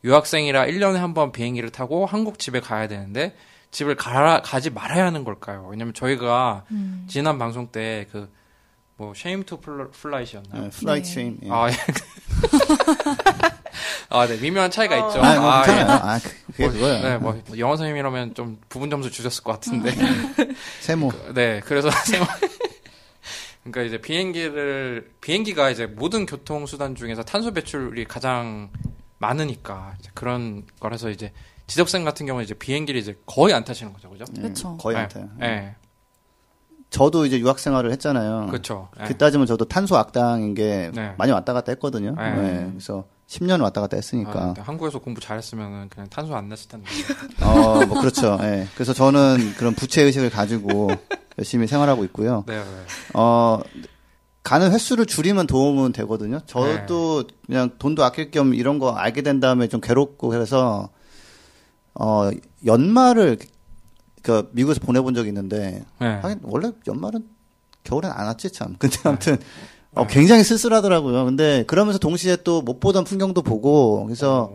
유학생이라 0.03 0.65
1년에 0.67 0.95
한 0.95 1.13
번 1.13 1.31
비행기를 1.31 1.69
타고 1.71 2.05
한국 2.05 2.39
집에 2.39 2.59
가야 2.59 2.87
되는데 2.87 3.35
집을 3.71 3.95
가, 3.95 4.41
가지 4.41 4.69
말아야 4.69 5.05
하는 5.05 5.23
걸까요? 5.23 5.67
왜냐면 5.69 5.93
저희가 5.93 6.65
지난 7.07 7.37
방송 7.39 7.67
때 7.67 8.05
그 8.11 8.29
뭐 8.99 9.13
shame 9.13 9.43
to 9.43 9.59
fly시였나요? 9.61 10.63
예, 10.65 10.69
flight 10.71 11.19
네. 11.19 11.37
예. 11.43 11.49
아, 11.51 11.69
예. 11.69 11.73
아, 14.09 14.25
네. 14.25 14.37
미묘한 14.37 14.71
차이가 14.71 14.95
있죠. 14.95 15.21
아, 15.21 15.39
뭐 15.39 15.51
아. 15.51 15.63
예. 15.67 15.81
아, 15.81 16.19
그- 16.19 16.29
그게 16.53 16.63
뭐, 16.65 16.73
그거야. 16.73 17.01
네, 17.01 17.17
뭐, 17.17 17.41
영어 17.57 17.75
선생님이라면 17.75 18.35
좀 18.35 18.57
부분 18.69 18.89
점수 18.89 19.11
주셨을 19.11 19.43
것 19.43 19.51
같은데. 19.53 19.91
세모. 20.79 21.11
네, 21.33 21.59
그래서 21.65 21.89
생활- 22.05 22.27
그러니까 23.63 23.81
이제 23.81 23.99
비행기를 23.99 25.11
비행기가 25.19 25.69
이제 25.69 25.85
모든 25.87 26.25
교통 26.25 26.65
수단 26.65 26.95
중에서 26.95 27.23
탄소 27.23 27.51
배출이 27.51 28.05
가장 28.05 28.69
많으니까 29.17 29.95
이제 29.99 30.09
그런 30.13 30.63
거라서 30.79 31.09
이제 31.09 31.33
지적생 31.67 32.05
같은 32.05 32.25
경우는 32.25 32.45
이제 32.45 32.53
비행기를 32.53 33.01
이제 33.01 33.17
거의 33.25 33.53
안 33.53 33.65
타시는 33.65 33.91
거죠, 33.91 34.09
그죠? 34.09 34.23
예, 34.37 34.41
그쵸. 34.43 34.77
거의 34.77 34.95
안 34.95 35.09
네, 35.09 35.13
타요. 35.13 35.29
네, 35.37 35.75
저도 36.91 37.25
이제 37.25 37.37
유학 37.39 37.59
생활을 37.59 37.91
했잖아요. 37.91 38.47
그렇죠. 38.47 38.87
네. 38.97 39.03
그 39.05 39.17
따지면 39.17 39.45
저도 39.47 39.65
탄소 39.65 39.97
악당인 39.97 40.53
게 40.53 40.89
네. 40.93 41.13
많이 41.17 41.33
왔다 41.33 41.51
갔다 41.51 41.73
했거든요. 41.73 42.15
네. 42.17 42.31
네, 42.35 42.67
그래서 42.69 43.05
10년 43.27 43.61
왔다 43.61 43.81
갔다 43.81 43.95
아, 43.95 43.97
했으니까. 43.97 44.31
근데 44.31 44.61
한국에서 44.61 44.99
공부 44.99 45.19
잘했으면은 45.19 45.89
그냥 45.89 46.09
탄소 46.09 46.35
안 46.35 46.47
냈을 46.47 46.69
텐데. 46.69 46.89
어, 47.43 47.85
뭐 47.85 47.99
그렇죠. 47.99 48.37
예. 48.41 48.67
그래서 48.73 48.93
저는 48.93 49.53
그런 49.57 49.73
부채 49.75 50.01
의식을 50.03 50.29
가지고 50.29 50.89
열심히 51.37 51.67
생활하고 51.67 52.05
있고요. 52.05 52.45
네, 52.47 52.57
네. 52.57 52.65
어, 53.13 53.59
가는 54.43 54.71
횟수를 54.71 55.05
줄이면 55.05 55.45
도움은 55.45 55.91
되거든요. 55.91 56.39
저도 56.45 57.27
네. 57.27 57.35
그냥 57.47 57.71
돈도 57.77 58.03
아낄 58.05 58.31
겸 58.31 58.53
이런 58.53 58.79
거 58.79 58.91
알게 58.91 59.21
된 59.21 59.41
다음에 59.41 59.67
좀 59.67 59.81
괴롭고 59.81 60.29
그래서 60.29 60.89
어, 61.93 62.29
연말을 62.65 63.39
그 64.21 64.49
미국에서 64.53 64.79
보내본 64.79 65.13
적이 65.15 65.29
있는데 65.29 65.83
네. 65.99 66.07
하긴 66.21 66.39
원래 66.43 66.71
연말은 66.87 67.27
겨울엔 67.83 68.09
안 68.09 68.27
왔지 68.27 68.51
참. 68.51 68.75
근데 68.79 68.97
아무튼 69.03 69.37
어, 69.97 70.07
굉장히 70.07 70.43
쓸쓸하더라고요. 70.43 71.25
근데 71.25 71.63
그러면서 71.67 71.99
동시에 71.99 72.37
또 72.37 72.61
못 72.61 72.79
보던 72.79 73.03
풍경도 73.03 73.41
보고 73.41 74.03
그래서 74.05 74.51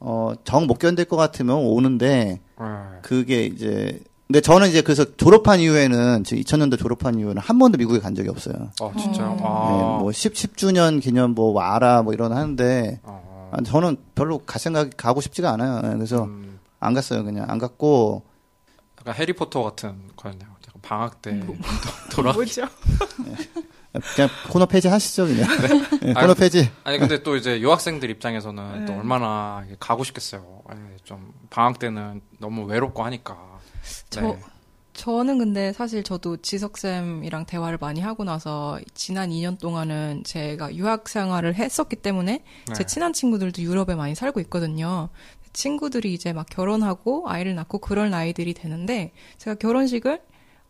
어, 0.00 0.32
정 0.44 0.66
못 0.66 0.78
견딜 0.78 1.04
것 1.04 1.16
같으면 1.16 1.56
오는데 1.56 2.40
네. 2.60 2.66
그게 3.02 3.44
이제 3.46 4.00
근데 4.26 4.40
저는 4.40 4.68
이제 4.70 4.80
그래서 4.80 5.04
졸업한 5.16 5.60
이후에는 5.60 6.24
지금 6.24 6.42
2000년도 6.42 6.78
졸업한 6.78 7.18
이후에는 7.18 7.42
한 7.42 7.58
번도 7.58 7.76
미국에 7.78 7.98
간 8.00 8.14
적이 8.14 8.30
없어요. 8.30 8.70
어, 8.80 8.92
진짜요? 8.98 9.36
어. 9.40 9.44
아. 9.44 9.76
네, 9.98 10.02
뭐 10.02 10.12
10, 10.12 10.32
10주년 10.34 11.02
기념 11.02 11.32
뭐 11.34 11.52
와라 11.52 12.02
뭐 12.02 12.14
이런 12.14 12.32
하는데 12.32 13.00
어, 13.02 13.50
아, 13.52 13.62
저는 13.62 13.96
별로 14.14 14.38
갈 14.38 14.58
생각이 14.58 14.90
가고 14.96 15.20
싶지가 15.20 15.50
않아요. 15.52 15.80
네, 15.82 15.94
그래서 15.96 16.24
음, 16.24 16.58
안 16.80 16.94
갔어요. 16.94 17.24
그냥 17.24 17.44
안 17.48 17.58
갔고 17.58 18.22
약간 19.00 19.14
해리포터 19.14 19.62
같은 19.62 19.94
거였네요. 20.16 20.50
방학 20.80 21.22
때 21.22 21.30
뭐. 21.32 21.54
도- 21.54 21.62
돌아. 22.10 22.32
뭐죠? 22.32 22.62
그냥 24.14 24.30
코너 24.50 24.66
폐지 24.66 24.88
하시죠 24.88 25.26
그냥. 25.26 25.48
네, 26.00 26.12
아니, 26.12 26.14
코너 26.14 26.34
폐지. 26.34 26.70
아니 26.84 26.98
근데 26.98 27.22
또 27.22 27.36
이제 27.36 27.60
유학생들 27.60 28.08
입장에서는 28.10 28.86
또 28.86 28.92
네. 28.92 28.98
얼마나 28.98 29.62
이게 29.66 29.76
가고 29.78 30.02
싶겠어요. 30.04 30.62
아니, 30.68 30.80
좀 31.04 31.32
방학 31.50 31.78
때는 31.78 32.22
너무 32.38 32.64
외롭고 32.64 33.02
하니까. 33.04 33.36
저- 34.10 34.20
네. 34.22 34.38
저는 34.94 35.38
근데 35.38 35.72
사실 35.72 36.02
저도 36.02 36.36
지석 36.38 36.76
쌤이랑 36.76 37.46
대화를 37.46 37.78
많이 37.80 38.00
하고 38.00 38.24
나서 38.24 38.78
지난 38.92 39.30
2년 39.30 39.58
동안은 39.58 40.22
제가 40.24 40.74
유학 40.74 41.08
생활을 41.08 41.54
했었기 41.54 41.96
때문에 41.96 42.44
네. 42.68 42.74
제 42.74 42.84
친한 42.84 43.14
친구들도 43.14 43.62
유럽에 43.62 43.94
많이 43.94 44.14
살고 44.14 44.40
있거든요. 44.40 45.08
친구들이 45.54 46.12
이제 46.12 46.32
막 46.34 46.46
결혼하고 46.48 47.24
아이를 47.28 47.54
낳고 47.54 47.78
그럴 47.78 48.10
나이들이 48.10 48.52
되는데 48.54 49.12
제가 49.38 49.54
결혼식을 49.56 50.20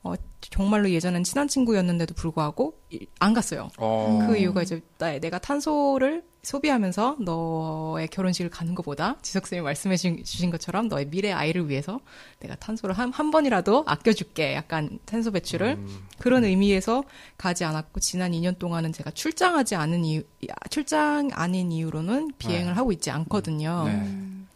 어, 0.04 0.14
정말로 0.40 0.90
예전엔 0.90 1.22
친한 1.24 1.46
친구였는데도 1.46 2.14
불구하고 2.14 2.74
이- 2.90 3.06
안 3.20 3.32
갔어요. 3.34 3.68
어, 3.78 4.18
그 4.26 4.36
이유가 4.36 4.62
이제 4.62 4.80
나- 4.98 5.18
내가 5.18 5.38
탄소를 5.38 6.24
소비하면서 6.42 7.18
너의 7.20 8.08
결혼식을 8.08 8.50
가는 8.50 8.74
것보다 8.74 9.16
지석쌤이 9.22 9.62
말씀해 9.62 9.96
주- 9.96 10.20
주신 10.24 10.50
것처럼 10.50 10.88
너의 10.88 11.08
미래 11.08 11.30
아이를 11.30 11.68
위해서 11.68 12.00
내가 12.40 12.56
탄소를 12.56 12.98
한, 12.98 13.12
한 13.12 13.30
번이라도 13.30 13.84
아껴줄게. 13.86 14.54
약간 14.56 14.98
탄소 15.04 15.30
배출을 15.30 15.76
음, 15.78 16.06
그런 16.18 16.44
의미에서 16.44 17.04
가지 17.38 17.64
않았고 17.64 18.00
지난 18.00 18.32
2년 18.32 18.58
동안은 18.58 18.92
제가 18.92 19.12
출장하지 19.12 19.76
않은 19.76 20.04
이유, 20.04 20.22
아, 20.50 20.68
출장 20.68 21.28
아닌 21.32 21.70
이유로는 21.70 22.32
비행을 22.38 22.66
네. 22.66 22.72
하고 22.72 22.90
있지 22.90 23.12
않거든요. 23.12 23.84
네. 23.86 24.02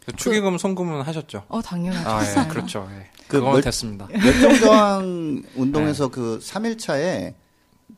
그 0.07 0.13
축의금 0.15 0.57
송금은 0.57 1.01
하셨죠? 1.01 1.43
어, 1.49 1.61
당연하죠. 1.61 2.09
아, 2.09 2.23
예, 2.23 2.47
그렇죠. 2.49 2.87
예. 2.97 3.07
그 3.27 3.37
멸- 3.37 3.61
됐습니다. 3.61 4.07
멸종 4.07 4.55
저항 4.59 5.41
네. 5.41 5.49
운동에서 5.55 6.07
그 6.07 6.39
3일 6.41 6.79
차에 6.79 7.35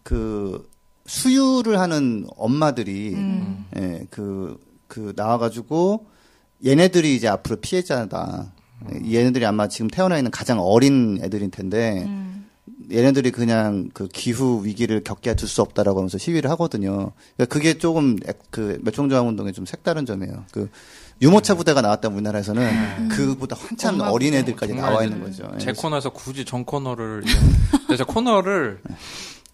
그 0.04 0.68
수유를 1.06 1.80
하는 1.80 2.26
엄마들이 2.36 3.14
음. 3.14 3.66
예, 3.78 4.08
그, 4.10 4.58
그 4.88 5.14
나와가지고 5.16 6.08
얘네들이 6.66 7.16
이제 7.16 7.28
앞으로 7.28 7.58
피해자다. 7.58 8.54
음. 8.92 9.06
얘네들이 9.14 9.46
아마 9.46 9.68
지금 9.68 9.88
태어나 9.88 10.18
있는 10.18 10.32
가장 10.32 10.60
어린 10.60 11.20
애들일 11.22 11.52
텐데 11.52 12.04
음. 12.08 12.48
얘네들이 12.92 13.30
그냥 13.32 13.90
그 13.94 14.08
기후 14.08 14.66
위기를 14.66 15.04
겪게 15.04 15.36
둘 15.36 15.48
수 15.48 15.62
없다라고 15.62 16.00
하면서 16.00 16.18
시위를 16.18 16.50
하거든요. 16.52 17.12
그러니까 17.38 17.46
그게 17.54 17.78
조금 17.78 18.18
액- 18.28 18.40
그 18.50 18.80
멸종저항 18.84 19.28
운동의 19.28 19.54
좀 19.54 19.68
색다른 19.68 20.08
점이에요. 20.08 20.46
그 20.52 20.70
유모차 21.22 21.56
부대가 21.56 21.82
나왔다 21.82 22.08
우리나라에서는 22.10 23.10
그보다 23.10 23.56
한참 23.60 24.00
어린. 24.02 24.34
애들까지 24.34 24.74
나와 24.74 25.04
있는 25.04 25.22
거죠. 25.22 25.52
제 25.58 25.70
예. 25.70 25.74
코너에서 25.74 26.12
굳이 26.12 26.46
전 26.46 26.64
코너를 26.66 27.24
제 27.98 28.04
코너를 28.04 28.82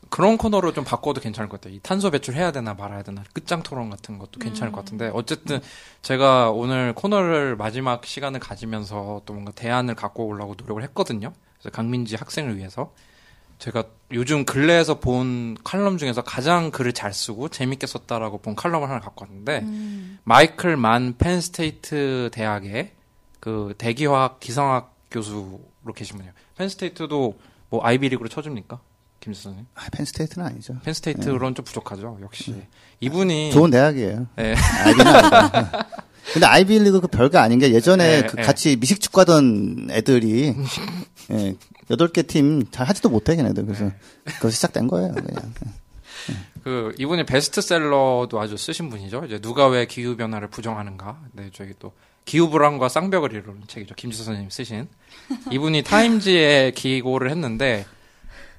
그런 0.09 0.37
코너로 0.37 0.73
좀 0.73 0.83
바꿔도 0.83 1.21
괜찮을 1.21 1.49
것 1.49 1.59
같아요. 1.59 1.75
이 1.75 1.79
탄소 1.81 2.11
배출 2.11 2.35
해야 2.35 2.51
되나 2.51 2.73
말아야 2.73 3.03
되나 3.03 3.23
끝장 3.33 3.63
토론 3.63 3.89
같은 3.89 4.17
것도 4.17 4.39
괜찮을 4.39 4.71
것 4.71 4.79
같은데 4.79 5.09
어쨌든 5.13 5.59
제가 6.01 6.51
오늘 6.51 6.93
코너를 6.93 7.55
마지막 7.55 8.05
시간을 8.05 8.39
가지면서 8.39 9.23
또 9.25 9.33
뭔가 9.33 9.51
대안을 9.51 9.95
갖고 9.95 10.25
오려고 10.25 10.55
노력을 10.57 10.81
했거든요. 10.83 11.33
그래서 11.59 11.75
강민지 11.75 12.15
학생을 12.15 12.57
위해서 12.57 12.91
제가 13.59 13.85
요즘 14.11 14.45
근래에서 14.45 14.99
본 14.99 15.57
칼럼 15.63 15.97
중에서 15.97 16.21
가장 16.21 16.71
글을 16.71 16.93
잘 16.93 17.13
쓰고 17.13 17.49
재밌게 17.49 17.87
썼다라고 17.87 18.39
본 18.39 18.55
칼럼을 18.55 18.89
하나 18.89 18.99
갖고 18.99 19.25
왔는데 19.25 19.59
음. 19.63 20.19
마이클 20.23 20.77
만 20.77 21.15
펜스테이트 21.17 22.29
대학의 22.31 22.91
그 23.39 23.73
대기화학 23.77 24.39
기상학 24.39 24.93
교수로 25.11 25.61
계신 25.95 26.17
분이에요. 26.17 26.33
펜스테이트도 26.57 27.37
뭐 27.69 27.85
아이비리그로 27.85 28.29
쳐줍니까? 28.29 28.79
김 29.19 29.33
선생님? 29.33 29.65
아, 29.73 29.87
펜스테이트는 29.91 30.45
아니죠. 30.45 30.75
펜스테이트로는 30.83 31.55
좀 31.55 31.65
부족하죠. 31.65 32.19
역시 32.21 32.63
이분이 32.99 33.51
좋은 33.51 33.71
대학이에요. 33.71 34.27
네. 34.35 34.55
아이비는 34.83 35.07
아니고. 35.07 35.77
근데 36.33 36.47
아이비리그 36.47 37.01
그 37.01 37.07
별거 37.07 37.39
아닌 37.39 37.59
게 37.59 37.71
예전에 37.71 38.21
네, 38.21 38.27
그 38.27 38.35
네. 38.35 38.41
같이 38.41 38.75
미식축 38.75 39.13
가던 39.13 39.89
애들이 39.91 40.55
예, 41.31 41.55
여덟 41.89 42.07
개 42.09 42.23
팀 42.23 42.65
잘 42.71 42.87
하지도 42.87 43.09
못해 43.09 43.35
걔네들 43.35 43.65
그래서 43.65 43.91
그거 44.25 44.49
시작된 44.49 44.87
거예요 44.87 45.13
그냥. 45.13 45.53
그 46.63 46.95
이분이 46.97 47.25
베스트셀러도 47.25 48.39
아주 48.39 48.57
쓰신 48.57 48.89
분이죠. 48.89 49.23
이제 49.25 49.39
누가 49.39 49.67
왜 49.67 49.85
기후 49.85 50.15
변화를 50.17 50.47
부정하는가? 50.49 51.19
네, 51.33 51.49
저기 51.53 51.73
또 51.77 51.93
기후 52.25 52.49
불안과 52.49 52.89
쌍벽을 52.89 53.33
이루는 53.33 53.63
책이죠. 53.67 53.93
김지수 53.93 54.23
선생님 54.23 54.49
쓰신 54.49 54.87
이분이 55.51 55.83
타임즈에 55.83 56.71
기고를 56.71 57.29
했는데 57.29 57.85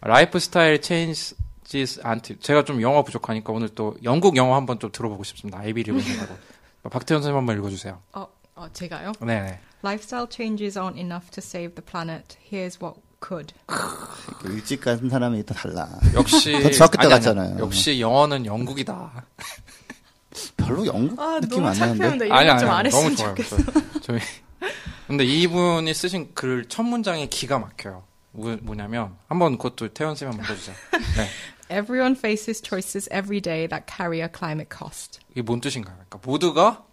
lifestyle 0.02 0.80
changes 0.80 2.00
aren't 2.04 2.38
제가 2.38 2.62
좀 2.64 2.80
영어 2.80 3.02
부족하니까 3.02 3.52
오늘 3.52 3.68
또 3.70 3.96
영국 4.04 4.36
영어 4.36 4.54
한번 4.54 4.78
좀 4.78 4.92
들어보고 4.92 5.24
싶습니다. 5.24 5.58
아이비리그라고 5.58 6.36
박태현 6.90 7.22
선생님 7.22 7.36
한번 7.36 7.58
읽어 7.58 7.68
주세요. 7.70 8.00
어, 8.12 8.28
어, 8.54 8.68
제가요? 8.72 9.10
네, 9.20 9.40
네. 9.42 9.58
Lifestyle 9.82 10.28
changes 10.30 10.78
aren't 10.78 10.98
enough 10.98 11.30
to 11.32 11.42
save 11.42 11.74
the 11.74 11.82
planet. 11.84 12.36
Here's 12.48 12.80
what 12.80 13.00
could. 13.26 13.54
그 13.66 14.52
일찍 14.52 14.80
간 14.80 15.08
사람이 15.08 15.44
다 15.44 15.54
달라. 15.54 15.88
역시 16.14 16.52
저 16.62 16.70
중학교 16.70 17.02
때 17.02 17.08
갔잖아요. 17.08 17.58
역시 17.58 18.00
영어는 18.00 18.46
영국이다. 18.46 19.24
별로 20.56 20.86
영국 20.86 21.18
아, 21.18 21.40
느낌 21.40 21.64
안 21.64 21.78
나는데. 21.78 22.30
아니, 22.30 22.50
아니, 22.50 22.64
안 22.64 22.88
너무 22.90 23.14
좋아요. 23.16 23.34
좋겠어. 23.34 23.56
저, 24.02 24.14
희 24.14 24.20
근데 25.06 25.24
이분이 25.24 25.92
쓰신 25.94 26.34
글 26.34 26.66
첫 26.68 26.82
문장이 26.82 27.28
기가 27.30 27.58
막혀요. 27.58 28.04
뭐, 28.32 28.56
뭐냐면 28.60 29.16
한번 29.28 29.56
그것도 29.56 29.94
태연 29.94 30.14
쌤 30.14 30.28
한번 30.28 30.44
읽어주세요. 30.44 30.76
네. 31.16 31.28
Everyone 31.70 32.14
faces 32.16 32.62
choices 32.62 33.08
every 33.12 33.40
day 33.40 33.66
that 33.66 33.86
carry 33.90 34.20
a 34.20 34.28
climate 34.32 34.68
cost. 34.76 35.20
이게 35.30 35.42
뭔 35.42 35.60
뜻인가요? 35.60 35.96
그러니까 35.96 36.20
모두가 36.22 36.84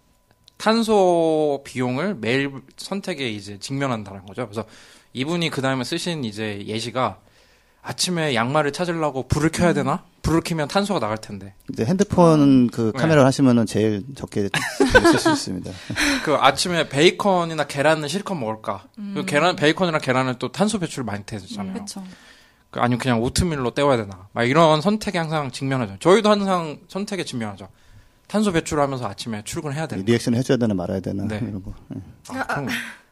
탄소 0.58 1.62
비용을 1.66 2.16
매일 2.16 2.52
선택에 2.78 3.30
이제 3.30 3.60
직면한다는 3.60 4.26
거죠. 4.26 4.48
그래서 4.48 4.66
이분이 5.14 5.50
그 5.50 5.62
다음에 5.62 5.84
쓰신 5.84 6.24
이제 6.24 6.64
예시가 6.66 7.20
아침에 7.82 8.34
양말을 8.34 8.72
찾으려고 8.72 9.28
불을 9.28 9.50
켜야 9.50 9.74
되나? 9.74 10.04
불을 10.22 10.42
켜면 10.42 10.70
탄소가 10.70 11.00
나갈 11.02 11.18
텐데. 11.18 11.54
이제 11.72 11.84
핸드폰 11.86 12.68
그 12.68 12.92
네. 12.96 13.00
카메라를 13.00 13.26
하시면은 13.26 13.66
제일 13.66 14.04
적게 14.16 14.50
쓸 15.12 15.20
수 15.20 15.32
있습니다. 15.32 15.70
그 16.24 16.36
아침에 16.36 16.88
베이컨이나 16.88 17.68
계란을 17.68 18.08
실컷 18.08 18.36
먹을까? 18.36 18.86
그 19.14 19.26
계란, 19.26 19.58
베이컨이랑 19.58 20.00
계란은 20.02 20.36
또 20.40 20.52
탄소 20.52 20.80
배출 20.80 21.04
많이 21.04 21.26
되잖아요. 21.26 21.74
그렇죠. 21.74 22.04
그 22.72 22.80
아니면 22.80 23.00
그냥 23.00 23.22
오트밀로 23.22 23.72
때워야 23.72 23.98
되나? 23.98 24.30
막 24.32 24.44
이런 24.46 24.82
선택에 24.82 25.18
항상 25.20 25.52
직면하죠. 25.52 25.98
저희도 26.00 26.32
항상 26.32 26.80
선택에 26.88 27.26
직면하죠. 27.26 27.68
탄소 28.28 28.54
배출하면서 28.54 29.06
아침에 29.06 29.44
출근해야 29.44 29.88
되는. 29.88 30.06
리액션 30.06 30.36
해줘야 30.36 30.58
되나 30.58 30.74
말아야 30.74 31.02
되나 31.02 31.26
네. 31.28 31.38
이런 31.42 31.62
거. 31.62 31.74
예. 31.94 32.00
아, 32.30 32.66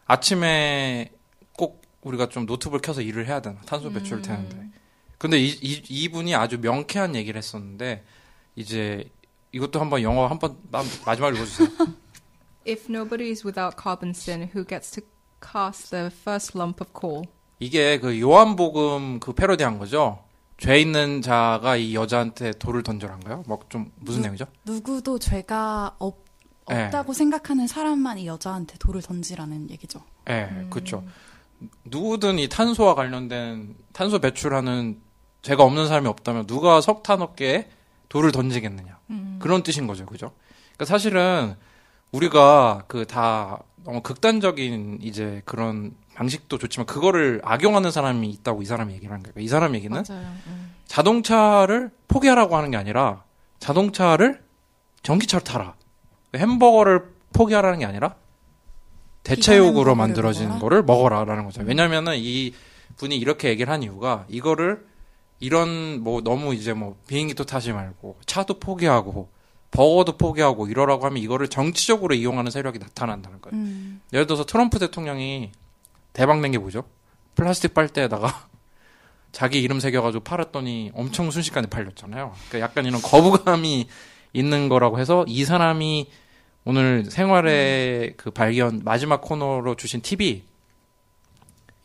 아침에 0.07 1.11
꼭 1.57 1.81
우리가 2.01 2.29
좀 2.29 2.45
노트북을 2.45 2.81
켜서 2.81 3.01
일을 3.01 3.27
해야 3.27 3.41
되나? 3.41 3.59
탄소 3.61 3.91
배출 3.91 4.21
되는데. 4.21 4.69
근데 5.17 5.39
이, 5.39 5.49
이 5.61 5.81
이분이 5.89 6.33
아주 6.35 6.57
명쾌한 6.59 7.15
얘기를 7.15 7.37
했었는데 7.37 8.03
이제 8.55 9.09
이것도 9.51 9.79
한번 9.79 10.01
영어 10.01 10.27
한번 10.27 10.57
마- 10.71 10.83
마지막으로 11.05 11.37
읽어주세요. 11.37 11.67
If 12.67 12.85
nobody 12.89 13.29
is 13.29 13.45
without 13.45 13.75
carbon 13.81 14.11
sin, 14.15 14.49
who 14.55 14.65
gets 14.65 14.91
to 14.91 15.03
cast 15.41 15.91
the 15.91 16.07
first 16.07 16.57
lump 16.57 16.81
of 16.83 16.91
coal? 16.99 17.23
이게 17.59 17.99
그 17.99 18.19
요한복음 18.19 19.19
그 19.19 19.33
패러디한 19.33 19.77
거죠. 19.77 20.23
죄 20.57 20.79
있는 20.79 21.21
자가 21.21 21.75
이 21.75 21.95
여자한테 21.95 22.51
돌을 22.53 22.83
던져란가요? 22.83 23.43
뭐좀 23.47 23.91
무슨 23.97 24.19
음. 24.19 24.23
내용이죠? 24.23 24.45
누구도 24.65 25.17
죄가 25.19 25.95
없, 25.99 26.23
네. 26.69 26.85
없다고 26.85 27.13
생각하는 27.13 27.65
사람만 27.67 28.19
이 28.19 28.27
여자한테 28.27 28.77
돌을 28.79 29.01
던지라는 29.01 29.69
얘기죠. 29.71 30.03
예, 30.29 30.67
그렇죠. 30.69 31.03
누구든 31.85 32.39
이 32.39 32.47
탄소와 32.49 32.95
관련된 32.95 33.75
탄소 33.93 34.19
배출하는 34.19 34.99
죄가 35.41 35.63
없는 35.63 35.87
사람이 35.87 36.07
없다면 36.07 36.47
누가 36.47 36.81
석탄 36.81 37.21
업계에 37.21 37.69
돌을 38.09 38.31
던지겠느냐 38.31 38.99
그런 39.39 39.63
뜻인 39.63 39.87
거죠, 39.87 40.05
그죠? 40.05 40.31
그러니까 40.75 40.85
사실은 40.85 41.55
우리가 42.11 42.83
그 42.87 43.05
다 43.05 43.63
너무 43.83 44.01
극단적인 44.01 44.99
이제 45.01 45.41
그런 45.45 45.95
방식도 46.13 46.57
좋지만 46.57 46.85
그거를 46.85 47.41
악용하는 47.43 47.89
사람이 47.89 48.29
있다고 48.29 48.61
이 48.61 48.65
사람이 48.65 48.93
얘기를 48.93 49.11
하는 49.11 49.23
거예요. 49.23 49.33
이 49.43 49.47
사람 49.47 49.73
얘기는. 49.75 50.03
음. 50.47 50.73
자동차를 50.85 51.89
포기하라고 52.07 52.55
하는 52.57 52.69
게 52.69 52.77
아니라 52.77 53.23
자동차를 53.59 54.43
전기차로 55.03 55.43
타라. 55.43 55.75
햄버거를 56.35 57.05
포기하라는 57.33 57.79
게 57.79 57.85
아니라 57.85 58.15
대체육으로 59.23 59.67
햄버거를 59.91 59.95
만들어진 59.95 60.43
먹어라? 60.47 60.59
거를 60.59 60.83
먹어라라는 60.83 61.45
거죠. 61.45 61.61
왜냐면은 61.63 62.15
이 62.17 62.53
분이 62.97 63.15
이렇게 63.17 63.49
얘기를 63.49 63.71
한 63.71 63.83
이유가 63.83 64.25
이거를 64.29 64.85
이런 65.39 66.01
뭐 66.03 66.21
너무 66.21 66.53
이제 66.53 66.73
뭐 66.73 66.97
비행기도 67.07 67.45
타지 67.45 67.71
말고 67.73 68.17
차도 68.25 68.59
포기하고 68.59 69.29
버거도 69.71 70.17
포기하고 70.17 70.67
이러라고 70.67 71.05
하면 71.05 71.17
이거를 71.23 71.47
정치적으로 71.47 72.13
이용하는 72.13 72.51
세력이 72.51 72.77
나타난다는 72.79 73.41
거예요. 73.41 73.55
음, 73.57 74.01
예를 74.13 74.27
들어서 74.27 74.45
트럼프 74.45 74.79
대통령이 74.79 75.51
대박 76.13 76.39
낸 76.41 76.51
게 76.51 76.57
뭐죠? 76.57 76.83
플라스틱 77.35 77.73
빨대에다가 77.73 78.47
자기 79.31 79.61
이름 79.61 79.79
새겨가지고 79.79 80.23
팔았더니 80.25 80.91
엄청 80.93 81.31
순식간에 81.31 81.67
팔렸잖아요. 81.67 82.33
그러니까 82.49 82.59
약간 82.59 82.85
이런 82.85 83.01
거부감이 83.01 83.87
있는 84.33 84.67
거라고 84.69 84.99
해서 84.99 85.23
이 85.27 85.45
사람이 85.45 86.09
오늘 86.63 87.05
생활의 87.05 88.15
그 88.17 88.31
발견 88.31 88.81
마지막 88.83 89.21
코너로 89.21 89.75
주신 89.75 90.01
팁이 90.01 90.43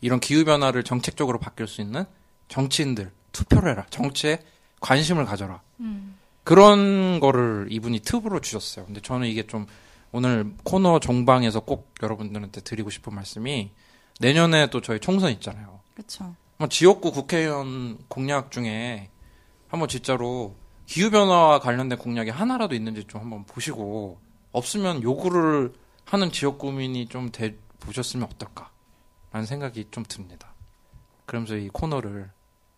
이런 0.01 0.19
기후 0.19 0.45
변화를 0.45 0.83
정책적으로 0.83 1.39
바뀔 1.39 1.67
수 1.67 1.81
있는 1.81 2.05
정치인들 2.47 3.11
투표를 3.31 3.71
해라. 3.71 3.85
정치에 3.89 4.39
관심을 4.79 5.25
가져라. 5.25 5.61
그런 6.43 7.19
거를 7.19 7.67
이분이 7.69 7.99
팁으로 7.99 8.39
주셨어요. 8.39 8.85
근데 8.85 9.01
저는 9.01 9.27
이게 9.27 9.47
좀 9.47 9.65
오늘 10.11 10.53
코너 10.63 10.99
종방에서 10.99 11.61
꼭 11.61 11.93
여러분들한테 12.01 12.61
드리고 12.61 12.89
싶은 12.89 13.13
말씀이 13.13 13.71
내년에 14.19 14.69
또 14.69 14.81
저희 14.81 14.99
총선 14.99 15.31
있잖아요. 15.31 15.79
그렇죠. 15.93 16.35
지역구 16.69 17.11
국회의원 17.11 17.97
공약 18.07 18.51
중에 18.51 19.09
한번 19.67 19.89
진짜로 19.89 20.55
기후 20.85 21.09
변화와 21.11 21.59
관련된 21.59 21.97
공약이 21.97 22.29
하나라도 22.29 22.75
있는지 22.75 23.03
좀 23.03 23.21
한번 23.21 23.43
보시고 23.43 24.19
없으면 24.57 25.03
요구를 25.03 25.73
하는 26.05 26.31
지역 26.31 26.57
구민이 26.59 27.07
좀 27.07 27.31
돼 27.31 27.57
보셨으면 27.79 28.27
어떨까 28.31 28.69
라는 29.31 29.45
생각이 29.45 29.87
좀 29.91 30.03
듭니다. 30.07 30.53
그러면서 31.25 31.55
이 31.55 31.67
코너를 31.69 32.29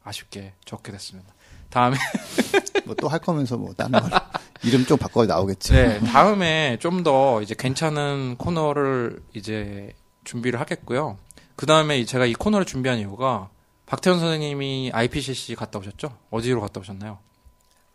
아쉽게 0.04 0.54
적게 0.66 0.92
됐습니다. 0.92 1.34
다음에 1.70 1.98
뭐 2.86 2.96
또 2.96 3.08
할 3.08 3.20
거면서 3.20 3.58
뭐 3.58 3.74
다른 3.74 4.00
걸 4.00 4.10
이름 4.64 4.86
좀 4.86 4.98
바꿔 4.98 5.26
나오겠지. 5.26 5.74
네, 5.74 6.00
다음에 6.00 6.78
좀 6.80 7.04
더 7.04 7.42
이제 7.42 7.56
괜찮은 7.58 8.36
코너를 8.38 9.22
이제 9.34 9.94
준비를 10.24 10.60
하겠고요. 10.60 11.18
그 11.56 11.66
다음에 11.66 12.04
제가 12.06 12.26
이 12.26 12.34
코너를 12.34 12.66
준비한 12.66 13.00
이유가 13.00 13.50
박태현 13.86 14.20
선생님이 14.20 14.92
IPCC 14.94 15.56
갔다 15.56 15.80
오셨죠? 15.80 16.16
어디로 16.32 16.62
갔다 16.62 16.80
오셨나요? 16.80 17.20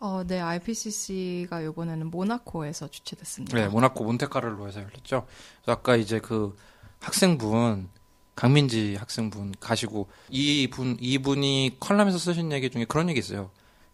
어, 0.05 0.22
네, 0.22 0.38
IPCC가 0.38 1.62
이번에는 1.62 2.11
모나코에서 2.11 2.88
주최됐습니다. 2.88 3.57
네, 3.57 3.68
모나코 3.68 4.05
몬테카를로에서 4.05 4.80
열렸죠. 4.80 5.26
그래서 5.62 5.78
아까 5.78 5.96
이제 5.96 6.18
그 6.18 6.55
학생분 7.00 7.88
강민지 8.34 8.96
학생분 8.96 9.55
가시고 9.59 10.11
이분 10.28 10.98
이분이 11.00 11.78
컬럼에서 11.80 12.18
쓰신 12.18 12.52
얘기 12.52 12.68
중에 12.68 12.84
그런 12.84 13.09
얘기 13.09 13.18
있어요. 13.18 13.50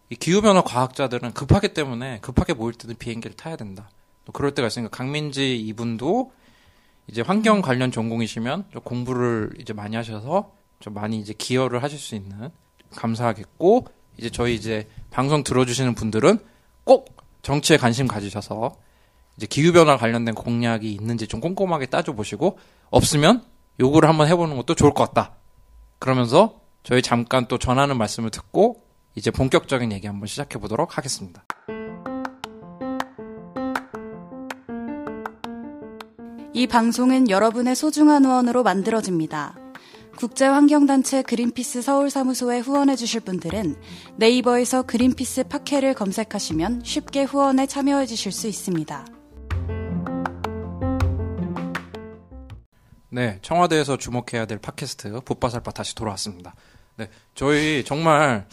이 0.09 0.15
기후 0.15 0.41
변화 0.41 0.61
과학자들은 0.61 1.31
급하기 1.31 1.69
때문에 1.73 2.19
급하게 2.19 2.55
모일 2.55 2.73
때는 2.73 2.97
비행기를 2.97 3.37
타야 3.37 3.55
된다. 3.55 3.89
또 4.25 4.33
그럴 4.33 4.53
때가 4.53 4.67
있으니까 4.67 4.89
강민지 4.89 5.57
이분도 5.61 6.33
이제 7.07 7.21
환경 7.21 7.61
관련 7.61 7.89
전공이시면 7.89 8.65
좀 8.73 8.81
공부를 8.81 9.53
이제 9.59 9.71
많이 9.71 9.95
하셔서 9.95 10.51
좀 10.81 10.93
많이 10.93 11.21
이제 11.21 11.31
기여를 11.31 11.81
하실 11.83 11.97
수 11.97 12.15
있는 12.15 12.49
감사하겠고 12.97 13.87
이제 14.17 14.29
저희 14.29 14.55
이제 14.55 14.89
방송 15.11 15.43
들어주시는 15.43 15.93
분들은 15.93 16.39
꼭 16.83 17.15
정치에 17.43 17.77
관심 17.77 18.07
가지셔서 18.07 18.75
이제 19.37 19.45
기후 19.45 19.71
변화 19.73 19.97
관련된 19.97 20.33
공약이 20.33 20.91
있는지 20.91 21.27
좀 21.27 21.39
꼼꼼하게 21.39 21.87
따져 21.87 22.13
보시고 22.13 22.57
없으면 22.89 23.43
요구를 23.79 24.09
한번 24.09 24.27
해보는 24.27 24.55
것도 24.57 24.75
좋을 24.75 24.93
것 24.93 25.07
같다. 25.07 25.35
그러면서 25.99 26.59
저희 26.83 27.01
잠깐 27.01 27.47
또 27.47 27.57
전하는 27.57 27.97
말씀을 27.97 28.31
듣고 28.31 28.81
이제 29.15 29.29
본격적인 29.29 29.91
얘기 29.91 30.07
한번 30.07 30.27
시작해 30.27 30.57
보도록 30.57 30.97
하겠습니다. 30.97 31.43
이 36.53 36.67
방송은 36.67 37.29
여러분의 37.29 37.75
소중한 37.75 38.25
후원으로 38.25 38.63
만들어집니다. 38.63 39.60
국제환경단체 40.21 41.23
그린피스 41.23 41.81
서울사무소에 41.81 42.59
후원해 42.59 42.95
주실 42.95 43.21
분들은 43.21 43.75
네이버에서 44.17 44.83
그린피스 44.83 45.45
팟캐를 45.45 45.95
검색하시면 45.95 46.83
쉽게 46.85 47.23
후원에 47.23 47.65
참여해 47.65 48.05
주실 48.05 48.31
수 48.31 48.47
있습니다. 48.47 49.07
네, 53.09 53.39
청와대에서 53.41 53.97
주목해야 53.97 54.45
될 54.45 54.59
팟캐스트 54.59 55.21
붓바살바 55.21 55.71
다시 55.71 55.95
돌아왔습니다. 55.95 56.53
네, 56.97 57.09
저희 57.33 57.83
정말 57.83 58.45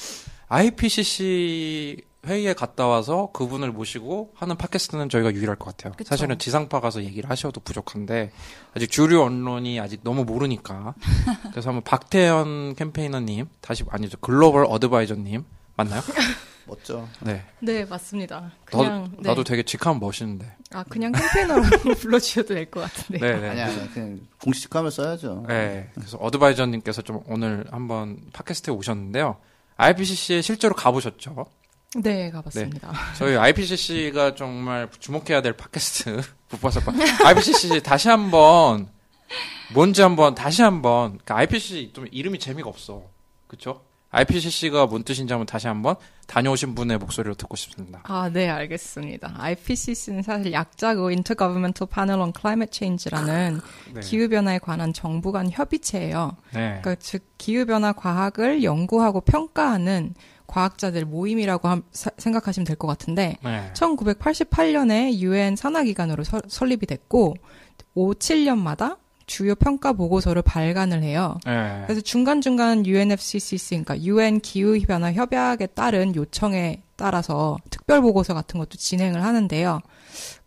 IPCC 0.48 2.07
회의에 2.28 2.52
갔다 2.52 2.86
와서 2.86 3.30
그분을 3.32 3.72
모시고 3.72 4.32
하는 4.36 4.56
팟캐스트는 4.56 5.08
저희가 5.08 5.32
유일할 5.32 5.56
것 5.56 5.64
같아요. 5.76 5.94
그쵸. 5.96 6.08
사실은 6.08 6.38
지상파 6.38 6.80
가서 6.80 7.02
얘기를 7.02 7.28
하셔도 7.30 7.60
부족한데 7.60 8.30
아직 8.76 8.90
주류 8.90 9.22
언론이 9.22 9.80
아직 9.80 10.00
너무 10.04 10.24
모르니까 10.24 10.94
그래서 11.50 11.70
한번 11.70 11.82
박태현 11.84 12.74
캠페이너님 12.76 13.46
다시 13.60 13.82
아니죠 13.88 14.18
글로벌 14.20 14.66
어드바이저님 14.68 15.44
맞나요? 15.76 16.00
멋져. 16.66 17.08
네, 17.20 17.42
네, 17.60 17.86
맞습니다. 17.86 18.40
나, 18.40 18.52
그냥 18.66 19.10
네. 19.16 19.28
나도 19.30 19.42
되게 19.42 19.62
직하면 19.62 20.00
멋있는데. 20.00 20.54
아 20.74 20.84
그냥 20.84 21.12
캠페인으로 21.12 21.62
불러주셔도 21.98 22.48
될 22.52 22.70
것 22.70 22.80
같은데. 22.82 23.18
네, 23.18 23.40
네. 23.40 23.48
아니야. 23.48 23.88
그냥 23.94 24.20
공식함을 24.42 24.90
써야죠. 24.90 25.46
네, 25.48 25.88
그래서 25.94 26.18
어드바이저님께서 26.18 27.00
좀 27.00 27.20
오늘 27.26 27.64
한번 27.70 28.18
팟캐스트에 28.34 28.74
오셨는데요. 28.74 29.38
IPCC에 29.78 30.42
실제로 30.42 30.74
가보셨죠? 30.74 31.46
네, 31.96 32.30
가봤습니다. 32.30 32.92
저희 33.16 33.36
IPCC가 33.36 34.34
정말 34.34 34.90
주목해야 34.98 35.40
될 35.40 35.54
팟캐스트 35.54 36.20
붓바사파 36.48 36.92
IPCC 37.24 37.82
다시 37.82 38.08
한번 38.08 38.88
뭔지 39.72 40.02
한번 40.02 40.34
다시 40.34 40.62
한번 40.62 41.12
그러니까 41.12 41.36
IPCC 41.38 41.92
좀 41.94 42.06
이름이 42.10 42.38
재미가 42.38 42.68
없어 42.68 43.04
그쵸? 43.46 43.82
IPCC가 44.10 44.86
뭔 44.86 45.02
뜻인지 45.02 45.32
한번 45.32 45.46
다시 45.46 45.66
한번 45.66 45.96
다녀오신 46.26 46.74
분의 46.74 46.98
목소리로 46.98 47.34
듣고 47.34 47.56
싶습니다. 47.56 48.00
아, 48.04 48.30
네, 48.30 48.48
알겠습니다. 48.48 49.34
IPCC는 49.38 50.22
사실 50.22 50.52
약자고 50.52 51.08
Intergovernmental 51.08 51.88
Panel 51.92 52.20
on 52.20 52.32
Climate 52.38 52.70
Change라는 52.72 53.60
네. 53.92 54.00
기후변화에 54.00 54.58
관한 54.58 54.94
정부 54.94 55.30
간 55.30 55.50
협의체예요. 55.50 56.36
네. 56.54 56.80
그러니까 56.80 56.94
즉 56.96 57.22
기후변화 57.36 57.92
과학을 57.92 58.62
연구하고 58.62 59.20
평가하는 59.20 60.14
과학자들 60.48 61.04
모임이라고 61.04 61.68
함- 61.68 61.82
사- 61.92 62.10
생각하시면 62.18 62.64
될 62.66 62.74
것 62.76 62.88
같은데 62.88 63.36
네. 63.44 63.70
1988년에 63.74 65.14
유엔 65.18 65.54
산하기관으로 65.56 66.24
서- 66.24 66.40
설립이 66.48 66.86
됐고 66.86 67.34
5, 67.94 68.14
7년마다 68.14 68.96
주요 69.26 69.54
평가 69.54 69.92
보고서를 69.92 70.40
발간을 70.42 71.02
해요. 71.02 71.36
네. 71.44 71.82
그래서 71.86 72.00
중간중간 72.00 72.86
UNFCCC, 72.86 73.82
그러니까 73.84 74.00
UN 74.02 74.40
기후변화 74.40 75.12
협약에 75.12 75.66
따른 75.66 76.14
요청에 76.16 76.82
따라서 76.96 77.58
특별 77.68 78.00
보고서 78.00 78.32
같은 78.32 78.58
것도 78.58 78.78
진행을 78.78 79.22
하는데요. 79.22 79.80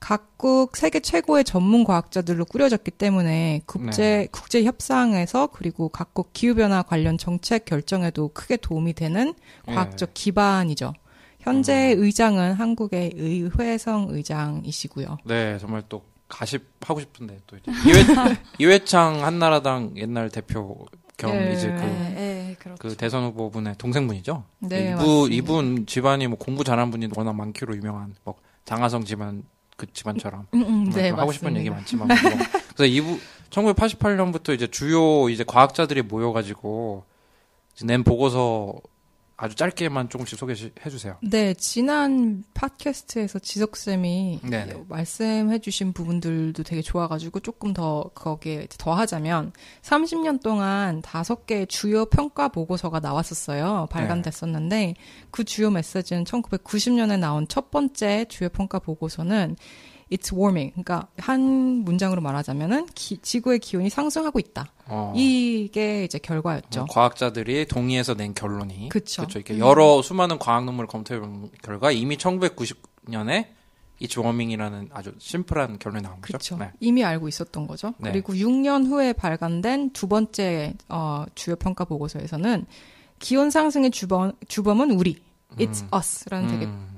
각국 0.02 0.76
세계 0.76 1.00
최고의 1.00 1.44
전문 1.44 1.84
과학자들로 1.84 2.46
꾸려졌기 2.46 2.90
때문에 2.90 3.62
국제 3.68 4.02
네. 4.02 4.28
국제 4.32 4.64
협상에서 4.64 5.48
그리고 5.54 5.90
각국 5.90 6.34
기후 6.34 6.56
변화 6.56 6.82
관련 6.82 7.20
정책 7.20 7.66
결정에도 7.66 8.30
크게 8.34 8.58
도움이 8.58 8.94
되는 8.94 9.36
과학적 9.68 10.10
기반이죠. 10.16 10.94
현재 11.40 11.94
의장은 11.96 12.54
한국의 12.54 13.12
의회성 13.16 14.08
의장이시고요. 14.10 15.20
네, 15.24 15.60
정말 15.60 15.84
또 15.88 16.04
가십 16.28 16.66
하고 16.82 17.00
싶은데 17.00 17.40
또 17.46 17.58
이제 17.58 17.72
이회 17.88 18.38
이회창 18.58 19.24
한나라당 19.24 19.94
옛날 19.98 20.30
대표 20.30 20.88
겸 21.16 21.32
네. 21.32 21.54
이제 21.54 21.68
그 21.68 21.74
네, 21.74 22.14
네, 22.16 22.56
그렇죠. 22.58 22.80
그 22.80 22.96
대선 22.96 23.24
후보분의 23.26 23.76
동생분이죠. 23.78 24.44
네, 24.60 24.90
이분 24.90 24.96
맞습니다. 24.96 25.36
이분 25.36 25.86
집안이 25.86 26.26
뭐 26.26 26.40
공부 26.40 26.64
잘하는 26.64 26.90
분이 26.90 27.10
워낙 27.16 27.34
많기로 27.34 27.76
유명한 27.76 28.16
뭐 28.24 28.34
장하성 28.66 29.06
집안 29.06 29.44
그 29.82 29.92
집안처럼 29.92 30.46
음, 30.54 30.62
음, 30.62 30.90
네, 30.92 31.10
좀 31.10 31.20
하고 31.20 31.32
싶은 31.32 31.54
맞습니다. 31.54 31.60
얘기 31.60 31.70
많지만 31.72 32.08
뭐. 32.08 32.18
그래서 32.76 32.86
이분 32.86 33.20
1988년부터 33.50 34.54
이제 34.54 34.68
주요 34.68 35.28
이제 35.30 35.44
과학자들이 35.44 36.04
모여가지고 36.04 37.04
이제 37.74 37.86
낸 37.88 38.04
보고서 38.04 38.76
아주 39.42 39.56
짧게만 39.56 40.10
조금씩 40.10 40.38
소개해 40.38 40.90
주세요. 40.92 41.18
네, 41.24 41.56
지난 41.56 42.44
팟캐스트에서 42.54 43.40
지석 43.40 43.76
쌤이 43.76 44.42
네네. 44.44 44.84
말씀해 44.88 45.58
주신 45.58 45.94
부분들도 45.94 46.62
되게 46.62 46.84
좋아가지고 46.84 47.40
조금 47.40 47.74
더 47.74 48.12
거기에 48.14 48.68
더 48.78 48.94
하자면 48.94 49.52
30년 49.82 50.44
동안 50.44 51.02
다섯 51.02 51.48
개의 51.48 51.66
주요 51.66 52.06
평가 52.06 52.50
보고서가 52.50 53.00
나왔었어요. 53.00 53.88
발간됐었는데 53.90 54.94
그 55.32 55.44
주요 55.44 55.72
메시지는 55.72 56.24
1990년에 56.26 57.18
나온 57.18 57.48
첫 57.48 57.72
번째 57.72 58.26
주요 58.26 58.48
평가 58.50 58.78
보고서는 58.78 59.56
It's 60.12 60.34
warming. 60.36 60.72
그러니까 60.74 61.08
한 61.18 61.40
문장으로 61.86 62.22
말하자면은 62.22 62.88
기- 62.96 63.18
지구의 63.20 63.60
기온이 63.60 63.90
상승하고 63.90 64.40
있다. 64.40 64.68
어, 64.88 65.14
이게 65.16 66.04
이제 66.04 66.20
결과였죠. 66.20 66.82
어, 66.82 66.86
과학자들이 66.90 67.66
동의해서 67.68 68.16
낸 68.16 68.34
결론이 68.34 68.90
그쵸. 68.90 69.22
그렇죠. 69.22 69.40
이렇게 69.40 69.58
여러 69.60 70.02
수많은 70.02 70.38
과학 70.38 70.66
논문을 70.66 70.88
검토해 70.88 71.20
본 71.22 71.50
결과 71.64 71.92
이미 71.92 72.18
1990년에 72.18 73.48
It's 74.02 74.18
warming이라는 74.18 74.90
아주 74.92 75.14
심플한 75.20 75.78
결론이 75.78 76.02
나온 76.04 76.20
거죠. 76.22 76.58
네. 76.58 76.72
이미 76.80 77.04
알고 77.04 77.28
있었던 77.28 77.68
거죠. 77.68 77.94
네. 78.00 78.12
그리고 78.12 78.34
6년 78.34 78.88
후에 78.88 79.14
발간된 79.14 79.92
두 79.92 80.08
번째 80.08 80.74
어, 80.90 81.24
주요 81.36 81.56
평가 81.56 81.86
보고서에서는 81.86 82.66
기온 83.20 83.52
상승의 83.52 83.92
주범 83.92 84.32
주범은 84.48 84.90
우리, 84.92 85.22
it's 85.58 85.86
us라는 85.96 86.48
되게 86.50 86.66
음, 86.66 86.91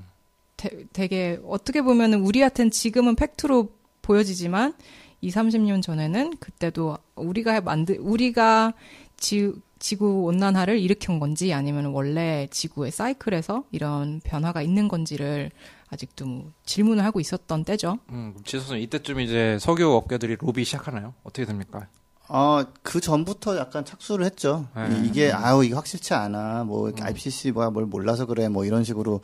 되, 0.64 0.84
되게 0.92 1.38
어떻게 1.46 1.82
보면은 1.82 2.20
우리한테는 2.22 2.70
지금은 2.70 3.16
팩트로 3.16 3.68
보여지지만 4.02 4.74
2, 5.20 5.30
30년 5.30 5.82
전에는 5.82 6.36
그때도 6.38 6.96
우리가 7.16 7.60
만드 7.60 7.96
우리가 8.00 8.72
지, 9.16 9.52
지구 9.78 10.24
온난화를 10.24 10.78
일으킨 10.78 11.18
건지 11.18 11.52
아니면 11.52 11.86
원래 11.86 12.46
지구의 12.50 12.90
사이클에서 12.92 13.64
이런 13.72 14.20
변화가 14.24 14.62
있는 14.62 14.88
건지를 14.88 15.50
아직도 15.90 16.26
뭐 16.26 16.52
질문을 16.64 17.04
하고 17.04 17.20
있었던 17.20 17.64
때죠. 17.64 17.98
음, 18.10 18.34
지선생 18.44 18.80
이때쯤 18.80 19.20
이제 19.20 19.58
석유 19.60 19.90
업계들이 19.90 20.36
로비 20.40 20.64
시작하나요? 20.64 21.14
어떻게 21.22 21.44
됩니까? 21.46 21.88
어, 22.28 22.64
그 22.82 23.00
전부터 23.02 23.58
약간 23.58 23.84
착수를 23.84 24.24
했죠. 24.24 24.66
네. 24.74 24.88
이- 25.04 25.08
이게, 25.08 25.30
아우, 25.30 25.62
이거 25.62 25.76
확실치 25.76 26.14
않아. 26.14 26.64
뭐, 26.64 26.90
IPCC 26.98 27.52
뭐야, 27.52 27.68
뭘 27.68 27.84
몰라서 27.84 28.24
그래. 28.24 28.48
뭐, 28.48 28.64
이런 28.64 28.82
식으로. 28.82 29.20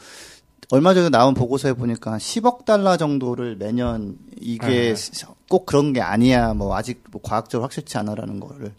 얼마 0.71 0.95
전에 0.95 1.09
나온 1.09 1.35
보고서에 1.35 1.73
보니까 1.73 2.17
10억 2.19 2.65
달러 2.65 2.97
정도를 2.97 3.57
매년 3.57 4.17
이게 4.41 4.95
네. 4.95 5.27
꼭 5.49 5.67
그런 5.67 5.93
게 5.93 6.01
아니야. 6.01 6.55
뭐, 6.55 6.77
아직 6.77 7.03
뭐 7.11 7.21
과학적으로 7.23 7.65
확실치 7.65 7.99
않아라는 7.99 8.39
거를 8.39 8.73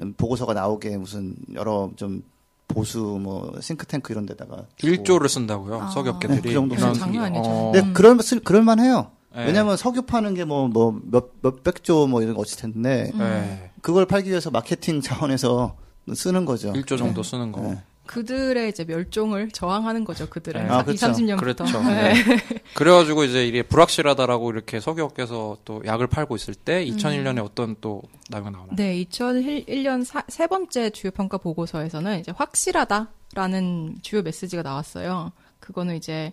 음, 0.00 0.14
보고서가 0.16 0.54
나오게 0.54 0.96
무슨 0.96 1.34
여러 1.54 1.90
좀 1.96 2.22
보수 2.66 2.98
뭐 2.98 3.52
싱크탱크 3.60 4.12
이런 4.12 4.24
데다가 4.26 4.64
1조를 4.78 5.28
쓴다고요. 5.28 5.82
아. 5.82 5.88
석유업계들이. 5.90 6.40
네, 6.40 6.48
그 6.48 6.54
정도 6.54 6.74
이런- 6.76 6.94
장난 6.94 7.24
아니죠. 7.24 7.42
어, 7.50 7.72
근데 7.72 7.92
그럴 7.92 8.18
쓸 8.22 8.40
그럴 8.40 8.62
만해요. 8.62 9.10
네. 9.34 9.44
왜냐면 9.46 9.76
석유 9.76 10.02
파는 10.02 10.34
게 10.34 10.42
뭐 10.44 10.68
뭐 10.68 10.92
몇 11.10 11.30
몇백 11.42 11.84
조 11.84 12.06
뭐 12.06 12.22
이런 12.22 12.34
거 12.34 12.40
어칠 12.40 12.58
텐데 12.58 13.10
네. 13.14 13.70
그걸 13.82 14.06
팔기 14.06 14.30
위해서 14.30 14.50
마케팅 14.50 15.00
차원에서 15.02 15.76
쓰는 16.14 16.44
거죠. 16.46 16.72
1조 16.72 16.96
정도 16.96 17.22
쓰는 17.22 17.52
거. 17.52 17.76
네. 18.08 18.14
그들의 18.14 18.68
이제 18.70 18.84
멸종을 18.84 19.50
저항하는 19.50 20.04
거죠. 20.04 20.28
그들은 20.28 20.64
네. 20.64 20.68
아, 20.70 20.80
2, 20.80 20.84
그렇죠. 20.84 21.06
30년부터. 21.06 21.38
그렇죠. 21.38 21.82
네. 21.82 22.14
그래가지고 22.74 23.24
이제 23.24 23.46
이게 23.46 23.62
불확실하다라고 23.62 24.50
이렇게 24.50 24.80
석유업계에서 24.80 25.58
또 25.64 25.82
약을 25.84 26.06
팔고 26.06 26.34
있을 26.36 26.54
때 26.54 26.84
2001년에 26.86 27.44
어떤 27.44 27.76
또 27.80 28.02
나이가 28.30 28.50
나오나요? 28.50 28.74
네, 28.76 29.04
2001년 29.04 30.04
사, 30.04 30.24
세 30.28 30.46
번째 30.46 30.90
주요 30.90 31.10
평가 31.10 31.38
보고서에서는 31.38 32.20
이제 32.20 32.32
확실하다라는 32.34 33.98
주요 34.02 34.22
메시지가 34.22 34.62
나왔어요. 34.62 35.32
그거는 35.60 35.96
이제 35.96 36.32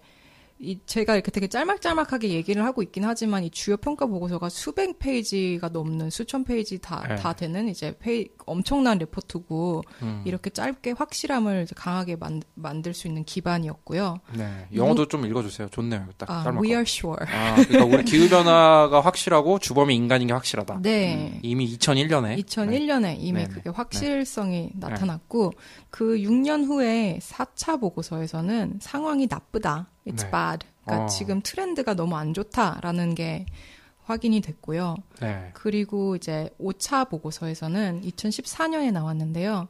이 0.58 0.80
제가 0.86 1.16
이렇게 1.16 1.32
되게 1.32 1.47
짤막짤막하게 1.47 2.30
얘기를 2.30 2.64
하고 2.64 2.82
있긴 2.82 3.03
하지만 3.03 3.43
이 3.43 3.49
주요 3.49 3.76
평가 3.76 4.06
보고서가 4.06 4.47
수백 4.47 4.99
페이지가 4.99 5.68
넘는 5.68 6.10
수천 6.10 6.45
페이지 6.45 6.80
다, 6.80 7.06
네. 7.10 7.16
다 7.16 7.34
되는 7.34 7.68
이제 7.68 7.93
페이, 7.99 8.30
엄청난 8.45 8.97
레포트고 8.97 9.84
음. 10.01 10.24
이렇게 10.26 10.49
짧게 10.49 10.91
확실함을 10.91 11.68
강하게 11.76 12.16
만, 12.16 12.41
만들 12.53 12.93
수 12.93 13.08
있는 13.08 13.26
기반이었고요. 13.26 14.22
네. 14.38 14.68
영어도 14.74 15.10
좀 15.10 15.26
읽어주세요. 15.26 15.68
좋네요. 15.72 16.08
딱 16.18 16.30
아, 16.30 16.43
닮을 16.43 16.62
we 16.62 16.70
거. 16.70 16.76
are 16.76 16.86
sure. 16.88 17.26
아, 17.28 17.56
그러니까 17.56 17.93
우리 17.93 18.06
기후 18.06 18.30
변화가 18.30 19.01
확실하고 19.01 19.60
주범이 19.60 19.93
인간인 19.93 20.28
게 20.28 20.34
확실하다. 20.34 20.80
네. 20.84 21.38
이미 21.43 21.68
2001년에 21.78 22.41
2001년에 22.45 23.18
이미 23.20 23.41
네, 23.41 23.47
네. 23.49 23.53
그게 23.53 23.70
확실성이 23.70 24.72
나타났고 24.76 25.51
그 25.89 26.18
6년 26.18 26.66
후에 26.66 27.20
4차 27.22 27.82
보고서에서는 27.82 28.80
상황이 28.82 29.28
나쁘다. 29.30 29.89
It's 30.08 30.24
네. 30.24 30.32
bad. 30.32 30.68
그러니까 30.84 31.06
어. 31.06 31.08
지금 31.08 31.41
트렌드가 31.41 31.93
너무 31.93 32.16
안 32.16 32.34
좋다라는 32.34 33.16
게 33.16 33.45
확인이 34.03 34.39
됐고요. 34.41 34.97
네. 35.20 35.49
그리고 35.53 36.16
이제 36.16 36.49
5차 36.60 37.10
보고서에서는 37.10 38.01
2014년에 38.03 38.91
나왔는데요. 38.91 39.68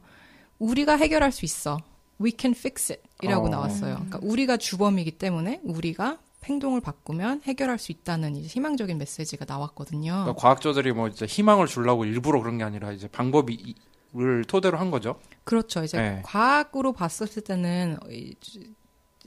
우리가 0.58 0.96
해결할 0.96 1.32
수 1.32 1.44
있어. 1.44 1.78
We 2.20 2.32
can 2.38 2.54
fix 2.54 2.92
it. 2.92 3.02
이라고 3.22 3.46
어. 3.46 3.48
나왔어요. 3.48 3.94
그러니까 3.94 4.18
우리가 4.22 4.56
주범이기 4.58 5.12
때문에 5.12 5.60
우리가 5.64 6.18
행동을 6.44 6.80
바꾸면 6.80 7.42
해결할 7.44 7.78
수 7.78 7.92
있다는 7.92 8.36
이제 8.36 8.46
희망적인 8.48 8.98
메시지가 8.98 9.46
나왔거든요. 9.48 10.12
그러니까 10.12 10.34
과학자들이 10.34 10.92
뭐 10.92 11.08
이제 11.08 11.26
희망을 11.26 11.66
주려고 11.66 12.04
일부러 12.04 12.40
그런 12.40 12.58
게 12.58 12.64
아니라 12.64 12.92
이제 12.92 13.08
방법을 13.08 14.44
토대로 14.46 14.78
한 14.78 14.90
거죠. 14.90 15.18
그렇죠. 15.44 15.82
이제 15.82 15.98
네. 15.98 16.22
과학으로 16.24 16.92
봤었을 16.92 17.42
때는 17.42 17.98
이 18.10 18.34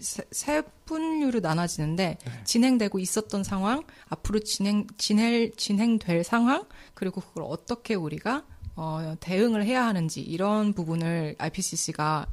세, 0.01 0.23
세 0.31 0.61
분류로 0.85 1.39
나눠지는데 1.39 2.17
네. 2.23 2.31
진행되고 2.43 2.99
있었던 2.99 3.43
상황, 3.43 3.83
앞으로 4.09 4.39
진행 4.39 4.87
진행 4.97 5.51
진행될 5.55 6.23
상황, 6.23 6.65
그리고 6.93 7.21
그걸 7.21 7.43
어떻게 7.47 7.95
우리가 7.95 8.43
어, 8.75 9.15
대응을 9.19 9.65
해야 9.65 9.85
하는지 9.85 10.21
이런 10.21 10.73
부분을 10.73 11.35
IPCC가 11.37 12.27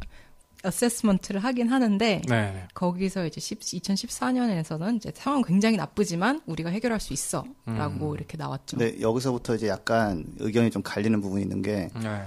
어세스먼트를 0.64 1.42
하긴 1.44 1.68
하는데 1.68 2.22
네. 2.28 2.64
거기서 2.74 3.26
이제 3.26 3.40
10, 3.40 3.60
2014년에서는 3.60 4.96
이제 4.96 5.12
상황 5.14 5.42
굉장히 5.42 5.76
나쁘지만 5.76 6.40
우리가 6.46 6.70
해결할 6.70 7.00
수 7.00 7.12
음. 7.12 7.14
있어라고 7.14 8.14
이렇게 8.14 8.36
나왔죠. 8.36 8.76
근데 8.76 9.00
여기서부터 9.00 9.54
이제 9.54 9.68
약간 9.68 10.24
의견이 10.38 10.70
좀 10.70 10.82
갈리는 10.82 11.20
부분이 11.20 11.42
있는 11.42 11.62
게 11.62 11.88
네. 12.02 12.22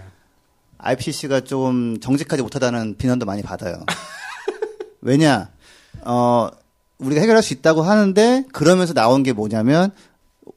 IPC가 0.77 1.41
좀 1.41 1.99
정직하지 1.99 2.41
못하다는 2.41 2.95
비난도 2.97 3.25
많이 3.25 3.41
받아요. 3.41 3.83
왜냐, 5.01 5.49
어, 6.01 6.49
우리가 6.97 7.21
해결할 7.21 7.41
수 7.43 7.53
있다고 7.53 7.81
하는데 7.81 8.43
그러면서 8.51 8.93
나온 8.93 9.23
게 9.23 9.31
뭐냐면 9.33 9.91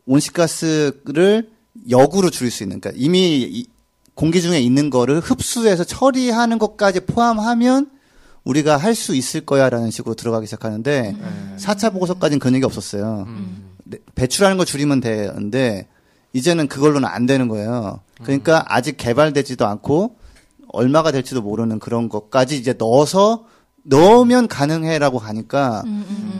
온실가스를 0.06 1.50
역으로 1.90 2.30
줄일 2.30 2.50
수 2.50 2.62
있는, 2.62 2.80
그러니까 2.80 3.00
이미 3.02 3.42
이- 3.42 3.66
공기 4.14 4.42
중에 4.42 4.60
있는 4.60 4.90
거를 4.90 5.20
흡수해서 5.20 5.84
처리하는 5.84 6.58
것까지 6.58 7.00
포함하면 7.00 7.90
우리가 8.44 8.76
할 8.76 8.94
수 8.94 9.14
있을 9.14 9.40
거야라는 9.42 9.90
식으로 9.90 10.14
들어가기 10.14 10.46
시작하는데 10.46 11.12
네. 11.12 11.56
4차 11.58 11.92
보고서까지는 11.92 12.38
그런 12.38 12.54
얘기 12.54 12.64
없었어요. 12.66 13.24
음. 13.28 13.70
네, 13.84 13.98
배출하는 14.14 14.58
거 14.58 14.64
줄이면 14.64 15.00
되는데 15.00 15.86
이제는 16.34 16.66
그걸로는 16.68 17.08
안 17.08 17.26
되는 17.26 17.48
거예요. 17.48 18.00
그러니까 18.22 18.64
아직 18.68 18.96
개발되지도 18.96 19.66
않고 19.66 20.16
얼마가 20.68 21.10
될지도 21.12 21.40
모르는 21.42 21.78
그런 21.78 22.08
것까지 22.08 22.56
이제 22.58 22.74
넣어서 22.78 23.46
넣으면 23.84 24.48
가능해라고 24.48 25.18
하니까 25.18 25.82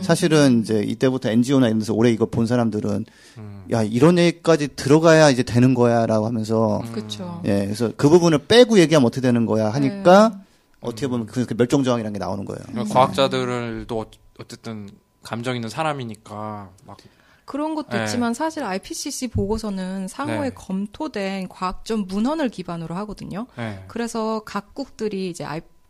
사실은 0.01 0.61
이제 0.61 0.81
이때부터 0.81 1.29
NGO나 1.29 1.67
이런 1.67 1.79
데서 1.79 1.93
올해 1.93 2.11
이거 2.11 2.25
본 2.25 2.45
사람들은 2.47 3.05
음. 3.37 3.65
야 3.71 3.83
이런 3.83 4.17
얘기까지 4.17 4.69
들어가야 4.75 5.29
이제 5.29 5.43
되는 5.43 5.73
거야라고 5.73 6.25
하면서 6.25 6.81
그렇죠. 6.93 7.41
예 7.45 7.65
그래서 7.65 7.91
그 7.97 8.09
부분을 8.09 8.39
빼고 8.47 8.79
얘기하면 8.79 9.07
어떻게 9.07 9.21
되는 9.21 9.45
거야 9.45 9.69
하니까 9.69 10.39
어떻게 10.81 11.07
보면 11.07 11.25
그, 11.27 11.45
그 11.45 11.53
멸종조항이라는 11.57 12.13
게 12.13 12.19
나오는 12.19 12.43
거예요. 12.45 12.59
그러니까 12.67 12.93
과학자들도 12.93 13.99
어- 13.99 14.05
어쨌든 14.39 14.89
감정 15.21 15.55
있는 15.55 15.69
사람이니까 15.69 16.69
막 16.85 16.97
그런 17.45 17.75
것도 17.75 17.89
네. 17.97 18.03
있지만 18.05 18.33
사실 18.33 18.63
IPCC 18.63 19.27
보고서는 19.29 20.07
상호에 20.07 20.49
네. 20.49 20.53
검토된 20.55 21.49
과학적 21.49 22.07
문헌을 22.07 22.49
기반으로 22.49 22.95
하거든요. 22.95 23.47
네. 23.57 23.83
그래서 23.87 24.41
각국들이 24.45 25.29
이제 25.29 25.43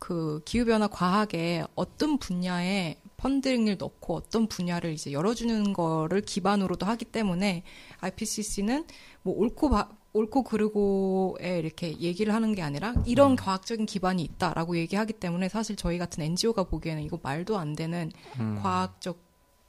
그 0.03 0.41
기후변화 0.43 0.87
과학에 0.87 1.63
어떤 1.75 2.17
분야에 2.17 2.97
펀딩을 3.15 3.77
넣고 3.77 4.15
어떤 4.15 4.47
분야를 4.47 4.91
이제 4.91 5.13
열어주는 5.13 5.71
거를 5.71 6.19
기반으로도 6.19 6.85
하기 6.85 7.05
때문에 7.05 7.63
IPCC는 8.01 8.85
뭐 9.21 9.33
옳고 9.33 9.69
바, 9.69 9.87
옳고 10.11 10.43
그르고에 10.43 11.57
이렇게 11.57 11.97
얘기를 11.99 12.33
하는 12.33 12.53
게 12.53 12.61
아니라 12.61 12.93
이런 13.05 13.37
과학적인 13.37 13.85
기반이 13.85 14.23
있다라고 14.23 14.75
얘기하기 14.75 15.13
때문에 15.13 15.47
사실 15.47 15.77
저희 15.77 15.97
같은 15.97 16.21
NGO가 16.21 16.65
보기에는 16.65 17.01
이거 17.01 17.17
말도 17.23 17.57
안 17.57 17.73
되는 17.73 18.11
음. 18.41 18.59
과학적 18.61 19.23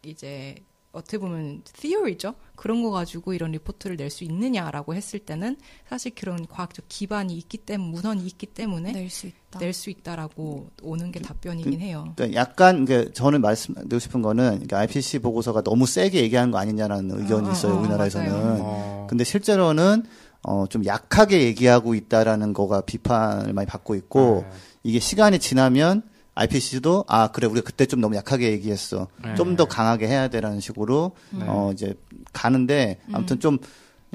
이제 0.05 0.57
어떻게 0.95 1.18
보면 1.18 1.62
theory죠. 1.80 2.34
그런 2.57 2.82
거 2.82 2.90
가지고 2.90 3.34
이런 3.34 3.51
리포트를 3.51 3.97
낼 3.97 4.11
수 4.11 4.24
있느냐라고 4.24 4.95
했을 4.95 5.18
때는 5.18 5.57
사실 5.88 6.12
그런 6.14 6.47
과학적 6.47 6.84
기반이 6.88 7.34
있기 7.36 7.59
때문에 7.59 7.90
문헌이 7.90 8.24
있기 8.26 8.47
때문에 8.47 8.92
낼 8.92 9.11
수 9.11 9.26
있다. 9.26 9.59
낼 9.59 9.72
수 9.72 9.90
있다라고 9.90 10.70
오는 10.82 11.11
게 11.12 11.20
답변이긴 11.20 11.80
해요. 11.80 12.12
그러니까 12.16 12.40
약간 12.40 12.84
그 12.84 13.12
저는 13.12 13.40
말씀드리고 13.40 13.99
싶은 13.99 14.22
거는 14.22 14.51
그러니까 14.51 14.78
IPCC 14.78 15.18
보고서가 15.18 15.62
너무 15.62 15.86
세게 15.86 16.20
얘기하는 16.22 16.51
거 16.53 16.59
아니냐라는 16.59 17.20
의견이 17.20 17.49
어, 17.49 17.53
있어요 17.53 17.74
어, 17.74 17.80
우리나라에서는. 17.80 18.30
어. 18.61 19.07
근데 19.11 19.24
실제로는 19.24 20.05
어, 20.47 20.66
좀 20.68 20.84
약하게 20.84 21.42
얘기하고 21.42 21.95
있다라는 21.95 22.53
거가 22.53 22.82
비판을 22.82 23.53
많이 23.53 23.66
받고 23.66 23.95
있고 23.97 24.45
네. 24.49 24.57
이게 24.84 24.99
시간이 25.01 25.38
지나면 25.38 26.03
IPCC도 26.35 27.05
아 27.07 27.28
그래 27.28 27.47
우리가 27.47 27.64
그때 27.64 27.87
좀 27.87 28.01
너무 28.01 28.16
약하게 28.16 28.51
얘기했어 28.53 29.09
네. 29.22 29.35
좀더 29.35 29.66
강하게 29.66 30.09
해야 30.09 30.28
돼라는 30.28 30.61
식으로 30.61 31.12
네. 31.30 31.45
어 31.47 31.70
이제 31.72 31.95
가는데 32.32 33.01
아무튼 33.12 33.39
좀 33.41 33.59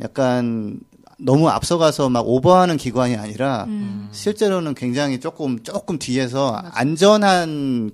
약간 0.01 0.80
너무 1.17 1.49
앞서가서 1.49 2.09
막 2.09 2.28
오버하는 2.28 2.78
기관이 2.78 3.15
아니라 3.17 3.65
음. 3.65 4.07
실제로는 4.11 4.74
굉장히 4.74 5.20
조금 5.20 5.61
조금 5.63 5.99
뒤에서 5.99 6.55
안전한 6.55 7.91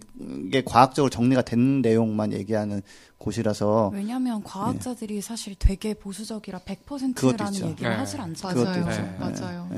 게 0.51 0.63
과학적으로 0.63 1.09
정리가 1.09 1.41
된 1.41 1.81
내용만 1.81 2.33
얘기하는 2.33 2.83
곳이라서 3.17 3.91
왜냐하면 3.93 4.43
과학자들이 4.43 5.21
사실 5.21 5.55
되게 5.57 5.95
보수적이라 5.95 6.59
그것도 6.59 6.97
100%라는 6.97 7.53
있죠. 7.53 7.67
얘기를 7.67 7.91
네. 7.91 7.97
하질 7.97 8.21
않잖아요. 8.21 8.55
그것도 8.55 8.85
맞아요. 8.85 8.91
있죠. 8.91 9.41
맞아요. 9.41 9.69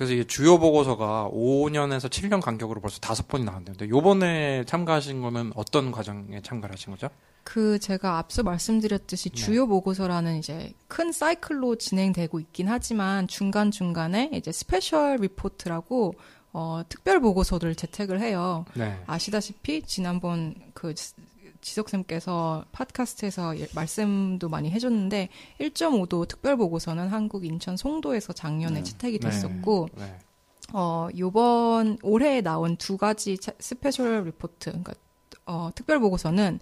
그래서 0.00 0.14
이게 0.14 0.24
주요 0.24 0.58
보고서가 0.58 1.28
5년에서 1.30 2.08
7년 2.08 2.40
간격으로 2.40 2.80
벌써 2.80 2.98
다섯 3.00 3.28
번이 3.28 3.44
나왔는데 3.44 3.90
요번에 3.90 4.64
참가하신 4.64 5.20
거는 5.20 5.52
어떤 5.56 5.92
과정에 5.92 6.40
참가를 6.40 6.72
하신 6.72 6.92
거죠? 6.92 7.10
그 7.44 7.78
제가 7.78 8.16
앞서 8.16 8.42
말씀드렸듯이 8.42 9.28
네. 9.28 9.34
주요 9.34 9.66
보고서라는 9.66 10.38
이제 10.38 10.72
큰 10.88 11.12
사이클로 11.12 11.76
진행되고 11.76 12.40
있긴 12.40 12.68
하지만 12.68 13.28
중간 13.28 13.70
중간에 13.70 14.30
이제 14.32 14.50
special 14.52 15.16
report라고 15.16 16.14
어, 16.54 16.80
특별 16.88 17.20
보고서를 17.20 17.74
채택을 17.74 18.22
해요. 18.22 18.64
네. 18.72 18.98
아시다시피 19.06 19.82
지난번 19.82 20.54
그 20.72 20.94
지- 21.60 21.70
지석쌤께서 21.70 22.64
팟캐스트에서 22.72 23.58
예- 23.58 23.68
말씀도 23.74 24.48
많이 24.48 24.70
해줬는데 24.70 25.28
1.5도 25.60 26.26
특별 26.28 26.56
보고서는 26.56 27.08
한국 27.08 27.44
인천 27.44 27.76
송도에서 27.76 28.32
작년에 28.32 28.82
채택이 28.82 29.18
네. 29.18 29.30
됐었고 29.30 29.88
네. 29.96 30.18
어, 30.72 31.08
요번 31.18 31.98
올해 32.02 32.40
나온 32.40 32.76
두 32.76 32.96
가지 32.96 33.36
차- 33.38 33.52
special 33.58 34.24
report, 34.24 34.70
그러니까 34.70 34.92
어, 35.46 35.70
특별 35.74 35.98
보고서는 35.98 36.60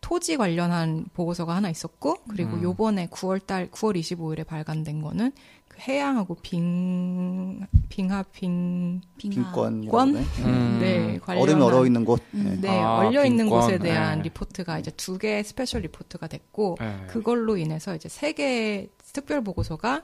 토지 0.00 0.36
관련한 0.36 1.06
보고서가 1.14 1.54
하나 1.54 1.70
있었고 1.70 2.16
그리고 2.28 2.54
음. 2.56 2.62
요번에 2.62 3.06
9월 3.06 3.46
달 3.46 3.70
9월 3.70 3.96
25일에 3.96 4.44
발간된 4.46 5.00
거는 5.00 5.30
그 5.30 5.61
해양하고 5.86 6.36
빙 6.42 7.66
빙하 7.88 8.22
빙 8.32 9.00
빈권 9.18 9.88
권? 9.88 10.16
음. 10.16 10.78
네, 10.80 11.18
관련한 11.18 11.42
얼음이 11.42 11.62
얼어 11.64 11.86
있는 11.86 12.04
곳. 12.04 12.20
음. 12.34 12.52
예. 12.56 12.60
네, 12.60 12.80
아, 12.80 12.98
얼려 12.98 13.24
있는. 13.24 13.48
곳에 13.48 13.78
대한 13.78 14.18
네. 14.18 14.24
리포트가 14.24 14.78
이제 14.78 14.90
두 14.92 15.18
개 15.18 15.42
special 15.42 15.82
report가 15.82 16.26
됐고 16.28 16.76
네. 16.80 17.06
그걸로 17.08 17.56
인해서 17.56 17.94
이제 17.94 18.08
세 18.08 18.32
개 18.32 18.88
특별 19.12 19.42
보고서가 19.42 20.02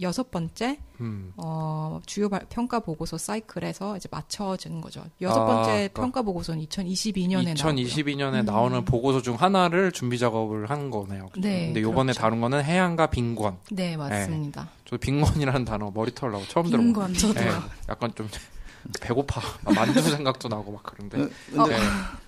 여섯 0.00 0.30
번째 0.30 0.78
음. 1.00 1.32
어, 1.36 2.00
주요 2.06 2.28
발- 2.30 2.46
평가 2.48 2.80
보고서 2.80 3.18
사이클에서 3.18 3.96
이제 3.98 4.08
맞춰지는 4.10 4.80
거죠. 4.80 5.04
여섯 5.20 5.42
아, 5.42 5.44
번째 5.46 5.70
그러니까 5.70 6.00
평가 6.02 6.22
보고서는 6.22 6.64
2022년에 6.64 7.54
2022년에 7.54 8.40
음. 8.40 8.44
나오는 8.46 8.84
보고서 8.86 9.20
중 9.20 9.34
하나를 9.34 9.92
준비 9.92 10.18
작업을 10.18 10.70
한 10.70 10.90
거네요. 10.90 11.26
그죠? 11.32 11.46
네, 11.46 11.66
근데 11.66 11.82
요번에 11.82 12.12
그렇죠. 12.12 12.20
다룬 12.20 12.40
거는 12.40 12.64
해양과 12.64 13.08
빈권. 13.08 13.58
네, 13.70 13.96
맞습니다. 13.98 14.68
저 14.92 14.98
빈권이라는 14.98 15.64
단어 15.64 15.90
머리털 15.90 16.30
나고 16.32 16.44
처음 16.48 16.66
들어봐요. 16.66 16.86
빈권 16.86 17.14
저도요. 17.14 17.44
네, 17.44 17.50
약간 17.88 18.12
좀 18.14 18.28
배고파. 19.00 19.40
막 19.64 19.74
만두 19.74 20.02
생각도 20.02 20.48
나고 20.48 20.70
막 20.70 20.82
그런데. 20.82 21.22
어, 21.22 21.28
근데 21.50 21.78
네. 21.78 21.82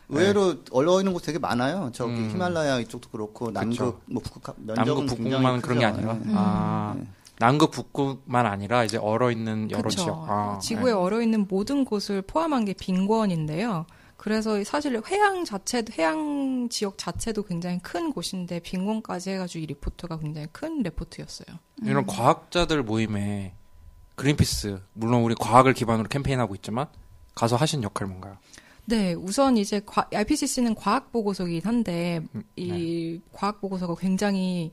의외로 0.09 0.55
얼어 0.71 0.99
있는 1.01 1.13
곳 1.13 1.21
되게 1.21 1.39
많아요. 1.39 1.91
저기 1.93 2.15
음. 2.15 2.31
히말라야 2.33 2.81
이쪽도 2.81 3.11
그렇고 3.11 3.51
남극 3.51 3.71
그쵸. 3.71 4.01
뭐 4.07 4.23
북극 4.23 4.55
면적은 4.57 5.05
남극 5.05 5.17
굉장히 5.17 5.31
북극만 5.31 5.61
그런 5.61 5.79
게. 5.79 5.85
아니라 5.85 6.15
예. 6.15 6.33
아 6.35 6.95
네. 6.97 7.07
남극 7.39 7.71
북극만 7.71 8.47
아니라 8.47 8.83
이제 8.85 8.97
얼어 8.97 9.31
있는 9.31 9.71
여러 9.71 9.83
그쵸. 9.83 10.03
지역. 10.05 10.27
아, 10.27 10.59
지구에 10.59 10.93
얼어 10.93 11.21
있는 11.21 11.47
모든 11.47 11.85
곳을 11.85 12.23
포함한 12.23 12.65
게 12.65 12.73
빈권인데요. 12.73 13.85
그래서 14.25 14.65
사실 14.65 14.99
해양 15.11 15.45
자체도 15.45 15.93
해양 15.99 16.67
지역 16.71 16.97
자체도 16.97 17.43
굉장히 17.43 17.79
큰 17.81 18.11
곳인데 18.11 18.59
빈권까지 18.61 19.29
해가지고 19.33 19.63
이 19.63 19.67
리포트가 19.67 20.19
굉장히 20.19 20.47
큰 20.51 20.83
리포트였어요. 20.83 21.59
네. 21.83 21.91
이런 21.91 22.07
과학자들 22.07 22.83
모임에 22.85 23.53
그린피스 24.15 24.81
물론 24.95 25.25
우리 25.25 25.35
과학을 25.35 25.75
기반으로 25.75 26.09
캠페인하고 26.09 26.55
있지만 26.55 26.87
가서 27.35 27.57
하신 27.57 27.83
역할 27.83 28.09
뭔가요? 28.09 28.39
네, 28.87 29.13
우선 29.13 29.59
이제 29.59 29.83
과- 29.85 30.09
IPCC는 30.11 30.75
과학 30.75 31.13
보고서이긴 31.13 31.61
한데 31.63 32.23
음, 32.35 32.45
이 32.57 33.21
과학 33.31 33.61
보고서가 33.61 33.95
굉장히 33.97 34.73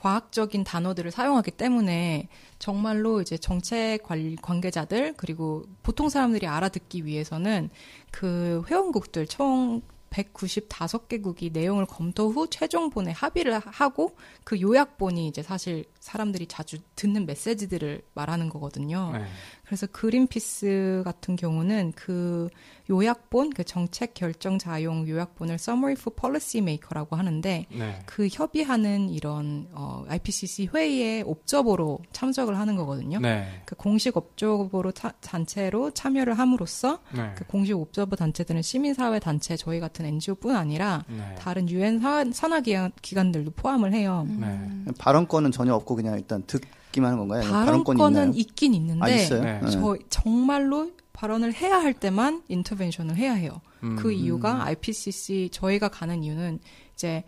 과학적인 0.00 0.64
단어들을 0.64 1.10
사용하기 1.10 1.50
때문에 1.52 2.28
정말로 2.58 3.20
이제 3.20 3.36
정책 3.36 4.02
관- 4.02 4.36
관계자들 4.40 5.14
그리고 5.16 5.64
보통 5.82 6.08
사람들이 6.08 6.46
알아듣기 6.46 7.04
위해서는 7.04 7.68
그 8.10 8.62
회원국들 8.68 9.26
총 9.26 9.82
195개국이 10.10 11.52
내용을 11.52 11.86
검토 11.86 12.30
후 12.30 12.48
최종본에 12.50 13.12
합의를 13.12 13.54
하- 13.60 13.62
하고 13.66 14.16
그 14.42 14.60
요약본이 14.60 15.28
이제 15.28 15.42
사실 15.42 15.84
사람들이 16.00 16.46
자주 16.46 16.78
듣는 16.96 17.26
메시지들을 17.26 18.02
말하는 18.14 18.48
거거든요. 18.48 19.10
네. 19.12 19.24
그래서 19.70 19.86
그린피스 19.86 21.02
같은 21.04 21.36
경우는 21.36 21.92
그 21.94 22.48
요약본, 22.90 23.50
그 23.50 23.62
정책 23.62 24.14
결정 24.14 24.58
자용 24.58 25.06
요약본을 25.08 25.54
Summary 25.54 25.92
for 25.96 26.12
Policy 26.12 26.60
Maker라고 26.60 27.14
하는데 27.14 27.66
네. 27.70 27.98
그 28.04 28.26
협의하는 28.26 29.10
이런 29.10 29.68
어, 29.70 30.04
IPCC 30.08 30.70
회의에 30.74 31.22
옵저버로 31.22 32.00
참석을 32.10 32.58
하는 32.58 32.74
거거든요. 32.74 33.20
네. 33.20 33.62
그 33.64 33.76
공식 33.76 34.16
옵저버로 34.16 34.90
타- 34.90 35.12
단체로 35.20 35.92
참여를 35.92 36.36
함으로써 36.36 36.98
네. 37.14 37.30
그 37.36 37.44
공식 37.46 37.74
옵저버 37.78 38.16
단체들은 38.16 38.62
시민사회 38.62 39.20
단체 39.20 39.56
저희 39.56 39.78
같은 39.78 40.04
NGO뿐 40.04 40.56
아니라 40.56 41.04
네. 41.08 41.36
다른 41.38 41.68
유엔 41.70 42.00
산하 42.32 42.58
기관- 42.60 42.90
기관들도 43.02 43.52
포함을 43.52 43.92
해요. 43.92 44.26
네. 44.28 44.68
발언권은 44.98 45.52
전혀 45.52 45.74
없고 45.74 45.94
그냥 45.94 46.16
일단 46.18 46.42
듣 46.48 46.60
기만 46.92 47.12
하는 47.12 47.26
건가요? 47.28 47.50
발언권은 47.50 48.10
있나요? 48.10 48.32
있긴 48.34 48.74
있는데 48.74 49.04
아, 49.04 49.08
있어요? 49.08 49.42
네. 49.42 49.60
네. 49.62 49.70
저 49.70 49.96
정말로 50.08 50.90
발언을 51.12 51.52
해야 51.54 51.76
할 51.78 51.92
때만 51.94 52.42
인터벤션을 52.48 53.16
해야 53.16 53.32
해요. 53.34 53.60
음. 53.82 53.96
그 53.96 54.12
이유가 54.12 54.64
IPCC 54.64 55.50
저희가 55.52 55.88
가는 55.88 56.22
이유는 56.22 56.60
이제 56.94 57.24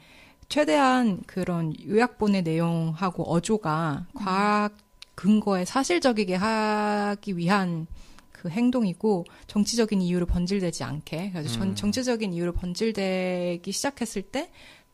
최대한 0.49 1.21
그런 1.27 1.75
요약본의 1.87 2.43
내용하고 2.43 3.25
어조가 3.31 4.07
과학 4.15 4.75
근거에 5.15 5.65
사실적이게 5.65 6.35
하기 6.35 7.37
위한 7.37 7.87
그 8.33 8.49
행동이고 8.49 9.25
정치적인 9.47 10.03
이유로 10.03 10.27
번질되지 10.27 10.83
않게 10.85 11.31
그래서 11.33 11.49
전- 11.51 11.69
음. 11.69 11.75
정치적인 11.75 12.33
이유로 12.33 12.53
번질되기 12.55 13.71
시작했을 13.71 14.23
때 14.23 14.51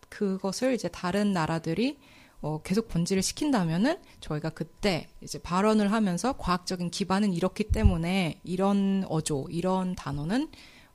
그것을 0.08 0.74
이제 0.74 0.88
다른 0.88 1.32
나라들이 1.32 1.98
어, 2.40 2.60
계속 2.62 2.88
번지를 2.88 3.22
시킨다면은 3.22 3.98
저희가 4.20 4.50
그때 4.50 5.08
이제 5.20 5.38
발언을 5.38 5.92
하면서 5.92 6.34
과학적인 6.34 6.90
기반은 6.90 7.32
이렇기 7.32 7.64
때문에 7.64 8.40
이런 8.44 9.04
어조, 9.08 9.48
이런 9.50 9.94
단어는 9.96 10.48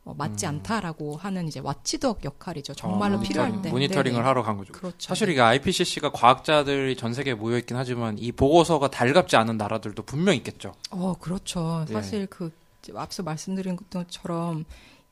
어, 0.06 0.14
맞지 0.18 0.46
않다라고 0.46 1.16
하는 1.16 1.48
이제 1.48 1.62
와치독 1.62 2.26
역할이죠. 2.26 2.74
정말로 2.74 3.18
어, 3.18 3.22
필요할 3.22 3.52
모니터링, 3.52 3.62
때. 3.62 3.70
모니터링을 3.72 4.18
네네. 4.18 4.28
하러 4.28 4.44
간 4.44 4.58
거죠. 4.58 4.74
그렇죠. 4.74 4.98
사실 5.00 5.30
이게 5.30 5.40
IPCC가 5.42 6.12
과학자들이 6.12 6.98
전 6.98 7.14
세계에 7.14 7.34
모여 7.36 7.58
있긴 7.58 7.78
하지만 7.78 8.18
이 8.18 8.32
보고서가 8.34 8.90
달갑지 8.90 9.36
않은 9.38 9.58
나라들도 9.58 10.04
분명 10.04 10.36
있겠죠. 10.36 10.74
어, 10.92 11.14
그렇죠. 11.20 11.86
네. 11.88 11.94
사실 11.94 12.28
그 12.28 12.52
앞서 12.96 13.24
말씀드린 13.24 13.78
것처럼 13.90 14.66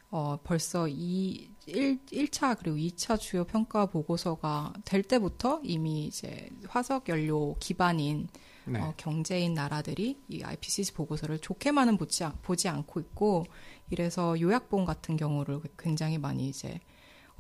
어, 0.10 0.38
벌써 0.44 0.88
이 0.90 1.51
1, 1.68 2.00
1차 2.06 2.58
그리고 2.58 2.78
2차 2.78 3.20
주요 3.20 3.44
평가 3.44 3.86
보고서가 3.86 4.74
될 4.86 5.04
때부터 5.04 5.62
이미 5.64 6.06
이제 6.08 6.50
화석 6.68 7.08
연료 7.10 7.56
기반인 7.60 8.28
네. 8.66 8.80
어, 8.80 8.94
경제인 8.98 9.54
나라들이 9.54 10.20
이 10.28 10.44
IPCC 10.44 10.94
보고서를 10.94 11.40
좋게만은 11.40 11.98
보지, 11.98 12.24
않- 12.24 12.38
보지 12.42 12.68
않고 12.68 13.00
있고 13.00 13.46
이래서 13.90 14.40
요약본 14.40 14.86
같은 14.86 15.18
경우를 15.18 15.62
굉장히 15.78 16.18
많이 16.18 16.48
이제 16.50 16.80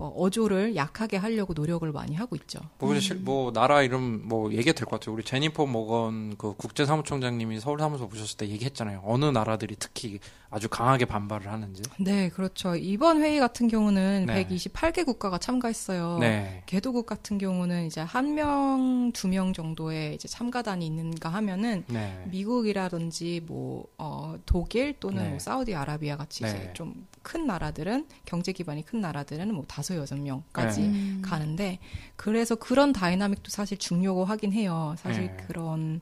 어, 0.02 0.08
어조를 0.18 0.76
약하게 0.76 1.18
하려고 1.18 1.54
노력을 1.54 1.90
많이 1.92 2.16
하고 2.16 2.36
있죠. 2.36 2.60
뭐, 2.80 2.98
실- 3.00 3.18
뭐 3.18 3.52
나라 3.54 3.84
이름 3.84 4.28
뭐 4.28 4.52
얘기해도 4.52 4.74
될것 4.80 5.00
같아요. 5.00 5.14
우리 5.14 5.24
제니퍼 5.24 5.66
모건 5.68 6.36
그 6.38 6.56
국제 6.58 6.86
사무총장님이 6.86 7.60
서울 7.60 7.80
사무소 7.80 8.08
보셨을 8.10 8.38
때 8.38 8.48
얘기했잖아요. 8.48 9.02
어느 9.06 9.26
나라들이 9.26 9.76
특히 9.78 10.20
아주 10.50 10.68
강하게 10.70 11.06
반발을 11.06 11.50
하는지. 11.52 11.82
네, 12.00 12.30
그렇죠. 12.30 12.76
이번 12.76 13.22
회의 13.22 13.40
같은 13.40 13.68
경우는 13.70 14.26
네. 14.26 14.46
128개 14.48 15.06
국가가 15.06 15.38
참가했어요. 15.38 16.18
네. 16.20 16.64
개도국 16.66 17.06
같은 17.06 17.38
경우는 17.38 17.86
이제 17.86 18.02
한 18.02 18.34
명, 18.36 19.12
두 19.14 19.28
명 19.30 19.54
정도의 19.54 20.16
이제 20.16 20.28
참가단이 20.28 20.86
있는가 20.86 21.30
하면은 21.30 21.86
네. 21.88 22.26
미국이라든지 22.32 23.42
뭐 23.46 23.86
어, 23.98 24.36
독일 24.46 25.00
또는 25.00 25.24
네. 25.24 25.30
뭐 25.30 25.40
사우디아라비아 25.40 26.18
같이 26.18 26.44
네. 26.44 26.50
이제 26.50 26.74
좀 26.74 27.06
큰 27.24 27.46
나라들은 27.46 28.08
경제 28.26 28.52
기반이 28.52 28.84
큰 28.84 29.00
나라들은 29.00 29.54
뭐 29.54 29.64
다섯 29.68 29.91
여섯 29.96 30.20
명까지 30.20 30.82
네. 30.82 30.88
음. 30.88 31.22
가는데 31.24 31.80
그래서 32.16 32.56
그런 32.56 32.94
dynamic도 32.94 33.50
사실 33.50 33.78
중요고 33.78 34.26
하긴 34.26 34.54
해요. 34.54 34.96
사실 34.98 35.28
네. 35.28 35.38
그런 35.48 36.02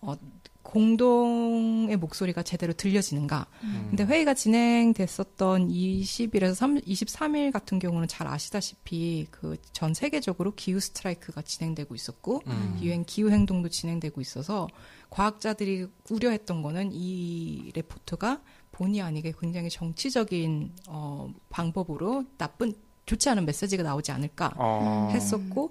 어, 0.00 0.16
공동의 0.62 1.96
목소리가 1.96 2.42
제대로 2.42 2.74
들려지는가. 2.74 3.46
음. 3.64 3.86
근데 3.88 4.04
회의가 4.04 4.34
진행됐었던 4.34 5.68
20일에서 5.68 6.54
3, 6.54 6.80
23일 6.80 7.52
같은 7.52 7.78
경우는 7.78 8.06
잘 8.06 8.26
아시다시피 8.26 9.26
그 9.30 9.56
전 9.72 9.94
세계적으로 9.94 10.54
기후 10.56 10.80
스트라이크가 10.80 11.40
진행되고 11.42 11.94
있었고 11.94 12.42
음. 12.48 12.78
유엔 12.82 13.04
기후 13.04 13.30
행동도 13.30 13.68
진행되고 13.68 14.20
있어서 14.20 14.68
과학자들이 15.08 15.86
우려했던 16.10 16.62
거는 16.62 16.90
이 16.92 17.70
레포트가 17.74 18.42
본의 18.72 19.00
아니게 19.00 19.32
굉장히 19.40 19.70
정치적인 19.70 20.72
어, 20.88 21.32
방법으로 21.48 22.24
나쁜 22.36 22.74
좋지 23.08 23.28
않은 23.30 23.44
메시지가 23.46 23.82
나오지 23.82 24.12
않을까 24.12 24.52
어. 24.56 25.08
했었고 25.12 25.70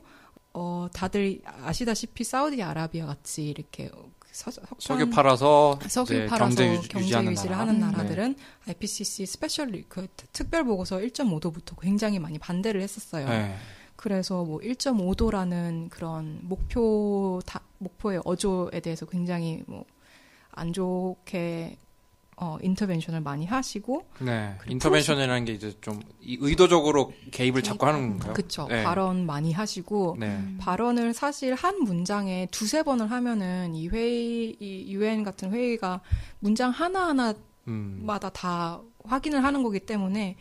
어, 0.53 0.87
다들 0.93 1.39
아시다시피 1.63 2.23
사우디아라비아 2.23 3.05
같이 3.05 3.47
이렇게 3.49 3.89
서, 4.31 4.51
석유 4.79 5.09
팔아서 5.09 5.79
석유 5.87 6.27
팔아서 6.27 6.45
경제 6.55 6.73
유- 6.73 6.81
경제 6.81 6.99
유지하는 7.05 7.31
유지를 7.31 7.51
나라. 7.51 7.61
하는 7.61 7.75
음. 7.75 7.79
나라들은 7.91 8.35
IPCC 8.67 9.25
special 9.25 9.69
re- 9.69 9.83
그 9.87 10.07
특별 10.33 10.63
보고서 10.63 10.97
1.5도부터 10.97 11.79
굉장히 11.79 12.19
많이 12.19 12.37
반대를 12.39 12.81
했었어요. 12.81 13.27
네. 13.29 13.55
그래서 13.95 14.43
뭐 14.43 14.59
1.5도라는 14.59 15.89
그런 15.89 16.39
목표 16.43 17.39
다, 17.45 17.61
목표의 17.79 18.21
어조에 18.25 18.79
대해서 18.81 19.05
굉장히 19.05 19.63
뭐 19.67 19.85
안 20.59 20.73
좋게 20.73 21.77
어 22.39 22.57
intervention을 22.61 23.21
많이 23.21 23.47
하시고 23.47 24.05
네. 24.19 24.55
intervention이라는 24.67 25.45
게 25.45 25.53
이제 25.53 25.73
좀 25.81 25.99
이- 26.21 26.37
의도적으로 26.39 27.11
개입을 27.31 27.63
자꾸 27.63 27.87
하는 27.87 28.09
건가요? 28.11 28.33
그쵸 28.33 28.67
네. 28.69 28.83
발언 28.83 29.25
많이 29.25 29.51
하시고 29.51 30.17
네. 30.19 30.39
발언을 30.59 31.13
사실 31.15 31.55
한 31.55 31.79
문장에 31.83 32.47
두세 32.51 32.83
번을 32.83 33.09
하면은 33.09 33.73
이 33.73 33.87
회의 33.87 34.55
이 34.59 34.93
유엔 34.93 35.23
같은 35.23 35.51
회의가 35.51 36.01
문장 36.39 36.69
하나하나 36.69 37.33
음. 37.67 38.03
마다 38.05 38.29
다 38.29 38.81
확인을 39.03 39.43
하는 39.43 39.63
거기 39.63 39.79
때문에 39.79 40.35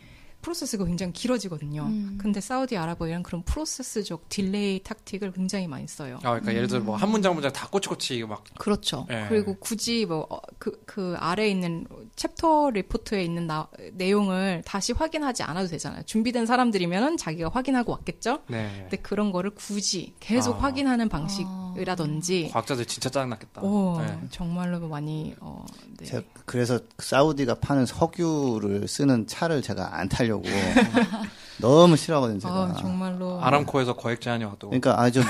프로세스가 0.47 0.85
굉장히 0.85 1.11
길어지거든요. 1.11 1.83
음. 1.83 2.17
근데 2.21 2.39
사우디아라비아는 2.39 3.21
그런 3.23 3.43
프로세스적 3.43 4.29
delay 4.29 4.81
tactic을 4.81 5.33
굉장히 5.33 5.67
많이 5.67 5.85
써요. 5.87 6.19
아, 6.23 6.29
그러니까 6.39 6.53
예를 6.55 6.67
들어 6.67 6.79
뭐 6.81 6.95
한 6.95 7.09
문장 7.11 7.33
문장 7.33 7.51
다 7.51 7.67
꼬치꼬치 7.67 8.23
막 8.23 8.43
그렇죠. 8.57 9.05
예. 9.09 9.25
그리고 9.29 9.55
굳이 9.59 10.05
뭐 10.05 10.27
그 10.57 10.71
그 10.85 11.15
아래에 11.17 11.49
있는 11.49 11.85
chapter 12.17 12.71
report에 12.71 13.23
있는 13.23 13.45
나, 13.47 13.67
내용을 13.93 14.63
다시 14.65 14.91
확인하지 14.91 15.43
않아도 15.43 15.67
되잖아요. 15.69 16.01
준비된 16.03 16.47
사람들이면은 16.47 17.15
자기가 17.15 17.49
확인하고 17.53 17.91
왔겠죠. 17.93 18.39
네. 18.47 18.69
근데 18.81 18.97
그런 18.97 19.31
거를 19.31 19.51
굳이 19.51 20.13
계속 20.19 20.55
아. 20.57 20.63
확인하는 20.63 21.09
방식이라든지 21.09 22.49
과학자들 22.51 22.85
진짜 22.85 23.09
짜증났겠다. 23.09 23.61
오, 23.61 24.01
네. 24.01 24.19
정말로 24.31 24.79
많이 24.87 25.35
어, 25.39 25.63
네. 25.99 26.05
제가 26.05 26.23
그래서 26.45 26.79
사우디가 26.97 27.55
파는 27.55 27.85
석유를 27.85 28.87
쓰는 28.87 29.27
차를 29.27 29.61
제가 29.61 29.97
안 29.97 30.09
타려고 30.09 30.43
너무 31.59 31.95
싫어하거든요, 31.97 32.39
제가. 32.39 32.53
아, 32.53 32.73
정말로 32.79 33.39
아람코에서 33.41 33.95
거액 33.95 34.21
제한이 34.21 34.43
와도 34.43 34.69
그러니까 34.69 34.99
아 35.01 35.09
좀 35.09 35.23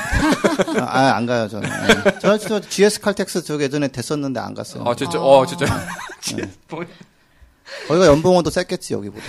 아 0.82 1.16
안 1.16 1.26
가요 1.26 1.48
저는. 1.48 1.70
네. 1.70 2.20
저, 2.20 2.38
저 2.38 2.60
GS 2.60 3.00
칼텍스 3.02 3.44
저 3.44 3.60
예전에 3.60 3.88
됐었는데 3.88 4.40
안 4.40 4.54
갔어요. 4.54 4.84
아 4.86 4.96
진짜 4.96 5.20
어 5.22 5.46
진짜 5.46 5.66
뭐, 6.70 6.84
거기가 7.88 8.08
연봉은 8.08 8.44
더 8.44 8.50
셌겠지 8.50 8.94
여기보다. 8.94 9.26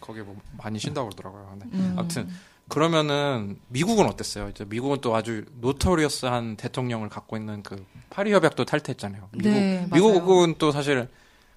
거기 0.00 0.20
뭐 0.20 0.36
많이 0.58 0.78
쉰다고 0.78 1.08
그러더라고요. 1.10 1.48
근데 1.58 1.76
음. 1.76 1.94
아무튼 1.96 2.28
그러면은 2.68 3.58
미국은 3.68 4.06
어땠어요? 4.06 4.48
이제 4.48 4.64
미국은 4.66 5.00
또 5.00 5.14
아주 5.14 5.44
노토리어스한 5.60 6.56
대통령을 6.56 7.08
갖고 7.08 7.36
있는 7.36 7.62
그 7.62 7.84
파리 8.10 8.32
협약도 8.32 8.64
탈퇴했잖아요. 8.64 9.28
미국 9.32 9.50
네. 9.50 9.86
미국은 9.92 10.54
또 10.58 10.72
사실 10.72 11.08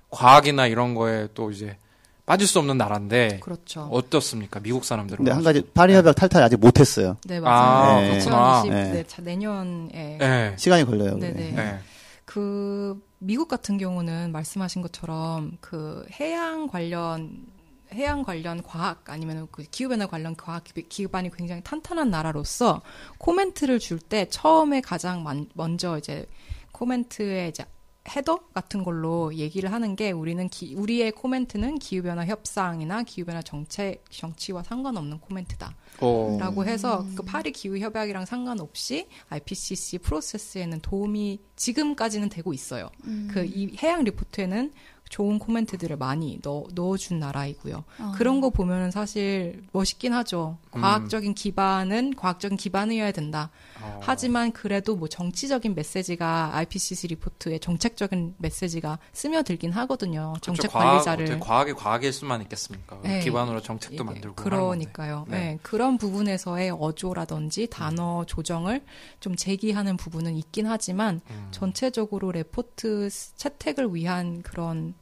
과학이나 0.10 0.68
이런 0.68 0.93
거에 0.93 1.28
또 1.34 1.52
이제 1.52 1.78
빠질 2.26 2.47
수 2.47 2.57
없는 2.59 2.78
나라인데 2.78 3.39
그렇죠. 3.41 3.82
어떻습니까? 3.91 4.59
미국 4.59 4.84
사람들은 4.84 5.17
근데 5.17 5.32
한 5.32 5.43
가지 5.43 5.61
파리 5.73 5.93
협약 5.93 6.15
탈퇴 6.15 6.39
아직 6.39 6.57
못했어요. 6.59 7.17
네, 7.26 7.38
아, 7.38 7.41
맞아요. 7.41 8.11
그렇구나. 8.11 8.59
2020, 8.65 8.71
네. 8.73 8.91
네, 8.91 9.03
자, 9.07 9.21
내년에 9.21 10.17
네. 10.19 10.55
시간이 10.57 10.86
걸려요. 10.86 11.17
네네. 11.19 11.51
네. 11.51 11.80
그 12.26 12.99
미국 13.19 13.47
같은 13.47 13.78
경우는 13.78 14.32
말씀하신 14.32 14.82
것처럼 14.82 15.57
그 15.61 16.05
해양 16.19 16.67
관련 16.67 17.45
해양 17.93 18.23
관련 18.23 18.63
과학 18.63 19.03
아니면 19.09 19.47
그 19.51 19.63
기후 19.63 19.89
변화 19.89 20.07
관련 20.07 20.36
과학 20.36 20.63
기- 20.63 20.89
기반이 20.89 21.30
굉장히 21.32 21.61
탄탄한 21.63 22.09
나라로서 22.09 22.82
코멘트를 23.19 23.78
줄 23.80 23.99
때 23.99 24.26
처음에 24.30 24.82
가장 24.82 25.21
만- 25.23 25.47
먼저 25.53 25.97
이제 25.99 26.26
코멘트에 26.71 27.47
이제 27.49 27.63
header 28.08 28.38
같은 28.53 28.84
걸로 28.84 29.34
얘기를 29.34 29.72
하는 29.72 29.95
게 29.95 30.12
우리는 30.12 30.47
기- 30.49 30.76
우리의 30.76 31.12
코멘트는 31.12 31.80
기후 31.80 32.03
변화 32.03 32.24
협상이나 32.26 33.01
기후 33.03 33.26
변화 33.26 33.41
정책 33.41 34.03
정치와 34.12 34.62
상관없는 34.64 35.20
코멘트다. 35.20 35.74
어. 36.01 36.38
라고 36.39 36.66
해서 36.66 37.06
그 37.16 37.24
파리 37.24 37.51
기후 37.51 37.80
협약이랑 37.80 38.26
상관없이 38.26 39.08
IPCC 39.30 39.99
프로세스에는 39.99 40.82
도움이 40.82 41.39
지금까지는 41.56 42.30
되고 42.30 42.53
있어요. 42.53 42.89
음. 43.06 43.28
그이 43.32 43.76
해양 43.82 44.03
리포트에는 44.03 44.72
좋은 45.08 45.38
코멘트들을 45.38 45.97
많이 45.97 46.39
넣어, 46.43 46.64
넣어준 46.74 47.20
나라이고요. 47.20 47.84
아. 47.99 48.14
그런 48.18 48.41
거 48.41 48.49
보면은 48.49 48.89
사실 48.89 49.64
멋있긴 49.72 50.14
하죠. 50.14 50.58
음. 50.76 50.82
과학적인 50.82 51.36
기반은 51.36 52.16
과학적인 52.16 52.58
기반이어야 52.58 53.12
된다. 53.12 53.51
어. 53.82 53.99
하지만 54.01 54.51
그래도 54.51 54.95
뭐 54.95 55.07
정치적인 55.07 55.76
메시지가 55.76 56.51
IPCC 56.53 57.07
리포트에 57.07 57.59
정책적인 57.59 58.36
메시지가 58.38 58.99
스며들긴 59.13 59.71
하거든요. 59.71 60.34
그렇죠. 60.34 60.41
정책 60.41 60.71
과학, 60.71 61.03
관리자를. 61.03 61.39
과학이 61.39 61.73
과학일 61.73 62.13
수만 62.13 62.41
있겠습니까? 62.41 62.99
네. 63.03 63.19
기반으로 63.19 63.61
정책도 63.61 64.03
만들고. 64.03 64.36
그러니까요. 64.36 65.26
네. 65.30 65.38
네. 65.38 65.59
그런 65.61 65.97
부분에서의 65.97 66.71
어조라든지 66.71 67.67
단어 67.67 68.23
조정을 68.26 68.84
좀 69.19 69.36
제기하는 69.36 69.97
부분은 69.97 70.36
있긴 70.38 70.67
하지만 70.67 71.21
음. 71.30 71.47
전체적으로 71.51 72.32
레포트 72.32 73.09
채택을 73.09 73.93
위한 73.93 74.41
그런 74.41 74.93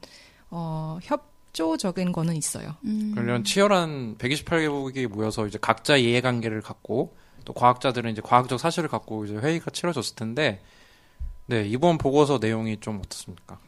어 0.50 0.98
협조적인 1.02 2.12
거는 2.12 2.36
있어요. 2.36 2.74
음. 2.84 3.14
이런 3.16 3.44
치열한 3.44 4.16
128개국이 4.18 5.06
모여서 5.08 5.46
이제 5.46 5.58
각자 5.60 5.96
이해관계를 5.96 6.60
갖고 6.60 7.16
또 7.44 7.52
과학자들은 7.52 8.10
이제 8.12 8.22
과학적 8.22 8.58
사실을 8.58 8.88
갖고 8.88 9.24
이제 9.24 9.34
회의가 9.34 9.70
치러졌을 9.70 10.16
텐데 10.16 10.62
네 11.46 11.66
이번 11.66 11.98
보고서 11.98 12.38
내용이 12.40 12.78
좀 12.80 13.00
어떻습니까? 13.04 13.58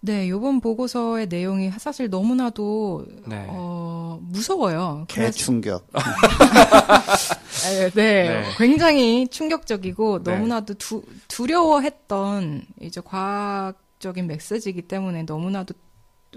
네, 0.00 0.28
요번 0.28 0.60
보고서의 0.60 1.26
내용이 1.26 1.72
사실 1.72 2.08
너무나도 2.08 3.04
네. 3.26 3.46
어 3.48 4.20
무서워요. 4.22 5.06
개충격. 5.08 5.88
네, 7.64 7.90
네. 7.90 7.92
네. 7.94 8.44
굉장히 8.56 9.26
충격적이고 9.26 10.22
네. 10.22 10.32
너무나도 10.32 10.74
두, 10.74 11.02
두려워했던 11.26 12.66
이제 12.80 13.00
과학적인 13.04 14.28
메시지이기 14.28 14.82
때문에 14.82 15.24
너무나도 15.24 15.74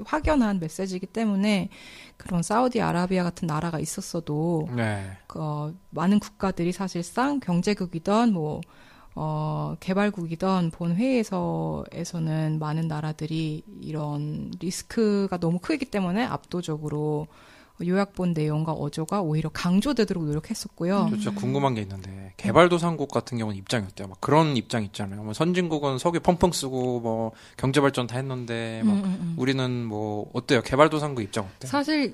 확연한 0.05 0.59
메시지이기 0.59 1.07
때문에 1.07 1.69
그런 2.17 2.41
사우디아라비아 2.41 3.23
같은 3.23 3.47
나라가 3.47 3.79
있었어도 3.79 4.69
네. 4.75 5.17
어, 5.35 5.73
많은 5.89 6.19
국가들이 6.19 6.71
사실상 6.71 7.39
경제국이던 7.39 8.33
뭐 8.33 8.61
어, 9.15 9.75
개발국이던 9.79 10.71
본 10.71 10.95
회의에서에서는 10.95 12.59
많은 12.59 12.87
나라들이 12.87 13.63
이런 13.81 14.51
리스크가 14.59 15.37
너무 15.37 15.59
크기 15.59 15.85
때문에 15.85 16.23
압도적으로 16.23 17.27
요약본 17.85 18.33
내용과 18.33 18.73
어조가 18.73 19.21
오히려 19.21 19.49
강조되도록 19.49 20.25
노력했었고요. 20.25 21.07
저 21.09 21.15
진짜 21.17 21.31
궁금한 21.31 21.75
게 21.75 21.81
있는데 21.81 22.33
개발도상국 22.37 23.11
같은 23.11 23.37
경우는 23.37 23.57
입장이 23.57 23.85
어때요? 23.85 24.07
막 24.07 24.19
그런 24.21 24.57
입장 24.57 24.83
있잖아요. 24.83 25.23
뭐 25.23 25.33
선진국은 25.33 25.97
석유 25.97 26.19
펑펑 26.19 26.51
쓰고 26.51 26.99
뭐 26.99 27.31
경제 27.57 27.81
발전 27.81 28.07
다 28.07 28.17
했는데 28.17 28.81
막 28.83 28.93
음, 28.93 28.97
음, 29.03 29.17
음. 29.21 29.35
우리는 29.37 29.85
뭐 29.85 30.29
어때요? 30.33 30.61
개발도상국 30.61 31.23
입장 31.23 31.45
어때요? 31.45 31.69
사실 31.69 32.13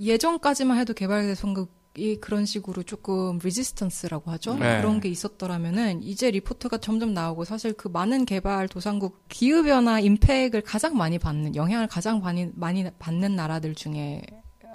예, 0.00 0.18
전까지만 0.18 0.78
해도 0.78 0.94
개발도상국 0.94 1.78
이 1.98 2.16
그런 2.16 2.46
식으로 2.46 2.84
조금 2.84 3.38
resistance라고 3.42 4.30
하죠. 4.32 4.54
네. 4.54 4.80
그런 4.80 5.00
게 5.00 5.08
있었더라면은 5.08 6.02
이제 6.02 6.30
리포트가 6.30 6.78
점점 6.78 7.12
나오고 7.12 7.44
사실 7.44 7.72
그 7.72 7.88
많은 7.88 8.24
개발 8.24 8.68
도상국 8.68 9.24
기후 9.28 9.64
변화 9.64 9.98
impact를 9.98 10.60
가장 10.60 10.96
많이 10.96 11.18
받는 11.18 11.56
영향을 11.56 11.88
가장 11.88 12.20
많이 12.20 12.48
많이 12.54 12.88
받는 12.98 13.34
나라들 13.34 13.74
중에 13.74 14.22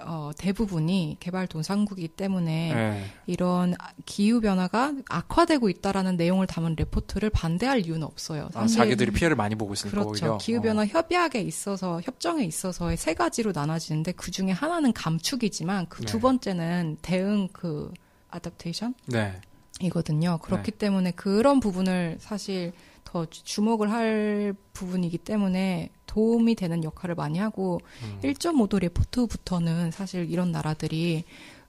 어, 0.02 0.30
대부분이 0.36 1.18
개발도상국이기 1.20 2.08
때문에 2.08 2.74
네. 2.74 3.04
이런 3.26 3.74
기후 4.04 4.40
변화가 4.40 4.92
악화되고 5.08 5.68
있다라는 5.68 6.16
내용을 6.16 6.46
담은 6.46 6.74
레포트를 6.76 7.30
반대할 7.30 7.86
이유는 7.86 8.02
없어요. 8.02 8.48
아, 8.54 8.66
자기들이 8.66 9.12
피해를 9.12 9.36
많이 9.36 9.54
보고 9.54 9.72
있으니까 9.72 10.02
그렇죠. 10.02 10.38
기후 10.38 10.58
어. 10.58 10.62
변화 10.62 10.84
협약에 10.84 11.40
있어서 11.40 12.00
협정에 12.02 12.44
있어서의 12.44 12.96
세 12.96 13.14
가지로 13.14 13.52
나눠지는데 13.54 14.12
그 14.12 14.30
중에 14.30 14.50
하나는 14.50 14.92
감축이지만 14.92 15.88
그두 15.88 16.16
네. 16.16 16.20
번째는 16.20 16.98
대응 17.00 17.48
그 17.52 17.92
아답테이션 18.30 18.94
네. 19.06 19.40
이거든요. 19.80 20.38
그렇기 20.38 20.70
때문에 20.72 21.12
그런 21.12 21.60
부분을 21.60 22.16
사실 22.20 22.72
더 23.14 23.24
주- 23.26 23.44
주목을 23.44 23.92
할 23.92 24.54
부분이기 24.72 25.18
때문에 25.18 25.88
도움이 26.06 26.56
되는 26.56 26.82
역할을 26.82 27.14
많이 27.14 27.38
하고 27.38 27.80
음. 28.02 28.18
1.5도 28.24 28.80
레포트부터는 28.80 29.92
사실 29.92 30.28
이런 30.28 30.50
나라들이 30.50 31.22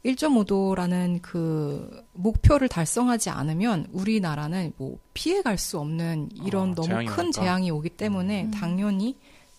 1.5도라는 0.04 1.22
그 1.22 2.04
목표를 2.14 2.68
달성하지 2.68 3.30
않으면 3.30 3.88
우리나라는 3.92 4.74
뭐 4.78 4.98
피해갈 5.14 5.60
수 5.60 5.78
없는 5.80 6.30
이런 6.44 6.72
아, 6.72 6.76
너무 6.76 6.88
재앙이 6.88 7.06
큰 7.08 7.26
오니까. 7.26 7.42
재앙이 7.42 7.70
오기 7.72 7.90
때문에 7.90 8.44
음. 8.46 8.52
당연히 8.52 9.16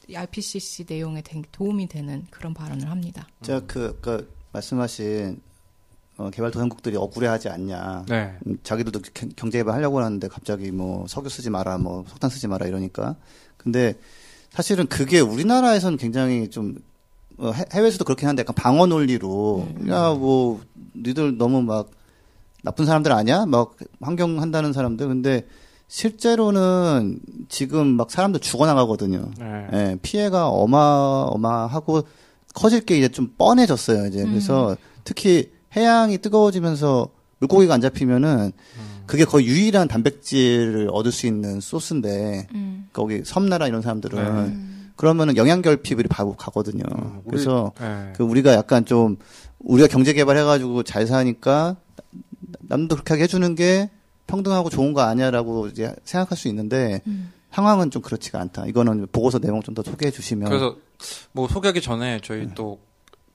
이 0.08 0.16
IPCC 0.16 0.86
내용에 0.88 1.22
되- 1.22 1.40
도움이 1.52 1.86
되는 1.86 2.26
그런 2.30 2.52
발언을 2.52 2.90
합니다. 2.90 3.28
제가 3.42 3.60
그, 3.66 3.96
그 4.00 4.32
말씀하신 4.52 5.40
어, 6.18 6.30
개발도상국들이 6.30 6.96
억울해하지 6.96 7.48
않냐. 7.50 8.06
네. 8.08 8.34
음, 8.46 8.56
자기들도 8.62 9.00
경- 9.12 9.28
경제 9.36 9.58
개발 9.58 9.74
하려고 9.74 9.98
하는데 10.00 10.26
갑자기 10.28 10.70
뭐 10.70 11.04
석유 11.08 11.28
쓰지 11.28 11.50
마라, 11.50 11.76
뭐 11.78 12.04
석탄 12.08 12.30
쓰지 12.30 12.48
마라 12.48 12.66
이러니까. 12.66 13.16
근데 13.56 13.94
사실은 14.50 14.86
그게 14.86 15.20
우리나라에서는 15.20 15.98
굉장히 15.98 16.48
좀 16.48 16.76
어, 17.38 17.50
해- 17.52 17.64
해외에서도 17.72 18.04
그렇긴 18.04 18.28
한데 18.28 18.40
약간 18.40 18.54
방어 18.54 18.86
논리로 18.86 19.68
야뭐 19.88 20.60
니들 20.96 21.36
너무 21.36 21.60
막 21.60 21.90
나쁜 22.62 22.86
사람들 22.86 23.12
아니야? 23.12 23.44
막 23.44 23.76
환경 24.00 24.40
한다는 24.40 24.72
사람들. 24.72 25.06
근데 25.08 25.46
실제로는 25.88 27.20
지금 27.48 27.86
막 27.88 28.10
사람들 28.10 28.40
죽어나가거든요. 28.40 29.30
네. 29.38 29.66
예, 29.72 29.98
피해가 30.00 30.48
어마어마하고 30.48 32.02
커질 32.54 32.80
게 32.80 32.96
이제 32.96 33.08
좀 33.08 33.34
뻔해졌어요. 33.36 34.06
이제 34.06 34.24
그래서 34.24 34.76
특히 35.04 35.50
해양이 35.76 36.18
뜨거워지면서 36.18 37.08
물고기가 37.38 37.74
안 37.74 37.80
잡히면은 37.80 38.52
그게 39.06 39.24
거의 39.24 39.46
유일한 39.46 39.88
단백질을 39.88 40.88
얻을 40.92 41.12
수 41.12 41.26
있는 41.26 41.60
소스인데 41.60 42.48
거기 42.92 43.22
섬나라 43.24 43.68
이런 43.68 43.82
사람들은 43.82 44.46
네. 44.46 44.92
그러면은 44.96 45.36
영양 45.36 45.60
결핍이 45.62 46.04
바로 46.04 46.34
가거든요. 46.34 46.82
음, 46.90 47.20
우리- 47.24 47.30
그래서 47.36 47.72
네. 47.78 48.12
그 48.16 48.24
우리가 48.24 48.54
약간 48.54 48.84
좀 48.86 49.18
우리가 49.58 49.88
경제 49.88 50.12
개발해가지고 50.14 50.82
잘 50.84 51.06
사니까 51.06 51.76
남도 52.60 52.96
그렇게 52.96 53.12
하게 53.14 53.24
해주는 53.24 53.54
게 53.54 53.90
평등하고 54.26 54.70
좋은 54.70 54.92
거 54.94 55.02
아니야라고 55.02 55.68
이제 55.68 55.94
생각할 56.04 56.36
수 56.38 56.48
있는데 56.48 57.02
음. 57.06 57.32
상황은 57.52 57.90
좀 57.90 58.02
그렇지가 58.02 58.40
않다. 58.40 58.66
이거는 58.66 59.06
보고서 59.12 59.38
내용 59.38 59.62
좀 59.62 59.74
더 59.74 59.82
소개해 59.82 60.10
주시면. 60.10 60.48
그래서 60.48 60.76
뭐 61.32 61.46
소개하기 61.46 61.80
전에 61.82 62.20
저희 62.24 62.46
네. 62.46 62.52
또 62.54 62.78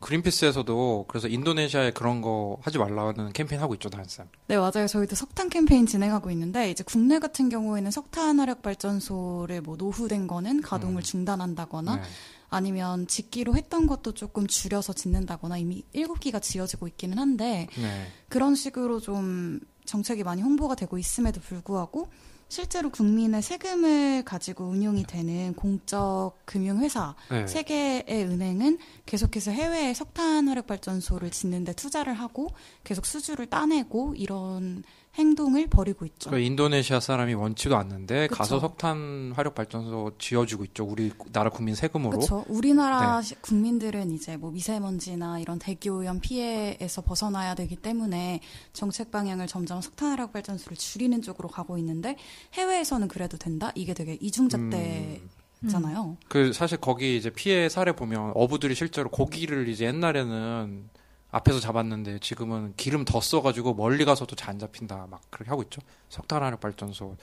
그린피스에서도 0.02 1.06
그래서 1.08 1.28
인도네시아에 1.28 1.92
그런 1.92 2.22
거 2.22 2.58
하지 2.62 2.78
말라는 2.78 3.32
캠페인 3.32 3.62
하고 3.62 3.74
있죠, 3.76 3.90
다한쌤. 3.90 4.28
네, 4.48 4.58
맞아요. 4.58 4.88
저희도 4.88 5.16
석탄 5.16 5.50
캠페인 5.50 5.86
진행하고 5.86 6.32
있는데, 6.32 6.70
이제 6.70 6.84
국내 6.84 7.20
같은 7.20 7.50
경우에는 7.50 7.92
석탄 7.92 8.40
화력 8.40 8.62
발전소를 8.62 9.62
뭐 9.62 9.78
노후된 9.78 10.28
거는 10.28 10.62
가동을 10.62 10.98
음. 10.98 11.02
중단한다거나, 11.02 11.96
네. 11.98 12.02
아니면 12.50 13.08
짓기로 13.08 13.56
했던 13.56 13.88
것도 13.88 14.14
조금 14.14 14.48
줄여서 14.48 14.94
짓는다거나, 14.94 15.58
이미 15.58 15.84
일곱 15.94 16.20
기가 16.20 16.40
지어지고 16.40 16.88
있기는 16.90 17.18
한데, 17.18 17.68
네. 17.78 18.08
그런 18.28 18.56
식으로 18.56 19.00
좀 19.00 19.60
정책이 19.86 20.24
많이 20.24 20.42
홍보가 20.42 20.76
되고 20.76 20.98
있음에도 20.98 21.40
불구하고, 21.40 22.10
실제로 22.52 22.90
국민의 22.90 23.42
세금을 23.42 24.24
가지고 24.26 24.66
운용이 24.66 25.04
되는 25.04 25.54
공적 25.54 26.34
금융회사, 26.44 27.16
네. 27.30 27.48
세 27.48 27.64
개의 27.64 28.26
은행은 28.26 28.78
계속해서 29.06 29.52
해외에 29.52 29.94
석탄 29.94 30.50
화력 30.50 30.68
발전소를 30.68 31.30
짓는데 31.30 31.72
투자를 31.72 32.14
하고 32.14 32.50
계속 32.84 33.06
수주를 33.06 33.46
따내고 33.46 34.16
이런 34.18 34.84
행동을 35.16 35.68
벌이고 35.68 36.06
있죠. 36.06 36.30
그 36.30 36.40
인도네시아 36.40 37.02
사람이 37.02 37.34
원치도 37.34 37.76
않는데 37.76 38.28
그쵸. 38.28 38.38
가서 38.38 38.60
석탄 38.62 39.34
화력 39.36 39.56
발전소 39.56 40.14
지어주고 40.18 40.64
있죠. 40.66 40.86
우리 40.86 41.12
나라 41.34 41.50
국민 41.50 41.76
세금으로. 41.76 42.12
그렇죠. 42.12 42.46
우리나라 42.48 43.20
네. 43.20 43.28
시- 43.28 43.36
국민들은 43.42 44.12
이제 44.12 44.38
뭐 44.38 44.52
미세먼지나 44.52 45.40
이런 45.40 45.60
대기 45.60 45.90
오염 45.90 46.22
피해에서 46.22 47.02
벗어나야 47.02 47.56
되기 47.56 47.76
때문에 47.76 48.40
정책 48.72 49.12
방향을 49.12 49.48
점점 49.48 49.82
석탄 49.82 50.12
화력 50.12 50.32
발전소를 50.32 50.78
줄이는 50.78 51.22
쪽으로 51.22 51.50
가고 51.50 51.78
있는데 51.78 52.16
해외에서는 52.54 53.10
그래도 53.10 53.38
된다. 53.38 53.74
이게 53.76 53.94
되게 53.94 54.18
이중잣대잖아요. 54.22 56.18
그 56.30 56.54
사실 56.54 56.78
거기 56.78 57.18
이제 57.18 57.30
피해 57.30 57.68
사례 57.70 57.92
보면 57.92 58.32
어부들이 58.36 58.76
실제로 58.76 59.10
고기를 59.10 59.68
이제 59.68 59.86
옛날에는 59.86 60.90
앞에서 61.32 61.60
잡았는데 61.60 62.20
지금은 62.20 62.74
기름 62.78 63.06
더 63.06 63.22
써가지고 63.22 63.74
멀리 63.74 64.04
가서도 64.06 64.36
잘 64.36 64.52
안 64.52 64.60
잡힌다 64.60 65.08
막 65.10 65.22
그렇게 65.30 65.50
하고 65.50 65.62
있죠. 65.64 65.82
석탄 66.10 66.44
화력 66.44 66.60
발전소 66.60 67.16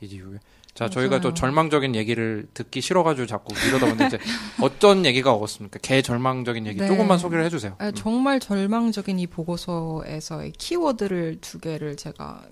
이 0.00 0.06
이후에. 0.06 0.38
자 0.72 0.88
저희가 0.88 1.16
맞아요. 1.18 1.20
또 1.22 1.34
절망적인 1.34 1.94
얘기를 1.94 2.46
듣기 2.54 2.80
싫어가지고 2.80 3.26
자꾸 3.26 3.52
이러다 3.68 3.86
보는데 3.86 4.06
이제 4.06 4.18
어떤 4.62 5.04
얘기가 5.04 5.32
없습니까? 5.32 5.78
개 5.82 6.00
절망적인 6.00 6.66
얘기 6.66 6.78
네. 6.80 6.86
조금만 6.86 7.18
소개를 7.18 7.44
해주세요. 7.44 7.74
아, 7.78 7.90
정말 7.90 8.40
절망적인 8.40 9.18
이 9.18 9.26
보고서에서의 9.26 10.52
키워드를 10.52 11.38
두 11.42 11.58
개를 11.58 11.96
제가 11.96 12.44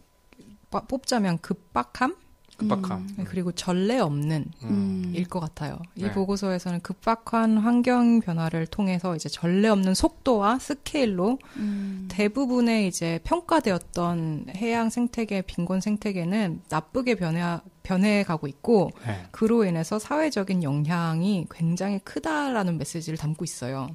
빠- 0.71 0.81
뽑자면 0.83 1.39
급박함 1.39 2.17
급박함. 2.59 3.07
음. 3.19 3.25
그리고 3.27 3.53
전례 3.53 3.99
없는 3.99 4.47
음. 4.65 5.13
일것 5.15 5.41
같아요. 5.41 5.79
이 5.95 6.03
네. 6.03 6.13
보고서에서는 6.13 6.81
급박한 6.81 7.59
환경 7.59 8.21
변화를 8.21 8.67
통해서 8.67 9.15
이제 9.15 9.29
전례 9.29 9.69
없는 9.69 9.95
속도와 9.95 10.59
스케일로 10.59 11.39
음. 11.57 12.09
대부분의 12.11 12.89
이제 12.89 13.21
평가되었던 13.23 14.47
해양 14.57 14.91
생태계, 14.91 15.43
빈곤 15.43 15.81
생태계는 15.81 16.63
나쁘게 16.69 17.15
변해 17.15 17.61
변해가고 17.85 18.49
있고 18.49 18.91
네. 19.07 19.23
그로 19.31 19.65
인해서 19.65 19.99
사회적인 19.99 20.63
영향이 20.63 21.47
굉장히 21.51 22.01
크다라는 22.01 22.77
메시지를 22.77 23.17
담고 23.17 23.45
있어요. 23.45 23.89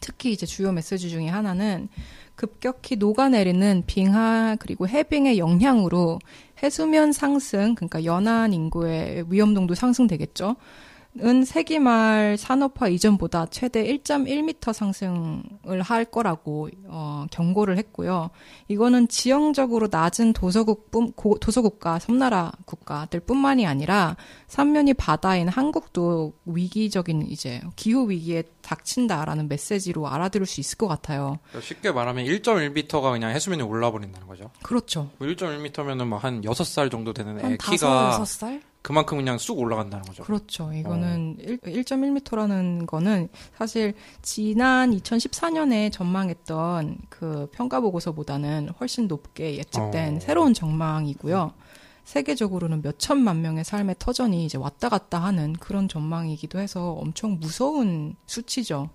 특히 0.00 0.32
이제 0.32 0.46
주요 0.46 0.70
메시지 0.70 1.10
중에 1.10 1.28
하나는 1.28 1.88
급격히 2.40 2.96
녹아내리는 2.96 3.82
빙하 3.86 4.56
그리고 4.58 4.88
해빙의 4.88 5.36
영향으로 5.36 6.18
해수면 6.62 7.12
상승, 7.12 7.74
그러니까 7.74 8.02
연안 8.06 8.54
인구의 8.54 9.26
위험동도 9.28 9.74
상승되겠죠. 9.74 10.56
은 11.18 11.44
세기말 11.44 12.36
산업화 12.38 12.86
이전보다 12.86 13.46
최대 13.46 13.82
1.1m 13.84 14.72
상승을 14.72 15.82
할 15.82 16.04
거라고 16.04 16.68
어, 16.86 17.26
경고를 17.32 17.78
했고요. 17.78 18.30
이거는 18.68 19.08
지형적으로 19.08 19.88
낮은 19.90 20.32
도서국 20.34 20.92
뿐, 20.92 21.10
고- 21.12 21.36
도서국가 21.40 21.98
섬나라 21.98 22.52
국가들뿐만이 22.64 23.66
아니라 23.66 24.16
삼면이 24.46 24.94
바다인 24.94 25.48
한국도 25.48 26.32
위기적인 26.46 27.22
이제 27.28 27.60
기후 27.74 28.08
위기에 28.08 28.44
닥친다라는 28.62 29.48
메시지로 29.48 30.06
알아들을 30.06 30.46
수 30.46 30.60
있을 30.60 30.78
것 30.78 30.86
같아요. 30.86 31.38
그러니까 31.48 31.66
쉽게 31.66 31.90
말하면 31.90 32.24
1.1m가 32.26 33.10
그냥 33.10 33.32
해수면이 33.32 33.62
올라 33.64 33.90
버린다는 33.90 34.28
거죠. 34.28 34.50
그렇죠. 34.62 35.10
1.1m면은 35.18 36.06
뭐 36.06 36.20
한 36.20 36.42
6살 36.42 36.88
정도 36.90 37.12
되는 37.12 37.38
애 37.40 37.56
키가 37.56 38.08
여섯 38.12 38.24
살? 38.26 38.62
그만큼 38.82 39.18
그냥 39.18 39.36
쑥 39.38 39.58
올라간다는 39.58 40.04
거죠. 40.06 40.22
그렇죠. 40.22 40.72
이거는 40.72 41.36
1, 41.38 41.58
1.1m라는 41.58 42.86
거는 42.86 43.28
사실 43.56 43.94
지난 44.22 44.92
2014년에 44.92 45.92
전망했던 45.92 46.98
그 47.08 47.48
평가 47.52 47.80
보고서보다는 47.80 48.70
훨씬 48.80 49.06
높게 49.06 49.56
예측된 49.56 50.16
어. 50.16 50.20
새로운 50.20 50.54
전망이고요. 50.54 51.52
세계적으로는 52.04 52.82
몇 52.82 52.98
천만 52.98 53.42
명의 53.42 53.64
삶의 53.64 53.96
터전이 53.98 54.44
이제 54.44 54.56
왔다 54.56 54.88
갔다 54.88 55.18
하는 55.18 55.52
그런 55.52 55.86
전망이기도 55.86 56.58
해서 56.58 56.92
엄청 56.92 57.38
무서운 57.38 58.16
수치죠. 58.26 58.88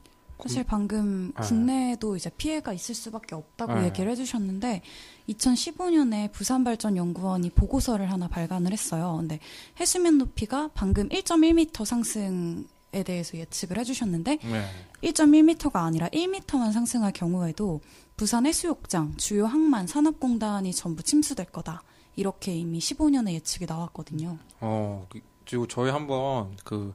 사실 0.44 0.64
방금 0.64 1.32
네. 1.34 1.42
국내에도 1.44 2.16
이제 2.16 2.30
피해가 2.38 2.74
있을 2.74 2.94
수밖에 2.96 3.36
없다고 3.36 3.76
네. 3.76 3.86
얘기를 3.86 4.12
해주셨는데 4.12 4.82
2015년에 5.30 6.32
부산발전연구원이 6.32 7.52
보고서를 7.52 8.12
하나 8.12 8.28
발간을 8.28 8.72
했어요. 8.72 9.16
근데 9.18 9.40
해수면 9.80 10.18
높이가 10.18 10.70
방금 10.74 11.10
1.1m 11.10 11.86
상승 11.86 12.66
에 12.94 13.04
대해서 13.04 13.38
예측을 13.38 13.78
해주셨는데 13.80 14.38
네. 14.38 14.66
1.1m가 15.04 15.76
아니라 15.84 16.08
1m만 16.10 16.72
상승할 16.72 17.12
경우에도 17.12 17.82
부산 18.16 18.46
해수욕장, 18.46 19.18
주요 19.18 19.46
항만, 19.48 19.86
산업공단이 19.88 20.72
전부 20.74 21.04
침수될 21.04 21.48
거다. 21.48 21.84
이렇게 22.16 22.56
이미 22.56 22.80
15년에 22.80 23.34
예측이 23.34 23.66
나왔거든요. 23.66 24.38
어, 24.62 25.06
그- 25.10 25.20
그리고 25.46 25.68
저희 25.68 25.92
한번 25.92 26.56
그 26.64 26.94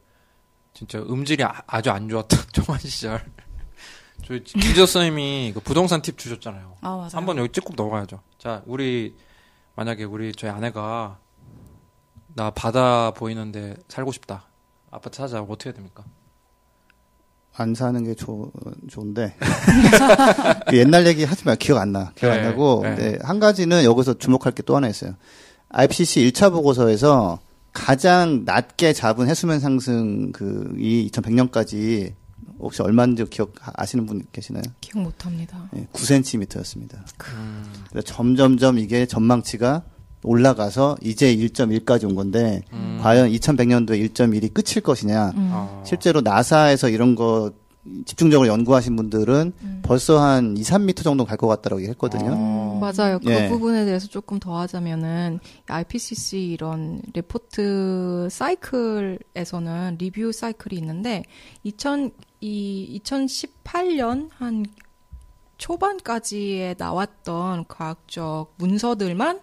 진짜 0.81 0.99
음질이 0.99 1.45
아, 1.45 1.83
주안 1.83 2.09
좋았던 2.09 2.41
초반 2.53 2.79
시절 2.79 3.23
저희 4.27 4.43
기자 4.43 4.87
선생님이 4.87 5.53
그 5.55 5.61
부동산 5.61 6.01
팁 6.01 6.17
주셨잖아요. 6.17 6.77
아 6.81 6.89
맞아요. 6.97 7.09
한번 7.13 7.37
여기 7.37 7.51
찍고 7.53 7.75
넘어가야죠. 7.77 8.21
자, 8.39 8.63
우리 8.65 9.15
만약에 9.77 10.05
우리 10.05 10.33
저희 10.33 10.51
아내가 10.51 11.19
나 12.35 12.49
바다 12.51 13.11
보이는데 13.11 13.77
살고 13.89 14.11
싶다. 14.13 14.45
아파트 14.91 15.19
사자 15.19 15.43
어떻게 15.43 15.69
해야 15.69 15.75
됩니까? 15.75 16.03
안 17.57 17.75
사는 17.75 18.03
게 18.03 18.15
좋, 18.15 18.51
좋은데 18.89 19.37
그 20.69 20.79
옛날 20.79 21.07
얘기 21.07 21.25
하지 21.25 21.45
마 21.45 21.57
기억 21.57 21.77
안 21.79 21.93
나. 21.93 22.13
기억 22.15 22.33
안 22.33 22.41
네, 22.41 22.49
나고 22.49 22.81
네. 22.85 22.95
네, 22.95 23.19
한 23.23 23.39
가지는 23.39 23.85
여기서 23.85 24.15
주목할 24.15 24.53
게 24.53 24.63
또 24.63 24.77
하나 24.77 24.89
있어요. 24.89 25.15
IPCC 25.69 26.31
1차 26.33 26.51
보고서에서 26.53 27.39
가장 27.73 28.43
낮게 28.45 28.93
잡은 28.93 29.29
해수면 29.29 29.61
상승 29.61 30.33
그이 30.33 31.09
2100년까지 31.11 32.13
혹시 32.59 32.83
얼마인지 32.83 33.25
기억 33.31 33.55
아시는 33.63 34.07
분 34.07 34.23
계시나요? 34.33 34.63
기억 34.81 35.03
못합니다. 35.03 35.69
네, 35.73 35.87
9cm였습니다. 35.93 36.99
음, 37.35 37.65
점점점 38.05 38.79
이게 38.79 39.07
전망치가 39.07 39.83
올라가서 40.23 40.99
이제 41.03 41.35
1.1까지 41.35 42.05
온 42.05 42.15
건데 42.15 42.63
음. 42.73 42.99
과연 43.03 43.31
2100년도에 43.31 44.13
1.1이 44.13 44.53
끝일 44.53 44.83
것이냐? 44.83 45.31
음. 45.31 45.51
어, 45.53 45.83
실제로 45.87 46.21
나사에서 46.21 46.91
이런 46.91 47.15
거 47.15 47.53
집중적으로 48.05 48.47
연구하신 48.49 48.95
분들은 48.95 49.53
음. 49.63 49.81
벌써 49.83 50.19
한 50.21 50.57
2, 50.57 50.61
3m 50.61 51.03
정도 51.03 51.25
갈 51.25 51.39
것 51.39 51.47
같다라고 51.49 51.81
얘기했거든요. 51.81 52.33
어. 52.37 52.79
맞아요. 52.81 53.19
그 53.19 53.31
예. 53.31 53.49
부분에 53.49 53.85
대해서 53.87 54.07
조금 54.07 54.39
더 54.39 54.59
하자면은 54.61 55.39
IPCC 55.67 56.39
이런 56.53 57.01
리포트 57.15 58.29
사이클에서는 58.31 59.97
리뷰 59.99 60.33
사이클이 60.33 60.77
있는데 60.77 61.25
2000, 61.65 62.11
이 62.43 63.01
2018년 63.05 64.29
한 64.33 64.67
초반까지에 65.59 66.75
나왔던 66.79 67.67
과학적 67.69 68.55
문서들만 68.57 69.41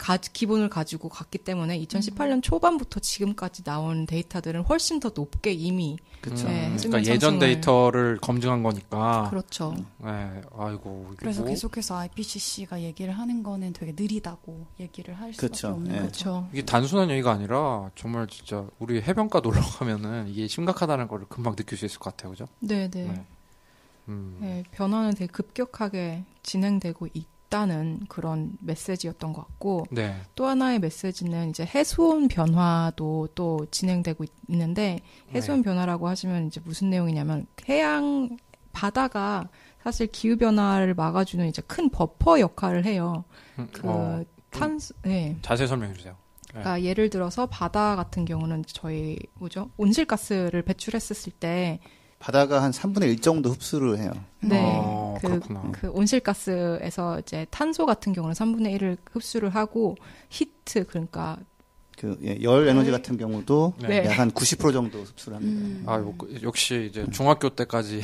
가, 0.00 0.16
기본을 0.16 0.70
가지고 0.70 1.10
갔기 1.10 1.36
때문에 1.38 1.78
2018년 1.84 2.42
초반부터 2.42 3.00
지금까지 3.00 3.62
나온 3.64 4.06
데이터들은 4.06 4.62
훨씬 4.62 4.98
더 4.98 5.10
높게 5.14 5.52
이미 5.52 5.98
그렇죠. 6.22 6.48
네, 6.48 6.68
음, 6.68 6.76
그러니까 6.78 7.12
예전 7.12 7.38
데이터를 7.38 8.18
검증한 8.20 8.62
거니까. 8.62 9.28
그렇죠. 9.28 9.74
네, 9.98 10.40
아이고. 10.56 11.12
그래서 11.18 11.42
뭐- 11.42 11.50
계속해서 11.50 11.98
IPCC가 11.98 12.80
얘기를 12.80 13.12
하는 13.12 13.42
거는 13.42 13.74
되게 13.74 13.92
느리다고 13.92 14.66
얘기를 14.80 15.14
할 15.18 15.34
수밖에 15.34 15.48
그쵸. 15.48 15.68
없는 15.68 15.94
예. 15.94 15.98
거죠. 16.00 16.24
그렇죠. 16.24 16.48
이게 16.52 16.62
단순한 16.64 17.10
얘기가 17.10 17.32
아니라 17.32 17.90
정말 17.94 18.26
진짜 18.26 18.66
우리 18.78 19.02
해변가 19.02 19.40
놀러 19.40 19.60
가면은 19.60 20.28
이게 20.28 20.46
심각하다는 20.46 21.08
걸 21.08 21.26
금방 21.28 21.54
느낄 21.56 21.76
수 21.76 21.84
있을 21.84 21.98
것 21.98 22.16
같아요, 22.16 22.32
그죠? 22.32 22.46
네, 22.60 22.88
네. 22.90 23.04
네. 23.04 23.24
음. 24.08 24.38
네, 24.40 24.64
변화는 24.72 25.10
되게 25.12 25.26
급격하게 25.26 26.24
진행되고 26.42 27.08
있 27.12 27.26
다는 27.50 28.00
그런 28.08 28.52
메시지였던 28.60 29.32
것 29.32 29.46
같고 29.46 29.86
네. 29.90 30.16
또 30.34 30.46
하나의 30.46 30.78
메시지는 30.78 31.50
이제 31.50 31.64
해수온 31.64 32.28
변화도 32.28 33.28
또 33.34 33.66
진행되고 33.70 34.24
있는데 34.48 35.00
해수온 35.34 35.62
변화라고 35.62 36.08
하시면 36.08 36.46
이제 36.46 36.60
무슨 36.64 36.90
내용이냐면 36.90 37.46
해양 37.68 38.36
바다가 38.72 39.48
사실 39.82 40.06
기후 40.06 40.36
변화를 40.36 40.94
막아주는 40.94 41.46
이제 41.48 41.60
큰 41.66 41.90
버퍼 41.90 42.40
역할을 42.40 42.84
해요. 42.84 43.24
음, 43.58 43.68
그 43.72 43.82
어, 43.88 44.24
탄소, 44.50 44.94
네. 45.02 45.36
자세히 45.42 45.66
설명해 45.66 45.94
주세요. 45.94 46.16
그러니까 46.48 46.82
예를 46.82 47.10
들어서 47.10 47.46
바다 47.46 47.96
같은 47.96 48.24
경우는 48.24 48.64
저희 48.66 49.16
뭐죠 49.34 49.70
온실가스를 49.76 50.62
배출했었을 50.62 51.32
때 51.32 51.80
바다가 52.20 52.62
한 52.62 52.70
3분의 52.70 53.04
1 53.08 53.20
정도 53.20 53.50
흡수를 53.50 53.98
해요. 53.98 54.12
네. 54.40 54.60
어, 54.62 55.16
그, 55.20 55.26
그렇구나. 55.26 55.62
그 55.72 55.88
온실가스에서 55.88 57.18
이제 57.20 57.46
탄소 57.50 57.86
같은 57.86 58.12
경우는 58.12 58.34
3분의 58.34 58.78
1을 58.78 58.98
흡수를 59.10 59.50
하고 59.54 59.96
히트 60.28 60.86
그러니까 60.86 61.38
그 61.98 62.18
예, 62.22 62.38
열 62.42 62.68
에너지 62.68 62.90
네. 62.90 62.96
같은 62.96 63.16
경우도 63.16 63.74
네. 63.88 64.04
약한 64.06 64.30
90% 64.30 64.72
정도 64.72 65.00
흡수를 65.00 65.36
합니다. 65.36 65.60
음. 65.60 65.84
아, 65.86 66.02
역시 66.42 66.88
이제 66.90 67.06
중학교 67.10 67.48
때까지 67.50 68.02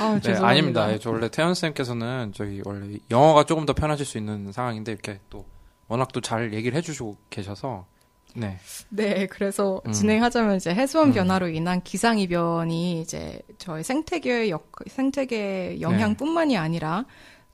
아, 0.00 0.18
네. 0.22 0.32
아닙니다. 0.34 0.92
예, 0.92 0.98
저 0.98 1.10
원래 1.10 1.28
태연 1.28 1.54
쌤께서는 1.54 2.32
저희 2.34 2.62
원래 2.64 2.98
영어가 3.10 3.44
조금 3.44 3.66
더 3.66 3.72
편하실 3.72 4.06
수 4.06 4.16
있는 4.18 4.52
상황인데 4.52 4.92
이렇게 4.92 5.18
또 5.28 5.44
워낙 5.88 6.12
또 6.12 6.20
잘 6.20 6.52
얘기를 6.54 6.76
해주시고 6.78 7.16
계셔서 7.30 7.86
네, 8.34 8.58
네, 8.90 9.26
그래서 9.26 9.80
음. 9.86 9.92
진행하자면 9.92 10.56
이제 10.56 10.74
해수온 10.74 11.08
음. 11.08 11.12
변화로 11.12 11.48
인한 11.48 11.82
기상 11.82 12.18
이변이 12.18 13.00
이제 13.00 13.40
저희 13.58 13.82
생태계의 13.82 14.50
역 14.50 14.70
생태계 14.86 15.80
영향뿐만이 15.80 16.56
아니라 16.56 17.04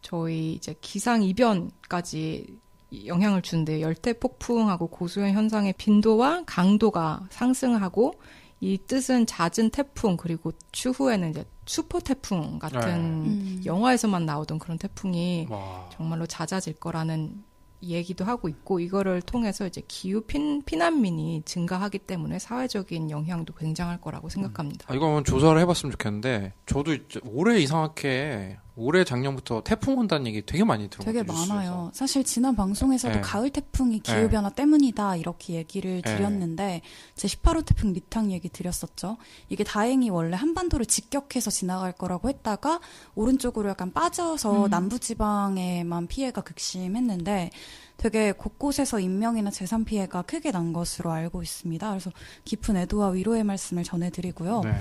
저희 0.02 0.52
이제 0.52 0.74
기상 0.80 1.22
이변까지 1.22 2.58
영향을 3.06 3.42
주는데 3.42 3.80
열대 3.80 4.14
폭풍하고 4.14 4.88
고수현 4.88 5.32
현상의 5.32 5.74
빈도와 5.76 6.44
강도가 6.46 7.26
상승하고 7.30 8.14
이 8.60 8.78
뜻은 8.78 9.26
잦은 9.26 9.70
태풍 9.72 10.16
그리고 10.16 10.52
추후에는 10.72 11.30
이제 11.30 11.44
슈퍼 11.66 12.00
태풍 12.00 12.58
같은 12.58 12.80
네. 12.80 13.28
음. 13.28 13.62
영화에서만 13.64 14.24
나오던 14.26 14.58
그런 14.58 14.78
태풍이 14.78 15.46
와, 15.50 15.88
정말로 15.92 16.26
잦아질 16.26 16.74
거라는 16.74 17.42
얘기도 17.90 18.24
하고 18.24 18.48
있고 18.48 18.80
이거를 18.80 19.22
통해서 19.22 19.66
이제 19.66 19.82
기후 19.86 20.20
핀, 20.22 20.62
피난민이 20.62 21.42
증가하기 21.44 22.00
때문에 22.00 22.38
사회적인 22.38 23.10
영향도 23.10 23.54
굉장할 23.54 24.00
거라고 24.00 24.28
생각합니다. 24.28 24.86
아, 24.88 24.94
이거 24.94 25.06
한번 25.06 25.24
조사를 25.24 25.60
해봤으면 25.60 25.92
좋겠는데 25.92 26.52
저도 26.66 26.96
올해 27.24 27.60
이상하게 27.60 28.58
올해 28.76 29.04
작년부터 29.04 29.62
태풍 29.62 29.98
온다는 29.98 30.26
얘기 30.26 30.44
되게 30.44 30.64
많이 30.64 30.90
들어요. 30.90 31.04
되게 31.04 31.22
많아요. 31.22 31.90
사실 31.94 32.24
지난 32.24 32.56
방송에서도 32.56 33.14
네. 33.14 33.20
가을 33.20 33.50
태풍이 33.50 34.00
네. 34.00 34.02
기후 34.02 34.28
변화 34.28 34.50
때문이다 34.50 35.16
이렇게 35.16 35.54
얘기를 35.54 36.02
네. 36.02 36.16
드렸는데 36.16 36.82
제 37.14 37.28
18호 37.28 37.64
태풍 37.64 37.92
미탕 37.92 38.32
얘기 38.32 38.48
드렸었죠. 38.48 39.16
이게 39.48 39.62
다행히 39.62 40.10
원래 40.10 40.36
한반도를 40.36 40.86
직격해서 40.86 41.52
지나갈 41.52 41.92
거라고 41.92 42.28
했다가 42.28 42.80
오른쪽으로 43.14 43.68
약간 43.68 43.92
빠져서 43.92 44.64
음. 44.64 44.70
남부 44.70 44.98
지방에만 44.98 46.08
피해가 46.08 46.40
극심했는데 46.40 47.50
되게 47.96 48.32
곳곳에서 48.32 48.98
인명이나 48.98 49.52
재산 49.52 49.84
피해가 49.84 50.22
크게 50.22 50.50
난 50.50 50.72
것으로 50.72 51.12
알고 51.12 51.44
있습니다. 51.44 51.88
그래서 51.88 52.10
깊은 52.44 52.76
애도와 52.76 53.10
위로의 53.10 53.44
말씀을 53.44 53.84
전해드리고요. 53.84 54.62
네. 54.64 54.74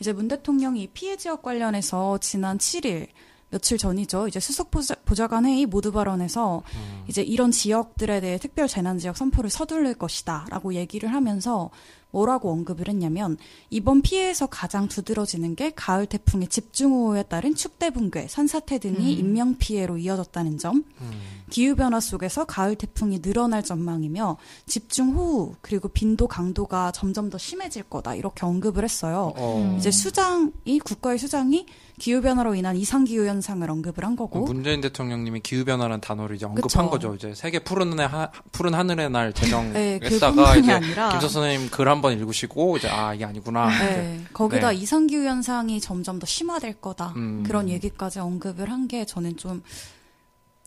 이제 0.00 0.12
문 0.12 0.28
대통령이 0.28 0.82
이 0.82 0.86
피해 0.88 1.16
지역 1.16 1.40
관련해서 1.40 2.18
지난 2.18 2.58
7일 2.58 3.08
며칠 3.50 3.78
전이죠. 3.78 4.28
이제 4.28 4.40
수석 4.40 4.70
보좌, 4.70 4.94
보좌관 5.04 5.46
회의 5.46 5.64
모두 5.64 5.90
발언에서 5.90 6.62
음. 6.74 7.04
이제 7.08 7.22
이런 7.22 7.50
지역들에 7.50 8.20
대해 8.20 8.38
특별 8.38 8.68
재난 8.68 8.98
지역 8.98 9.16
선포를 9.16 9.48
서둘릴 9.48 9.94
것이다라고 9.94 10.74
얘기를 10.74 11.12
하면서 11.12 11.70
뭐라고 12.10 12.50
언급을 12.50 12.88
했냐면 12.88 13.36
이번 13.70 14.00
피해에서 14.00 14.46
가장 14.46 14.88
두드러지는 14.88 15.54
게 15.54 15.70
가을 15.74 16.06
태풍의 16.06 16.48
집중호우에 16.48 17.24
따른 17.24 17.54
축대 17.54 17.90
붕괴, 17.90 18.26
산사태 18.26 18.78
등이 18.78 19.14
음. 19.14 19.18
인명 19.18 19.56
피해로 19.58 19.98
이어졌다는 19.98 20.58
점, 20.58 20.84
음. 21.00 21.10
기후 21.50 21.74
변화 21.74 22.00
속에서 22.00 22.44
가을 22.44 22.76
태풍이 22.76 23.20
늘어날 23.20 23.62
전망이며 23.62 24.36
집중 24.66 25.14
호우 25.14 25.54
그리고 25.60 25.88
빈도 25.88 26.26
강도가 26.28 26.92
점점 26.92 27.30
더 27.30 27.38
심해질 27.38 27.84
거다 27.84 28.14
이렇게 28.14 28.46
언급을 28.46 28.84
했어요. 28.84 29.32
어, 29.36 29.76
이제 29.78 29.90
수장이 29.90 30.80
국가의 30.84 31.18
수장이 31.18 31.66
기후 31.98 32.20
변화로 32.22 32.54
인한 32.54 32.76
이상 32.76 33.04
기후 33.04 33.26
현상을 33.26 33.68
언급을 33.70 34.04
한 34.04 34.16
거고 34.16 34.40
문재인 34.44 34.80
대통령님이 34.80 35.40
기후 35.40 35.64
변화라는 35.64 36.00
단어를 36.00 36.36
이제 36.36 36.46
언급한 36.46 36.86
그쵸. 36.86 36.90
거죠. 36.90 37.14
이제 37.14 37.34
세계 37.34 37.58
푸른 37.58 37.98
해 38.00 38.04
하, 38.04 38.30
푸른 38.52 38.74
하늘의 38.74 39.10
날 39.10 39.32
네, 39.32 39.42
제정했다가 39.42 40.08
그뿐만이 40.32 40.60
이제 40.60 40.72
아니라 40.72 41.08
김서 41.10 41.28
선생님 41.28 41.70
글 41.70 41.88
한 41.88 42.00
번 42.00 42.12
읽으시고 42.18 42.76
이제 42.78 42.88
아 42.88 43.12
이게 43.14 43.24
아니구나. 43.24 43.68
네, 43.78 44.20
거기다 44.32 44.70
네. 44.70 44.76
이상 44.76 45.06
기후 45.06 45.24
현상이 45.24 45.80
점점 45.80 46.18
더 46.18 46.26
심화될 46.26 46.80
거다 46.80 47.12
음. 47.16 47.42
그런 47.46 47.68
얘기까지 47.68 48.20
언급을 48.20 48.70
한 48.70 48.88
게 48.88 49.04
저는 49.04 49.36
좀 49.36 49.62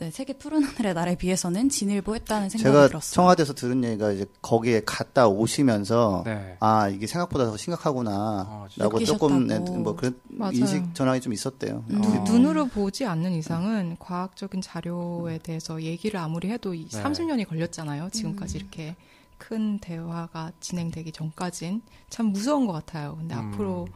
네, 0.02 0.10
세계 0.10 0.34
푸른 0.34 0.64
하늘의 0.64 0.96
날에 0.96 1.16
비해서는 1.16 1.70
진일보 1.70 2.16
했다는 2.16 2.50
생각이 2.50 2.64
제가 2.64 2.88
들었어요. 2.88 3.14
청와대에서 3.14 3.54
들은 3.54 3.84
얘기가 3.84 4.12
이제 4.12 4.26
거기에 4.42 4.82
갔다 4.84 5.28
오시면서 5.28 6.24
네. 6.26 6.58
아 6.60 6.90
이게 6.90 7.06
생각보다 7.06 7.46
더 7.46 7.56
심각하구나 7.56 8.12
아, 8.12 8.66
진짜. 8.68 8.84
라고 8.84 8.98
조금 9.06 9.46
네. 9.46 9.60
뭐 9.60 9.96
그런 9.96 10.20
맞아요. 10.28 10.54
인식 10.54 10.96
전환이 10.96 11.22
좀 11.22 11.34
있었대요. 11.34 11.86
음. 11.92 12.02
네. 12.02 12.18
어. 12.18 12.24
눈으로 12.24 12.66
보지 12.66 13.06
않는 13.06 13.34
이상은 13.34 13.96
과학적인 14.00 14.62
자료에 14.62 15.38
대해서 15.38 15.80
얘기를 15.84 16.20
아무리 16.20 16.50
해도 16.50 16.74
이 16.74 16.88
네. 16.90 17.04
30년이 17.04 17.48
걸렸잖아요. 17.48 18.10
지금까지 18.10 18.58
음. 18.58 18.60
이렇게 18.60 18.96
큰 19.38 19.78
대화가 19.78 20.52
진행되기 20.62 21.12
전까진 21.12 21.84
참 22.10 22.32
무서운 22.32 22.66
것 22.66 22.74
같아요. 22.74 23.18
근데 23.20 23.36
음. 23.36 23.40
앞으로 23.54 23.88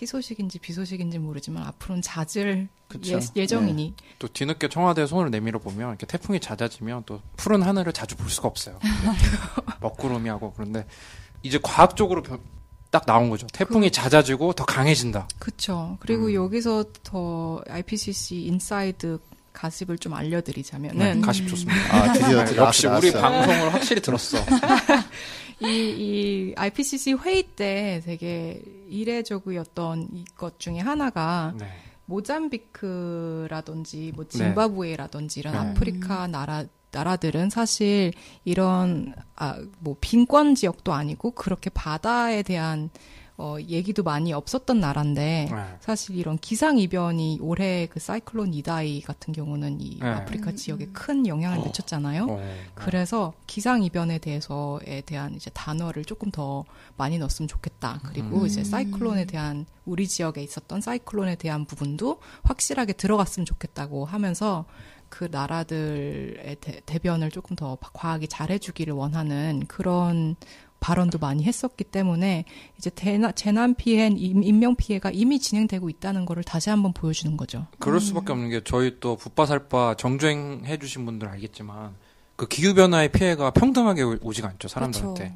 희소식인지 0.00 0.58
비소식인지 0.58 1.18
모르지만 1.18 1.62
앞으로는 1.64 2.02
잦을 2.02 2.68
그쵸. 2.88 3.18
예, 3.36 3.46
정이니 3.46 3.94
또 4.18 4.28
뒤늦게 4.28 4.68
청와대에 4.68 5.06
손을 5.06 5.30
내밀어 5.30 5.58
보면 5.58 5.90
이렇게 5.90 6.06
태풍이 6.06 6.38
잦아지면 6.40 7.02
또 7.06 7.20
푸른 7.36 7.62
하늘을 7.62 7.92
자주 7.92 8.16
볼 8.16 8.28
수가 8.30 8.48
없어요. 8.48 8.78
먹구름이 9.80 10.28
하고 10.28 10.52
그런데 10.56 10.86
이제 11.42 11.58
과학적으로 11.62 12.22
변- 12.22 12.40
딱 12.90 13.04
나온 13.06 13.28
거죠. 13.30 13.46
태풍이 13.52 13.90
잦아지고 13.90 14.52
더 14.52 14.64
강해진다. 14.64 15.28
그쵸. 15.38 15.96
그리고 16.00 16.26
음. 16.26 16.34
여기서 16.34 16.84
더 17.02 17.60
IPCC 17.68 18.46
inside 18.46 19.18
가십을 19.52 19.98
좀 19.98 20.12
네, 20.12 20.18
알려드리자면은 20.18 21.20
가십 21.22 21.48
좋습니다. 21.48 21.80
아 21.94 22.12
드디어 22.12 22.44
네, 22.44 22.54
나왔어, 22.54 22.56
역시 22.66 22.86
우리 22.86 23.10
나왔어. 23.12 23.20
방송을 23.20 23.74
확실히 23.74 24.02
들었어. 24.02 24.38
이, 25.60 25.66
이 25.66 26.54
IPCC 26.56 27.14
회의 27.14 27.42
때 27.42 28.00
되게 28.04 28.62
이례적이었던 28.88 30.26
것 30.36 30.60
중에 30.60 30.80
하나가 30.80 31.54
네. 31.58 31.66
모잠비크라든지 32.06 34.12
뭐 34.14 34.26
짐바브웨라든지 34.28 35.40
이런 35.40 35.54
네. 35.54 35.58
아프리카 35.58 36.26
나라 36.26 36.64
나라들은 36.92 37.50
사실 37.50 38.12
이런 38.44 39.12
아 39.34 39.46
뭐 39.46 39.96
빈권 40.00 40.54
지역도 40.54 40.92
아니고 40.92 41.32
그렇게 41.32 41.68
바다에 41.70 42.42
대한 42.42 42.90
어 43.38 43.58
얘기도 43.60 44.02
많이 44.02 44.32
없었던 44.32 44.80
나라인데 44.80 45.48
네. 45.50 45.76
사실 45.80 46.16
이런 46.16 46.38
기상 46.38 46.78
이변이 46.78 47.38
올해 47.42 47.86
그 47.86 48.00
사이클론 48.00 48.54
이다이 48.54 49.02
같은 49.02 49.34
경우는 49.34 49.80
이 49.80 49.98
네. 50.00 50.08
아프리카 50.08 50.52
음, 50.52 50.56
지역에 50.56 50.86
음. 50.86 50.92
큰 50.94 51.26
영향을 51.26 51.58
미쳤잖아요. 51.58 52.26
어, 52.30 52.54
그래서 52.74 53.34
기상 53.46 53.82
이변에 53.82 54.18
대해서에 54.18 55.02
대한 55.04 55.34
이제 55.34 55.50
단어를 55.52 56.06
조금 56.06 56.30
더 56.30 56.64
많이 56.96 57.18
넣었으면 57.18 57.46
좋겠다. 57.46 58.00
그리고 58.04 58.40
음. 58.40 58.46
이제 58.46 58.64
사이클론에 58.64 59.26
대한 59.26 59.66
우리 59.84 60.08
지역에 60.08 60.42
있었던 60.42 60.80
사이클론에 60.80 61.34
대한 61.34 61.66
부분도 61.66 62.20
확실하게 62.42 62.94
들어갔으면 62.94 63.44
좋겠다고 63.44 64.06
하면서 64.06 64.64
그 65.08 65.28
나라들의 65.30 66.56
대, 66.60 66.80
대변을 66.84 67.30
조금 67.30 67.54
더 67.56 67.78
과하게 67.80 68.26
잘해주기를 68.26 68.92
원하는 68.92 69.62
그런 69.68 70.36
발언도 70.80 71.18
많이 71.18 71.42
했었기 71.44 71.84
때문에 71.84 72.44
이제 72.78 72.90
대나, 72.90 73.32
재난 73.32 73.74
피해, 73.74 74.06
임- 74.08 74.42
인명 74.42 74.76
피해가 74.76 75.10
이미 75.12 75.38
진행되고 75.38 75.88
있다는 75.88 76.26
거를 76.26 76.44
다시 76.44 76.70
한번 76.70 76.92
보여주는 76.92 77.36
거죠. 77.36 77.66
그럴 77.78 78.00
수밖에 78.00 78.32
없는 78.32 78.50
게 78.50 78.60
저희 78.64 78.98
또 79.00 79.16
붓바살바 79.16 79.96
정주행 79.96 80.62
해 80.64 80.78
주신 80.78 81.04
분들 81.06 81.28
알겠지만 81.28 81.94
그 82.36 82.46
기후 82.46 82.74
변화의 82.74 83.10
피해가 83.10 83.50
평등하게 83.52 84.02
오- 84.02 84.18
오지가 84.22 84.48
않죠 84.48 84.68
사람들한테 84.68 85.34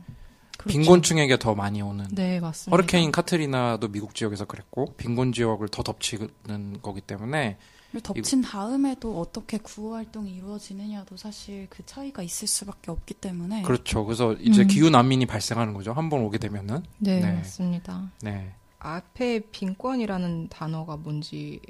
그렇죠. 0.59 0.79
빈곤층에게 0.79 1.39
더 1.39 1.55
많이 1.55 1.81
오는 1.81 2.07
네 2.13 2.39
맞습니다. 2.39 2.77
허리케인 2.77 3.11
카트리나도 3.11 3.89
미국 3.89 4.15
지역에서 4.15 4.45
그랬고 4.45 4.93
빈곤 4.99 5.33
지역을 5.33 5.69
더 5.69 5.83
덮치는 5.83 6.81
거기 6.83 7.01
때문에 7.01 7.57
덮친 7.99 8.43
다음에도 8.43 9.19
어떻게 9.21 9.59
구호 9.59 9.95
활동이 9.95 10.31
이루어지느냐도 10.37 11.17
사실 11.17 11.67
그 11.71 11.85
차이가 11.87 12.23
있을 12.23 12.47
수밖에 12.47 12.93
없기 12.93 13.15
때문에 13.15 13.63
그렇죠. 13.63 14.05
그래서 14.05 14.35
이제 14.35 14.63
음. 14.63 14.67
기후 14.69 14.91
난민이 14.91 15.27
발생하는 15.27 15.75
거죠. 15.75 15.93
한 15.93 16.09
번 16.09 16.21
오게 16.23 16.39
되면은 16.39 16.83
네, 16.99 17.21
네. 17.21 17.33
맞습니다. 17.33 18.13
네 18.23 18.53
앞에 18.79 19.41
빈권이라는 19.51 20.49
단어가 20.51 20.97
뭔지 20.97 21.61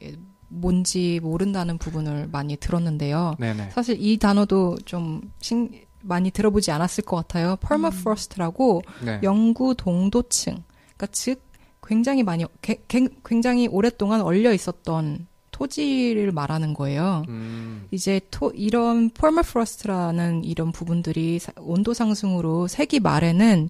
뭔지 0.49 1.21
모른다는 1.23 1.79
부분을 1.79 2.29
많이 2.29 2.57
들었는데요. 2.57 3.37
네네. 3.39 3.71
사실 3.71 3.97
이 4.01 4.17
단어도 4.19 4.77
좀 4.85 5.31
신, 5.41 5.71
많이 6.03 6.31
들어보지 6.31 6.71
않았을 6.71 7.05
것 7.05 7.17
같아요. 7.17 7.57
permafrost라고 7.57 8.83
네. 9.05 9.21
영구 9.23 9.75
동도층, 9.77 10.63
그러니까 10.97 11.07
즉 11.13 11.43
굉장히 11.87 12.23
많이 12.23 12.45
개- 12.63 12.81
개- 12.89 13.09
굉장히 13.25 13.69
오랫동안 13.69 14.21
얼려 14.23 14.53
있었던 14.53 15.27
토지를 15.65 16.33
말하는 16.33 16.73
거예요. 16.73 17.25
음, 17.29 17.87
이제 17.91 18.21
토, 18.31 18.51
이런 18.55 19.11
permafrost라는 19.11 20.43
이런 20.45 20.73
부분들이 20.73 21.39
사- 21.39 21.53
온도 21.59 21.93
상승으로 21.93 22.67
세기 22.67 22.99
말에는 22.99 23.69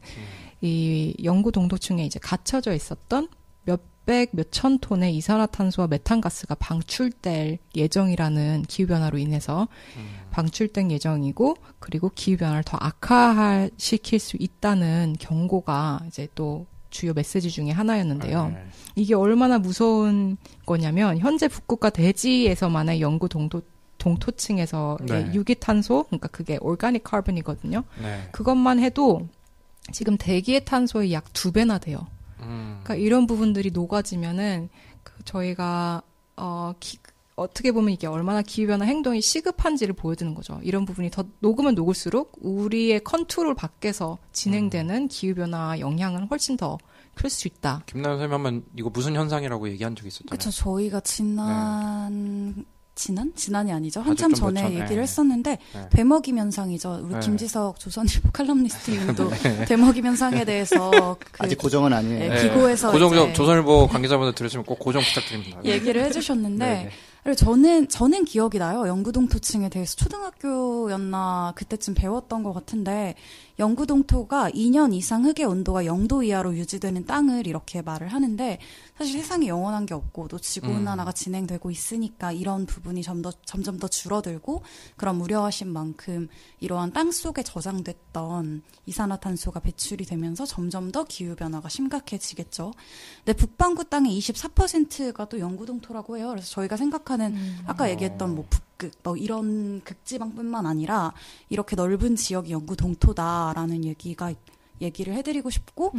이 0.60 1.14
영구 1.24 1.50
동도층에 1.52 2.04
이제 2.06 2.20
갇혀져 2.20 2.74
있었던 2.74 3.28
몇백 3.64 4.28
몇천 4.32 4.78
톤의 4.78 5.16
이산화탄소와 5.16 5.88
메탄가스가 5.88 6.54
방출될 6.56 7.58
예정이라는 7.74 8.64
기후 8.68 8.86
변화로 8.86 9.18
인해서 9.18 9.66
방출될 10.30 10.90
예정이고 10.92 11.56
그리고 11.80 12.10
기후 12.14 12.36
변화를 12.36 12.62
더 12.62 12.76
악화시킬 12.80 14.20
수 14.20 14.36
있다는 14.38 15.16
경고가 15.18 16.02
이제 16.06 16.28
또 16.36 16.66
주요 16.90 17.12
메시지 17.14 17.50
중에 17.50 17.70
하나였는데요. 17.70 18.48
네. 18.48 18.64
이게 18.96 19.14
얼마나 19.14 19.58
무서운 19.58 20.36
거냐면 20.66 21.18
현재 21.18 21.48
북극과 21.48 21.90
대지에서만의 21.90 23.00
영구 23.00 23.28
동도 23.28 23.62
동토층에서 23.98 24.98
네. 25.06 25.30
유기탄소, 25.34 26.04
그러니까 26.04 26.28
그게 26.28 26.58
올가닉 26.60 27.04
카본이거든요. 27.04 27.84
네. 28.02 28.28
그것만 28.32 28.80
해도 28.80 29.28
지금 29.92 30.16
대기의 30.16 30.64
탄소의 30.64 31.12
약 31.12 31.24
두 31.32 31.52
배나 31.52 31.78
돼요. 31.78 32.06
음, 32.40 32.80
그러니까 32.82 32.94
이런 33.04 33.26
부분들이 33.26 33.70
녹아지면은 33.70 34.68
그 35.02 35.12
저희가 35.24 36.02
어 36.36 36.72
기- 36.80 36.98
어떻게 37.40 37.72
보면 37.72 37.90
이게 37.92 38.06
얼마나 38.06 38.42
기후변화 38.42 38.84
행동이 38.84 39.20
시급한지를 39.20 39.94
보여주는 39.94 40.34
거죠. 40.34 40.60
이런 40.62 40.84
부분이 40.84 41.10
더 41.10 41.24
녹으면 41.40 41.74
녹을수록 41.74 42.32
우리의 42.40 43.02
컨트롤 43.04 43.54
밖에서 43.54 44.18
진행되는 44.32 45.08
기후변화 45.08 45.80
영향은 45.80 46.28
훨씬 46.30 46.56
더 46.56 46.78
클 47.16 47.28
수 47.28 47.48
있다. 47.48 47.82
김나연 47.86 48.16
선생님 48.18 48.32
한번 48.34 48.64
이거 48.78 48.88
무슨 48.88 49.14
현상이라고 49.14 49.68
얘기한 49.70 49.94
적이 49.96 50.08
있었잖아요. 50.08 50.30
그쵸. 50.30 50.50
저희가 50.50 51.00
지난, 51.00 52.64
지난? 52.94 53.32
지난이 53.34 53.72
아니죠. 53.72 54.00
한참 54.00 54.32
전에 54.32 54.60
전, 54.62 54.70
얘기를 54.70 54.96
네. 54.96 55.02
했었는데, 55.02 55.58
네. 55.74 55.88
되먹이 55.90 56.32
현상이죠. 56.32 57.00
우리 57.04 57.14
네. 57.14 57.20
김지석 57.20 57.78
조선일보 57.80 58.30
칼럼니스트님도 58.32 59.30
되먹이 59.66 60.00
현상에 60.02 60.44
대해서 60.44 60.90
그 61.32 61.44
아직 61.44 61.56
고정은 61.58 61.92
아니에요. 61.92 62.32
네, 62.32 62.42
기고에서 62.42 62.92
고정 62.92 63.10
좀 63.12 63.24
이제- 63.24 63.32
조선일보 63.34 63.88
관계자분들 63.88 64.34
들으시면 64.34 64.64
꼭 64.64 64.78
고정 64.78 65.02
부탁드립니다. 65.02 65.60
얘기를 65.64 66.02
해주셨는데, 66.04 66.64
네, 66.64 66.84
네. 66.84 66.90
그리고 67.22 67.36
저는 67.36 67.88
저는 67.88 68.24
기억이 68.24 68.58
나요. 68.58 68.86
영구동토층에 68.86 69.68
대해서 69.68 69.96
초등학교였나 69.96 71.52
그때쯤 71.54 71.94
배웠던 71.94 72.42
것 72.42 72.52
같은데 72.52 73.14
영구 73.58 73.86
동토가 73.86 74.50
2년 74.50 74.94
이상 74.94 75.24
흙의 75.24 75.44
온도가 75.46 75.84
0도 75.84 76.24
이하로 76.24 76.56
유지되는 76.56 77.06
땅을 77.06 77.46
이렇게 77.46 77.82
말을 77.82 78.08
하는데 78.08 78.58
사실 78.96 79.20
세상에 79.20 79.46
영원한 79.48 79.86
게 79.86 79.94
없고 79.94 80.28
또 80.28 80.38
지구 80.38 80.68
온난화가 80.68 81.12
진행되고 81.12 81.70
있으니까 81.70 82.32
이런 82.32 82.66
부분이 82.66 83.02
점 83.02 83.22
더, 83.22 83.32
점점 83.44 83.78
더 83.78 83.88
줄어들고 83.88 84.62
그런 84.96 85.20
우려하신 85.20 85.68
만큼 85.68 86.28
이러한 86.60 86.92
땅 86.92 87.10
속에 87.10 87.42
저장됐던 87.42 88.62
이산화탄소가 88.86 89.60
배출이 89.60 90.04
되면서 90.04 90.44
점점 90.46 90.90
더 90.90 91.04
기후 91.04 91.34
변화가 91.36 91.68
심각해지겠죠. 91.68 92.72
근데 93.24 93.36
북반구 93.36 93.84
땅의 93.84 94.18
24%가 94.18 95.26
또 95.26 95.38
영구 95.38 95.66
동토라고 95.66 96.16
해요. 96.16 96.28
그래서 96.30 96.48
저희가 96.48 96.76
생각하는 96.76 97.36
아까 97.66 97.90
얘기했던 97.90 98.34
뭐 98.34 98.40
북 98.50 98.69
극 98.80 98.90
뭐 99.04 99.16
이런 99.16 99.80
극지방뿐만 99.84 100.66
아니라 100.66 101.12
이렇게 101.50 101.76
넓은 101.76 102.16
지역이 102.16 102.50
영구동토다라는 102.52 103.84
얘기가 103.84 104.32
얘기를 104.80 105.14
해드리고 105.14 105.50
싶고 105.50 105.92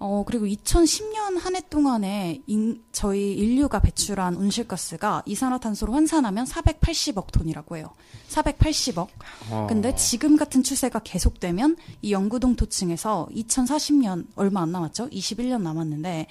어 0.00 0.22
그리고 0.24 0.46
2010년 0.46 1.40
한 1.40 1.56
해 1.56 1.60
동안에 1.68 2.40
인- 2.46 2.84
저희 2.92 3.32
인류가 3.34 3.80
배출한 3.80 4.36
온실가스가 4.36 5.24
이산화탄소로 5.26 5.92
환산하면 5.92 6.44
480억 6.44 7.32
톤이라고 7.32 7.76
해요. 7.78 7.90
480억. 8.28 9.08
어. 9.50 9.66
근데 9.68 9.96
지금 9.96 10.36
같은 10.36 10.62
추세가 10.62 11.00
계속되면 11.00 11.76
이 12.02 12.12
영구동 12.12 12.54
토층에서 12.54 13.26
2040년 13.34 14.26
얼마 14.36 14.62
안 14.62 14.70
남았죠? 14.70 15.08
21년 15.10 15.62
남았는데 15.62 16.28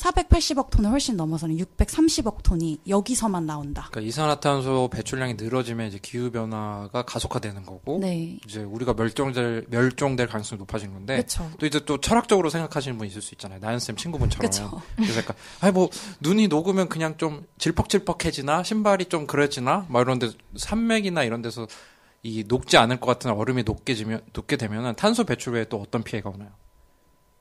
480억 0.00 0.70
톤을 0.70 0.90
훨씬 0.90 1.16
넘어서는 1.16 1.56
630억 1.58 2.42
톤이 2.42 2.80
여기서만 2.88 3.44
나온다. 3.44 3.88
그러니까 3.90 4.08
이산화탄소 4.08 4.88
배출량이 4.90 5.34
늘어지면 5.34 5.88
이제 5.88 5.98
기후 6.00 6.30
변화가 6.30 7.02
가속화되는 7.02 7.64
거고 7.64 7.98
네. 8.00 8.38
이제 8.46 8.62
우리가 8.62 8.94
멸종될 8.94 9.66
멸종될 9.68 10.26
가능성이 10.26 10.58
높아진 10.58 10.92
건데 10.92 11.16
그렇죠. 11.16 11.50
또 11.58 11.66
이제 11.66 11.84
또 11.84 12.00
철학적으로 12.00 12.48
생각하시는 12.48 12.96
분 12.96 13.06
있을 13.06 13.20
수 13.20 13.34
있잖아요. 13.34 13.60
나연 13.60 13.78
쌤 13.78 13.96
친구분처럼. 13.96 14.50
그쵸. 14.50 14.82
그래서 14.96 15.18
약간 15.18 15.36
아니 15.60 15.72
뭐 15.72 15.90
눈이 16.20 16.48
녹으면 16.48 16.88
그냥 16.88 17.18
좀 17.18 17.44
질퍽질퍽해지나 17.58 18.62
신발이 18.62 19.06
좀 19.06 19.26
그래지나 19.26 19.86
막 19.88 20.00
이런 20.00 20.18
데 20.18 20.30
산맥이나 20.56 21.24
이런 21.24 21.42
데서 21.42 21.66
이 22.22 22.44
녹지 22.46 22.76
않을 22.76 23.00
것 23.00 23.06
같은 23.06 23.30
얼음이 23.30 23.64
녹게 23.64 23.94
지면 23.94 24.22
녹게 24.32 24.56
되면은 24.56 24.94
탄소 24.96 25.24
배출 25.24 25.54
외에 25.54 25.64
또 25.64 25.80
어떤 25.80 26.02
피해가 26.02 26.30
오나요? 26.30 26.50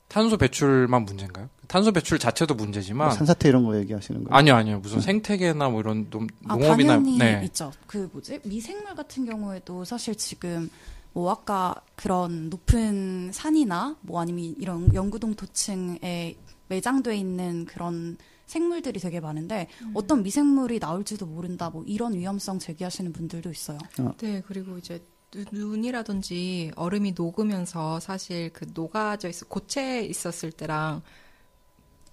탄소 0.10 0.38
배출만 0.38 1.06
문제인가요? 1.06 1.50
탄소 1.68 1.92
배출 1.92 2.18
자체도 2.18 2.56
문제지만 2.56 3.08
뭐 3.10 3.16
산사태 3.16 3.48
이런 3.48 3.64
거 3.64 3.78
얘기하시는 3.78 4.24
거예요? 4.24 4.36
아니요 4.36 4.56
아니요 4.56 4.80
무슨 4.80 5.00
생태계나 5.00 5.70
뭐 5.70 5.82
이런 5.82 6.10
농, 6.10 6.28
아, 6.48 6.56
농업이나 6.56 6.94
당연히 6.96 7.18
네 7.20 7.42
있죠. 7.46 7.72
그 7.86 8.10
뭐지? 8.12 8.42
미생물 8.44 8.96
같은 8.96 9.26
경우에도 9.26 9.86
사실 9.86 10.16
지금 10.16 10.70
뭐 11.14 11.32
아까 11.32 11.76
그런 11.96 12.50
높은 12.50 13.32
산이나 13.32 13.98
뭐 14.02 14.20
아니면 14.20 14.56
이런 14.58 14.94
영구동 14.94 15.36
도층에 15.36 16.36
매장돼 16.68 17.16
있는 17.16 17.66
그런 17.66 18.18
생물들이 18.48 19.00
되게 19.00 19.20
많은데 19.20 19.68
어떤 19.94 20.24
미생물이 20.24 20.80
나올지도 20.80 21.28
모른다 21.28 21.70
뭐 21.70 21.84
이런 21.86 22.16
위험성 22.16 22.58
제기하시는 22.58 23.14
분들도 23.14 23.52
있어요. 23.52 23.78
네, 24.18 24.42
그리고 24.48 24.80
이제 24.80 25.04
눈- 25.32 25.46
눈이라든지 25.52 26.72
얼음이 26.76 27.14
녹으면서 27.14 28.00
사실 28.00 28.52
그 28.52 28.66
녹아져 28.74 29.30
있어 29.30 29.46
고체 29.48 30.02
있었을 30.04 30.52
때랑 30.52 31.02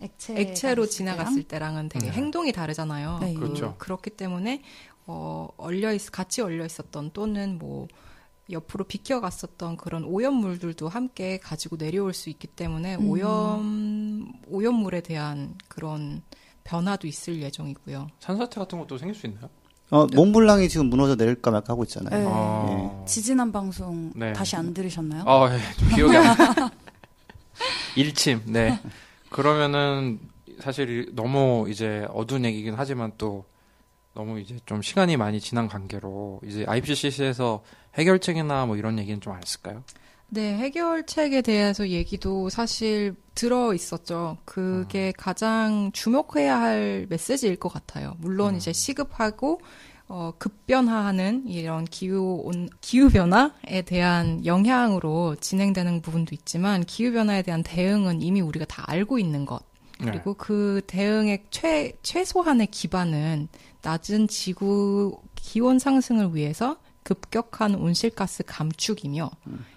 액체 0.00 0.38
액체로 0.38 0.86
지나갔을 0.86 1.42
때랑은 1.44 1.88
되게 1.88 2.06
네. 2.06 2.12
행동이 2.12 2.52
다르잖아요. 2.52 3.18
네. 3.20 3.34
그렇죠. 3.34 3.76
그렇기 3.78 4.10
때문에 4.10 4.62
어 5.06 5.48
얼려 5.56 5.92
있 5.94 6.10
같이 6.10 6.42
얼려 6.42 6.66
있었던 6.66 7.12
또는 7.12 7.58
뭐 7.58 7.88
옆으로 8.50 8.84
비껴갔었던 8.84 9.76
그런 9.76 10.04
오염물들도 10.04 10.88
함께 10.88 11.38
가지고 11.38 11.78
내려올 11.78 12.12
수 12.12 12.28
있기 12.30 12.46
때문에 12.48 12.96
음. 12.96 13.08
오염 13.08 14.32
오염물에 14.48 15.00
대한 15.00 15.56
그런 15.68 16.22
변화도 16.64 17.06
있을 17.06 17.40
예정이고요. 17.40 18.08
산사태 18.20 18.60
같은 18.60 18.78
것도 18.78 18.98
생길 18.98 19.14
수 19.14 19.26
있나요? 19.26 19.48
어, 19.90 20.06
몽블랑이 20.14 20.68
지금 20.68 20.86
무너져 20.90 21.14
내릴까 21.14 21.50
말까 21.50 21.72
하고 21.72 21.84
있잖아요. 21.84 22.18
네. 22.18 22.26
아, 22.28 23.04
지지난 23.06 23.52
방송 23.52 24.12
네. 24.16 24.32
다시 24.32 24.56
안 24.56 24.74
들으셨나요? 24.74 25.22
아, 25.26 25.48
예, 25.54 25.58
좀 25.78 25.88
기억이 25.94 26.16
안 26.16 26.24
나. 26.36 26.70
일침, 27.94 28.42
네. 28.46 28.80
그러면은 29.30 30.18
사실 30.60 31.10
너무 31.12 31.66
이제 31.68 32.06
어두운 32.10 32.44
얘기긴 32.44 32.74
하지만 32.76 33.12
또 33.16 33.44
너무 34.14 34.40
이제 34.40 34.58
좀 34.66 34.82
시간이 34.82 35.16
많이 35.16 35.40
지난 35.40 35.68
관계로 35.68 36.40
이제 36.44 36.64
IPCC에서 36.66 37.62
해결책이나 37.94 38.66
뭐 38.66 38.76
이런 38.76 38.98
얘기는 38.98 39.20
좀 39.20 39.34
안 39.34 39.42
했을까요? 39.42 39.82
네, 40.28 40.56
해결책에 40.56 41.42
대해서 41.42 41.88
얘기도 41.88 42.48
사실 42.48 43.14
들어 43.34 43.74
있었죠. 43.74 44.38
그게 44.44 45.12
가장 45.16 45.90
주목해야 45.92 46.60
할 46.60 47.06
메시지일 47.08 47.56
것 47.56 47.68
같아요. 47.68 48.16
물론 48.18 48.54
음. 48.54 48.56
이제 48.56 48.72
시급하고 48.72 49.60
어, 50.08 50.32
급변화하는 50.38 51.48
이런 51.48 51.84
기후 51.84 52.42
온, 52.44 52.68
기후 52.80 53.08
변화에 53.08 53.82
대한 53.84 54.44
영향으로 54.46 55.36
진행되는 55.40 56.00
부분도 56.00 56.34
있지만 56.34 56.84
기후 56.84 57.12
변화에 57.12 57.42
대한 57.42 57.62
대응은 57.62 58.22
이미 58.22 58.40
우리가 58.40 58.64
다 58.66 58.84
알고 58.86 59.18
있는 59.18 59.44
것. 59.46 59.62
네. 59.98 60.10
그리고 60.10 60.34
그 60.34 60.82
대응의 60.86 61.44
최 61.50 61.96
최소한의 62.02 62.68
기반은 62.68 63.48
낮은 63.82 64.28
지구 64.28 65.18
기온 65.34 65.78
상승을 65.78 66.34
위해서 66.34 66.76
급격한 67.02 67.76
온실가스 67.76 68.44
감축이며 68.46 69.30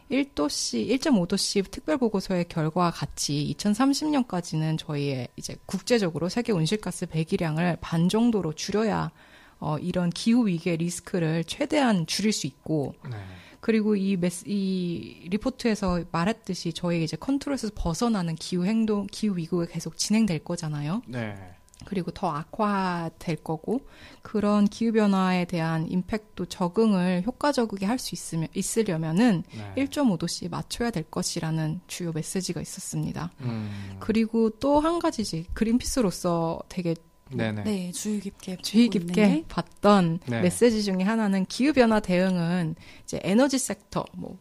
1도씨, 0.10 0.88
1.5도씨 0.90 1.70
특별보고서의 1.70 2.48
결과와 2.50 2.92
같이 2.92 3.56
2030년까지는 3.58 4.78
저희의 4.78 5.28
이제 5.36 5.56
국제적으로 5.66 6.30
세계 6.30 6.52
온실가스 6.52 7.06
배기량을 7.06 7.78
반 7.80 8.10
정도로 8.10 8.54
줄여야 8.54 9.12
어, 9.60 9.78
이런 9.78 10.10
기후 10.10 10.48
위기의 10.48 10.78
리스크를 10.78 11.44
최대한 11.44 12.08
줄일 12.08 12.32
수 12.32 12.48
있고 12.48 12.96
네. 13.10 13.18
그리고 13.60 13.96
이 13.96 14.16
메스, 14.16 14.46
이 14.48 15.28
리포트에서 15.30 16.06
말했듯이 16.12 16.74
저희 16.74 17.04
이제 17.04 17.18
컨트롤에서 17.18 17.70
벗어나는 17.76 18.36
기후 18.36 18.66
행동, 18.66 19.06
기후 19.12 19.36
위기가 19.36 19.66
계속 19.66 19.98
진행될 19.98 20.40
거잖아요. 20.40 21.02
네. 21.08 21.36
그리고 21.86 22.12
더 22.12 22.30
악화될 22.30 23.38
거고 23.38 23.82
그런 24.22 24.66
기후 24.66 24.92
변화에 24.92 25.46
대한 25.46 25.88
임팩트 25.90 26.48
적응을 26.50 27.24
효과적이게 27.26 27.86
할 27.86 28.00
수 28.00 28.16
있으면 28.16 28.48
있으려면은 28.54 29.44
네. 29.76 29.86
1.5도씨 29.86 30.50
맞춰야 30.50 30.92
될 30.92 31.04
것이라는 31.04 31.82
주요 31.88 32.12
메시지가 32.12 32.62
있었습니다. 32.62 33.32
음. 33.42 33.98
그리고 34.00 34.50
또 34.52 34.80
한 34.80 35.00
가지지 35.00 35.46
그린피스로서 35.54 36.62
되게 36.70 36.96
네네. 37.32 37.64
네, 37.64 37.92
주의 37.92 38.20
깊게 38.20 38.58
주의 38.62 38.90
깊게 38.90 39.14
게 39.14 39.44
봤던 39.48 40.20
네. 40.28 40.42
메시지 40.42 40.84
중에 40.84 41.04
하나는 41.04 41.46
기후 41.46 41.74
변화 41.74 42.00
대응은 42.00 42.76
이제 43.04 43.20
에너지 43.24 43.58
섹터 43.60 44.04
뭐 44.14 44.38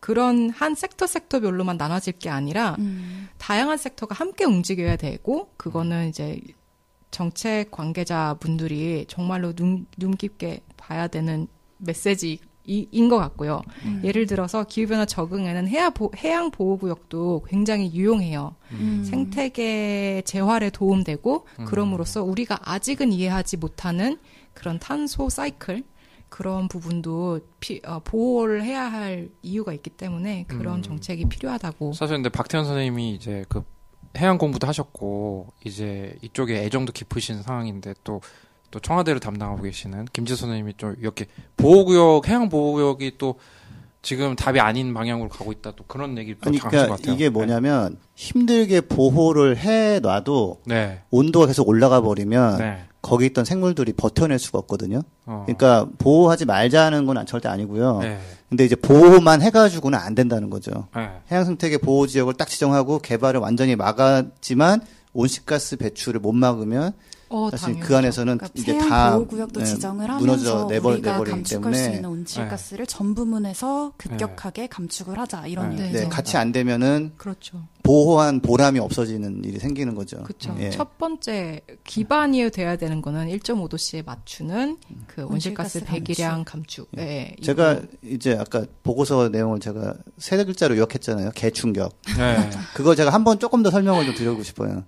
그런 0.00 0.50
한 0.50 0.74
섹터 0.74 1.06
섹터별로만 1.06 1.76
나눠질 1.76 2.14
게 2.18 2.30
아니라 2.30 2.76
음, 2.78 3.28
다양한 3.38 3.76
섹터가 3.78 4.14
함께 4.14 4.44
움직여야 4.44 4.96
되고 4.96 5.50
그거는 5.56 6.08
이제 6.08 6.40
정책 7.14 7.70
관계자분들이 7.70 9.04
정말로 9.08 9.52
눈, 9.52 9.86
눈 9.96 10.16
깊게 10.16 10.60
봐야 10.76 11.06
되는 11.06 11.46
메시지 11.78 12.38
인 12.66 13.08
것 13.10 13.18
같고요. 13.18 13.60
음. 13.84 14.00
예를 14.04 14.24
들어서 14.26 14.64
기후변화 14.64 15.04
적응에는 15.04 15.68
해야 15.68 15.90
보, 15.90 16.10
해양 16.16 16.50
보호구역도 16.50 17.44
굉장히 17.46 17.92
유용해요. 17.94 18.56
음. 18.72 19.04
생태계 19.04 20.22
재활에 20.24 20.70
도움되고 20.70 21.46
음. 21.60 21.64
그럼으로써 21.66 22.22
우리가 22.24 22.58
아직은 22.62 23.12
이해하지 23.12 23.58
못하는 23.58 24.18
그런 24.54 24.78
탄소 24.78 25.28
사이클 25.28 25.84
그런 26.30 26.66
부분도 26.68 27.40
피- 27.60 27.82
어, 27.86 28.00
보호를 28.02 28.64
해야 28.64 28.90
할 28.90 29.28
이유가 29.42 29.72
있기 29.74 29.90
때문에 29.90 30.46
그런 30.48 30.76
음. 30.78 30.82
정책이 30.82 31.26
필요하다고. 31.26 31.92
사실 31.92 32.16
근데 32.16 32.28
박태현 32.30 32.64
선생님이 32.64 33.14
이제 33.14 33.44
그 33.50 33.62
해양 34.16 34.38
공부도 34.38 34.66
하셨고 34.66 35.48
이제 35.64 36.16
이쪽에 36.22 36.62
애정도 36.62 36.92
깊으신 36.92 37.42
상황인데 37.42 37.94
또 38.04 38.20
또 38.74 38.80
청와대를 38.80 39.20
담당하고 39.20 39.62
계시는 39.62 40.06
김지 40.12 40.34
선생님이 40.34 40.74
좀 40.76 40.96
이렇게 40.98 41.26
보호구역 41.56 42.26
해양 42.26 42.48
보호구역이 42.48 43.18
또 43.18 43.38
지금 44.04 44.36
답이 44.36 44.60
아닌 44.60 44.94
방향으로 44.94 45.30
가고 45.30 45.50
있다 45.50 45.72
또 45.74 45.84
그런 45.88 46.16
얘기 46.18 46.34
또 46.34 46.48
아니, 46.48 46.58
그러니까 46.58 46.94
같아요. 46.94 47.14
이게 47.14 47.30
뭐냐면 47.30 47.96
힘들게 48.14 48.82
보호를 48.82 49.56
해 49.56 49.98
놔도 49.98 50.60
네. 50.66 51.00
온도가 51.10 51.46
계속 51.46 51.68
올라가 51.68 52.00
버리면 52.02 52.58
네. 52.58 52.84
거기 53.00 53.26
있던 53.26 53.44
생물들이 53.44 53.92
버텨낼 53.94 54.38
수가 54.38 54.58
없거든요. 54.60 55.00
어. 55.26 55.44
그러니까 55.46 55.86
보호하지 55.98 56.44
말자는 56.44 57.06
건 57.06 57.24
절대 57.26 57.48
아니고요. 57.48 58.00
네. 58.00 58.18
근데 58.48 58.64
이제 58.64 58.76
보호만 58.76 59.40
해가지고는 59.42 59.98
안 59.98 60.14
된다는 60.14 60.50
거죠. 60.50 60.86
네. 60.94 61.10
해양 61.30 61.44
생태계 61.46 61.78
보호 61.78 62.06
지역을 62.06 62.34
딱 62.34 62.48
지정하고 62.48 62.98
개발을 62.98 63.40
완전히 63.40 63.74
막았지만 63.74 64.82
온실가스 65.14 65.76
배출을 65.76 66.20
못 66.20 66.32
막으면 66.32 66.92
어, 67.34 67.50
사실 67.50 67.66
당연하죠. 67.66 67.88
그 67.88 67.96
안에서는 67.96 68.38
그러니까 68.38 68.60
이게 68.60 68.78
다 68.78 69.12
보호구역도 69.14 69.60
네, 69.60 69.66
지정을 69.66 70.06
무너져 70.06 70.50
하면서 70.50 70.66
내버, 70.68 70.88
우리가 70.90 71.12
내버리기 71.12 71.36
감축할 71.36 71.74
수 71.74 71.80
때문에 71.82 71.96
있는 71.96 72.10
온실가스를 72.10 72.86
전 72.86 73.14
부문에서 73.16 73.92
급격하게 73.96 74.68
감축을 74.68 75.18
하자 75.18 75.48
이런 75.48 75.74
네. 75.74 75.82
얘기죠. 75.82 75.98
네, 75.98 76.08
같이 76.08 76.36
안 76.36 76.52
되면은 76.52 77.14
그렇죠. 77.16 77.64
보호한 77.82 78.40
보람이 78.40 78.78
없어지는 78.78 79.42
일이 79.44 79.58
생기는 79.58 79.94
거죠. 79.96 80.22
그렇죠. 80.22 80.56
예. 80.60 80.70
첫 80.70 80.96
번째 80.96 81.60
기반이 81.82 82.48
돼야 82.50 82.76
되는 82.76 83.02
거는 83.02 83.28
1.5도씨에 83.28 84.06
맞추는 84.06 84.78
그 85.08 85.24
온실가스 85.24 85.78
온실가스 85.78 85.84
배기량 85.84 86.44
감축. 86.44 86.88
네, 86.92 87.34
제가 87.42 87.72
이거. 87.72 87.82
이제 88.04 88.36
아까 88.38 88.64
보고서 88.84 89.28
내용을 89.28 89.58
제가 89.58 89.94
세 90.18 90.42
글자로 90.44 90.76
요약했잖아요. 90.76 91.32
개충격. 91.34 91.92
네. 92.16 92.50
그거 92.74 92.94
제가 92.94 93.10
한번 93.10 93.38
조금 93.40 93.62
더 93.62 93.70
설명을 93.70 94.06
좀 94.06 94.14
드리고 94.14 94.42
싶어요. 94.44 94.84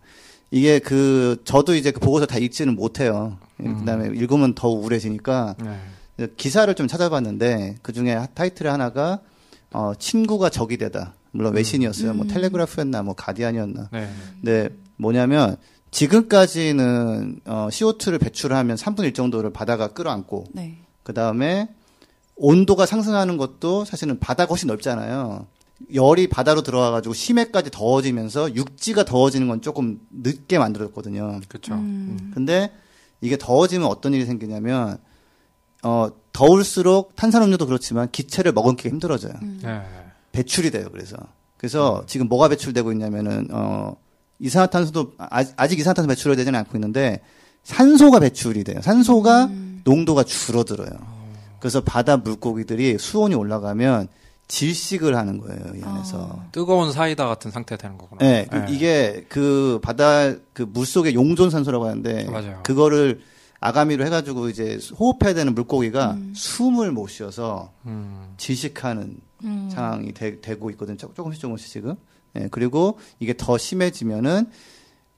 이게 0.51 0.79
그 0.79 1.43
저도 1.45 1.75
이제 1.75 1.91
그 1.91 2.01
보고서 2.01 2.27
다 2.27 2.39
읽지는 2.39 2.75
못해요. 2.77 3.39
예, 3.63 3.67
음. 3.67 3.79
그다음에 3.81 4.09
읽으면 4.09 4.55
더 4.55 4.69
우울해지니까 4.69 5.57
네. 5.59 6.29
기사를 6.37 6.73
좀 6.75 6.87
찾아봤는데 6.89 7.77
그 7.83 7.93
중에 7.93 8.27
타이틀 8.35 8.69
하나가 8.69 9.21
어 9.73 9.93
친구가 9.99 10.51
적이 10.51 10.79
되다. 10.79 11.15
물론 11.33 11.55
외신이었어요. 11.55 12.15
뭐 12.15 12.25
음. 12.25 12.29
텔레그라프였나 12.29 13.03
뭐 13.03 13.15
가디안이었나. 13.15 13.91
네. 13.93 14.09
근데 14.41 14.71
뭐냐면 14.97 15.57
지금까지는 15.91 17.41
어 17.45 17.69
CO2를 17.71 18.21
배출하면 18.21 18.77
3분의 18.77 19.05
1 19.05 19.15
정도를 19.15 19.53
바다가 19.53 19.89
끌어안고 19.89 20.45
네. 20.53 20.79
그 21.03 21.13
다음에 21.13 21.69
온도가 22.37 22.87
상승하는 22.87 23.37
것도 23.37 23.85
사실은 23.85 24.19
바다가 24.19 24.51
훨씬 24.51 24.69
넓잖아요. 24.69 25.47
열이 25.93 26.29
바다로 26.29 26.63
들어와가지고 26.63 27.15
심해까지 27.15 27.71
더워지면서 27.71 28.55
육지가 28.55 29.05
더워지는 29.05 29.49
건 29.49 29.61
조금 29.61 30.01
늦게 30.11 30.59
만들었거든요. 30.59 31.41
그렇죠. 31.49 31.75
음. 31.75 32.31
근데 32.35 32.73
이게 33.21 33.37
더워지면 33.37 33.87
어떤 33.87 34.15
일이 34.15 34.25
생기냐면 34.25 34.99
어 35.83 36.09
더울수록 36.33 37.15
탄산음료도 37.17 37.67
그렇지만 37.67 38.11
기체를 38.11 38.53
머금기가 38.53 38.89
힘들어져요. 38.89 39.35
음. 39.43 39.61
네. 39.63 39.83
배출이 40.33 40.71
돼요. 40.71 40.89
그래서 40.91 41.17
그래서 41.57 42.05
지금 42.07 42.29
뭐가 42.29 42.49
배출되고 42.49 42.93
있냐면은 42.93 43.49
어 43.51 43.97
이산화탄소도 44.39 45.13
아, 45.19 45.45
아직 45.57 45.79
이산화탄소 45.79 46.09
배출이 46.09 46.37
되지는 46.37 46.59
않고 46.61 46.77
있는데 46.79 47.21
산소가 47.65 48.21
배출이 48.21 48.65
돼요. 48.65 48.81
산소가 48.81 49.45
음. 49.47 49.83
농도가 49.85 50.23
줄어들어요. 50.23 50.89
그래서 51.59 51.81
바다 51.81 52.17
물고기들이 52.17 52.99
수온이 52.99 53.35
올라가면 53.35 54.09
질식을 54.49 55.17
하는 55.17 55.39
거예요, 55.39 55.61
이 55.75 55.83
안에서. 55.83 56.45
뜨거운 56.53 56.93
사이다 56.93 57.27
같은 57.27 57.51
상태가 57.51 57.81
되는 57.81 57.99
거구나. 57.99 58.21
네, 58.21 58.47
그 58.51 58.57
네. 58.57 58.67
이게 58.71 59.27
그 59.29 59.81
바다 59.83 60.33
그 60.53 60.63
물속의 60.63 61.15
용존 61.15 61.51
산소라고 61.51 61.87
하는데 61.87 62.25
맞아요. 62.31 62.61
그거를 62.63 63.23
아가미로 63.59 64.05
해가지고 64.07 64.49
이제 64.49 64.79
호흡해야 64.99 65.35
되는 65.35 65.55
물고기가 65.55 66.13
음. 66.13 66.33
숨을 66.37 66.93
못 66.93 67.09
쉬어서 67.09 67.73
음. 67.87 68.35
질식하는 68.37 69.17
음. 69.45 69.69
상황이 69.73 70.13
되, 70.13 70.37
고 70.57 70.71
있거든요. 70.71 70.97
조- 70.97 71.13
조금씩 71.15 71.41
조금씩 71.43 71.69
지금. 71.71 71.97
예, 72.37 72.49
그리고 72.51 72.99
이게 73.19 73.35
더 73.37 73.59
심해지면은 73.59 74.47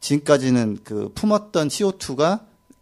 지금까지는 0.00 0.78
그 0.84 1.10
품었던 1.14 1.68
CO2가 1.68 2.40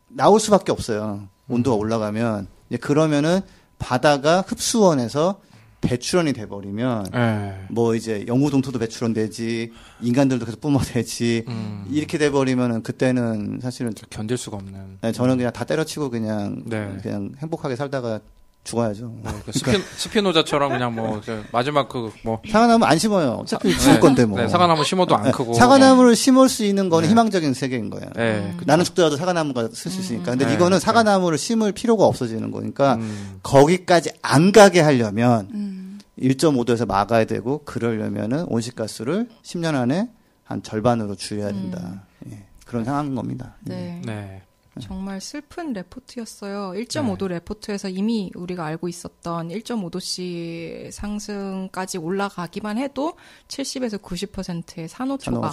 나올 0.09 0.39
수밖에 0.39 0.71
없어요. 0.73 1.29
온도가 1.49 1.77
올라가면. 1.77 2.47
이제 2.69 2.77
그러면은 2.77 3.41
바다가 3.79 4.43
흡수원에서 4.43 5.41
배출원이 5.81 6.33
돼버리면 6.33 7.11
네. 7.13 7.67
뭐 7.71 7.95
이제 7.95 8.25
영구동토도 8.27 8.79
배출원 8.79 9.13
되지 9.13 9.73
인간들도 10.01 10.45
계속 10.45 10.61
뿜어대지 10.61 11.45
음. 11.49 11.87
이렇게 11.91 12.19
돼버리면 12.19 12.83
그때는 12.83 13.61
사실은 13.63 13.93
견딜 14.11 14.37
수가 14.37 14.57
없는. 14.57 14.99
네, 15.03 15.13
저는 15.13 15.37
그냥 15.37 15.53
다 15.53 15.65
때려치고 15.65 16.11
그냥 16.11 16.63
네. 16.67 16.97
그냥 17.03 17.33
행복하게 17.39 17.77
살다가 17.77 18.21
죽어야죠. 18.67 19.13
네, 19.23 19.31
그 19.47 19.53
스피, 19.53 19.79
스피노자처럼 19.97 20.73
그냥 20.73 20.95
뭐저 20.95 21.41
마지막 21.53 21.89
그 21.89 22.11
뭐 22.25 22.41
사과나무 22.51 22.85
안 22.85 22.99
심어요. 22.99 23.39
어차피 23.41 23.77
죽을 23.79 24.01
건데 24.01 24.25
뭐. 24.27 24.39
네, 24.41 24.49
사과나무 24.49 24.83
심어도 24.85 25.17
안 25.17 25.23
네, 25.25 25.31
크고. 25.31 25.55
사과나무를 25.55 26.17
심을 26.17 26.49
수 26.49 26.65
있는 26.65 26.89
거는 26.89 27.05
네. 27.07 27.11
희망적인 27.11 27.55
세계인 27.55 27.91
거예요. 27.91 28.11
네. 28.17 28.55
그- 28.59 28.65
나는 28.67 28.85
죽더라도 28.85 29.17
사과나무가 29.17 29.69
쓸 29.73 29.91
수 29.91 30.01
있으니까. 30.01 30.33
근데 30.33 30.47
네, 30.47 30.55
이거는 30.55 30.79
네. 30.79 30.81
사과나무를 30.85 31.39
심을 31.39 31.73
필요가 31.73 32.05
없어지는 32.05 32.51
거니까 32.51 32.97
음, 32.97 33.39
거기까지 33.43 34.11
안 34.23 34.51
가게 34.53 34.81
하려면 34.81 35.49
음. 35.55 35.99
1.5도에서 36.21 36.87
막아야 36.87 37.25
되고 37.25 37.59
그러려면은 37.65 38.45
온실가스를 38.49 39.29
10년 39.43 39.75
안에 39.75 40.09
한 40.45 40.63
절반으로 40.63 41.15
줄여야 41.15 41.49
된다. 41.49 42.05
예, 42.31 42.45
그런 42.65 42.85
상황인 42.85 43.15
겁니다. 43.15 43.55
네. 43.63 44.01
네. 44.05 44.43
정말 44.81 45.21
슬픈 45.21 45.73
레포트였어요. 45.73 46.73
1.5도 46.73 47.29
레포트에서 47.29 47.89
이미 47.89 48.31
우리가 48.35 48.65
알고 48.65 48.89
있었던 48.89 49.49
1.5도씨 49.49 50.91
상승까지 50.91 51.99
올라가기만 51.99 52.79
해도 52.79 53.17
70에서 53.49 54.01
90%의 54.01 54.89
산호초가. 54.89 55.53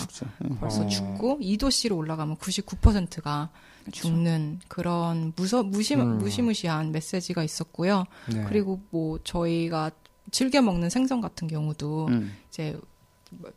벌써 0.60 0.84
어. 0.84 0.88
죽고 0.88 1.40
2도씨로 1.40 1.98
올라가면 1.98 2.38
99%가 2.38 3.50
죽는 3.92 4.60
그런 4.68 5.34
무서 5.36 5.64
무시 5.64 5.96
음. 5.96 6.18
무시무시한 6.18 6.92
메시지가 6.92 7.44
있었고요. 7.44 8.06
네. 8.34 8.44
그리고 8.48 8.82
뭐 8.90 9.20
저희가 9.24 9.92
즐겨 10.32 10.62
먹는 10.62 10.90
생선 10.90 11.22
같은 11.22 11.48
경우도 11.48 12.08
음. 12.08 12.36
이제 12.50 12.80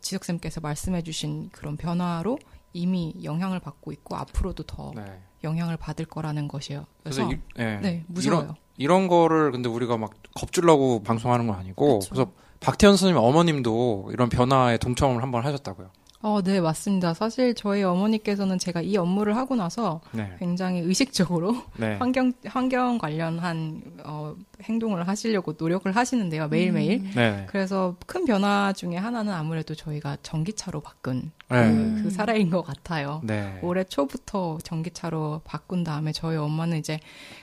지석쌤께서 0.01 0.61
말씀해주신 0.61 1.49
그런 1.51 1.77
변화로 1.77 2.39
이미 2.73 3.15
영향을 3.23 3.59
받고 3.59 3.91
있고 3.91 4.15
앞으로도 4.15 4.63
더 4.63 4.91
네. 4.95 5.21
영향을 5.47 5.77
받을 5.77 6.05
거라는 6.05 6.47
것이요. 6.47 6.85
그래서 7.03 7.25
그래서 7.25 7.33
이, 7.33 7.39
네. 7.55 7.79
네 7.81 8.03
무서워요. 8.07 8.43
이런, 8.43 8.55
이런 8.77 9.07
거를 9.07 9.51
근데 9.51 9.69
우리가 9.69 9.97
막 9.97 10.11
겁주려고 10.35 11.01
방송하는 11.03 11.47
건 11.47 11.57
아니고 11.57 11.99
그쵸. 11.99 12.09
그래서 12.11 12.31
박태현 12.59 12.97
선생님 12.97 13.17
어머님도 13.17 14.09
이런 14.13 14.29
변화에 14.29 14.77
동참을 14.77 15.23
한번 15.23 15.45
하셨다고요. 15.45 15.89
어, 16.19 16.41
네, 16.41 16.59
맞습니다. 16.59 17.13
사실 17.13 17.53
저희 17.53 17.83
어머니께서는 17.83 18.57
제가 18.57 18.81
이 18.81 18.97
업무를 18.97 19.35
하고 19.35 19.55
나서 19.55 20.01
네. 20.11 20.35
굉장히 20.39 20.79
의식적으로 20.79 21.55
네. 21.77 21.95
환경 21.99 22.33
환경 22.43 22.97
관련한 22.97 23.83
어, 24.03 24.35
행동을 24.63 25.07
하시려고 25.07 25.53
노력을 25.57 25.89
하시는데요 25.95 26.47
매일매일. 26.47 27.03
네. 27.15 27.45
그래서 27.49 27.95
큰 28.07 28.25
변화 28.25 28.73
중에 28.73 28.95
하나는 28.95 29.31
아무래도 29.31 29.75
저희가 29.75 30.17
전기차로 30.23 30.81
바꾼 30.81 31.31
네. 31.49 31.71
그, 31.71 32.01
그 32.03 32.09
사례인 32.09 32.49
것 32.49 32.63
같아요. 32.63 33.21
네. 33.23 33.59
올해 33.61 33.83
초부터 33.83 34.57
전기차로 34.63 35.41
바꾼 35.43 35.83
다음에 35.83 36.11
저희 36.13 36.35
엄마는 36.35 36.79
이제 36.79 36.99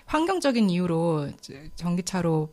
환경적인 0.06 0.68
이유로 0.68 1.28
전기차로 1.76 2.48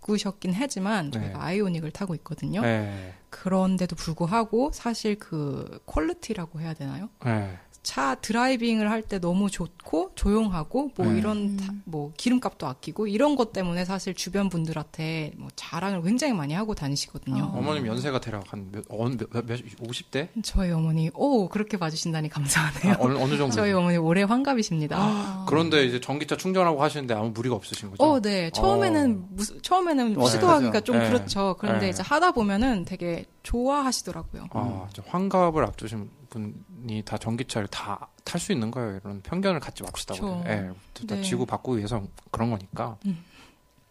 바꾸셨긴 0.00 0.52
하지만 0.54 1.12
저희가 1.12 1.38
네. 1.38 1.44
아이오닉을 1.44 1.90
타고 1.92 2.14
있거든요. 2.16 2.62
네. 2.62 3.14
그런데도 3.28 3.96
불구하고 3.96 4.70
사실 4.72 5.18
그 5.18 5.80
퀄리티라고 5.86 6.60
해야 6.60 6.74
되나요? 6.74 7.10
네. 7.24 7.58
차 7.82 8.14
드라이빙을 8.16 8.90
할 8.90 9.00
때 9.02 9.18
너무 9.18 9.50
좋고 9.50 10.12
조용하고 10.14 10.90
뭐 10.94 11.06
네. 11.06 11.18
이런 11.18 11.56
타- 11.56 11.72
뭐 11.86 12.12
기름값도 12.16 12.66
아끼고 12.66 13.06
이런 13.06 13.34
것 13.36 13.52
때문에 13.54 13.86
사실 13.86 14.12
주변 14.14 14.50
분들한테 14.50 15.32
뭐 15.38 15.48
자랑을 15.56 16.02
굉장히 16.02 16.34
많이 16.34 16.52
하고 16.52 16.74
다니시거든요. 16.74 17.42
어. 17.42 17.58
어머님 17.58 17.86
연세가 17.86 18.20
대략 18.20 18.52
한 18.52 18.68
몇, 18.70 18.84
어느 18.90 19.16
몇, 19.16 19.30
몇, 19.32 19.46
몇 19.46 19.60
50대? 19.64 20.28
저희 20.42 20.70
어머니 20.70 21.10
오 21.14 21.48
그렇게 21.48 21.78
봐주신다니 21.78 22.28
감사하네요. 22.28 22.92
아, 22.92 22.96
어느, 23.00 23.14
어느 23.16 23.36
정도? 23.38 23.54
저희 23.56 23.72
어머니 23.72 23.96
올해 23.96 24.22
환갑이십니다. 24.24 25.46
그런데 25.48 25.84
이제 25.86 26.00
전기차 26.00 26.36
충전하고 26.36 26.82
하시는데 26.82 27.14
아무 27.14 27.30
무리가 27.30 27.54
없으신 27.54 27.90
거죠? 27.90 28.02
어, 28.04 28.20
네. 28.20 28.50
처음에는 28.50 29.22
어. 29.24 29.28
무슨 29.30 29.62
처음에는 29.62 30.20
어, 30.20 30.26
시도하기가 30.28 30.72
네, 30.72 30.80
좀 30.82 30.98
네. 30.98 31.08
그렇죠. 31.08 31.56
그런데 31.58 31.86
네. 31.86 31.90
이제 31.90 32.02
하다 32.02 32.32
보면은 32.32 32.84
되게 32.84 33.24
좋아하시더라고요. 33.42 34.48
아, 34.52 34.86
저 34.92 35.02
환갑을 35.06 35.64
앞두신 35.64 36.10
분이 36.30 37.02
다 37.04 37.18
전기차를 37.18 37.68
다 37.68 38.08
탈 38.24 38.40
수 38.40 38.52
있는 38.52 38.70
거예요. 38.70 39.00
이런 39.02 39.22
편견을 39.22 39.58
갖지 39.60 39.82
맙시다. 39.82 40.14
우리. 40.14 40.48
예, 40.50 40.70
다 41.08 41.16
네. 41.16 41.22
지구 41.22 41.46
바꾸기 41.46 41.78
위해서 41.78 42.02
그런 42.30 42.50
거니까. 42.50 42.96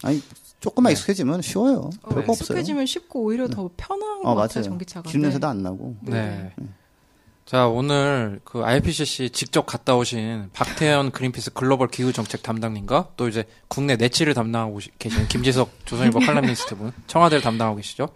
아니 0.04 0.22
조금만 0.62 0.90
네. 0.90 0.94
익숙해지면 0.94 1.42
쉬워요. 1.42 1.90
어, 2.04 2.10
별거 2.10 2.32
없어요. 2.32 2.36
익숙해지면 2.36 2.86
쉽고 2.86 3.22
오히려 3.24 3.48
더 3.50 3.70
편한 3.76 4.20
어 4.24 4.34
것 4.34 4.36
같아요. 4.36 4.64
전기차가. 4.64 5.08
기름 5.10 5.22
네. 5.24 5.28
냄새도 5.28 5.48
안 5.48 5.62
나고. 5.62 5.98
네. 6.04 6.54
자, 7.46 7.68
오늘 7.68 8.40
그 8.46 8.64
IPCC 8.64 9.32
직접 9.32 9.66
갔다 9.66 9.96
오신 9.98 10.52
박태현 10.54 11.12
그린피스 11.12 11.52
글로벌 11.54 11.88
기후 11.90 12.14
정책 12.14 12.44
담당님과 12.44 13.14
또 13.18 13.28
이제 13.28 13.44
국내 13.68 13.96
내치를 13.96 14.36
담당하고 14.36 14.80
계신 15.00 15.28
김지석 15.28 15.86
조선일보 15.86 16.20
칼럼니스트 16.24 16.78
분, 16.78 16.94
청와대를 17.08 17.42
담당하고 17.42 17.78
계시죠. 17.78 18.08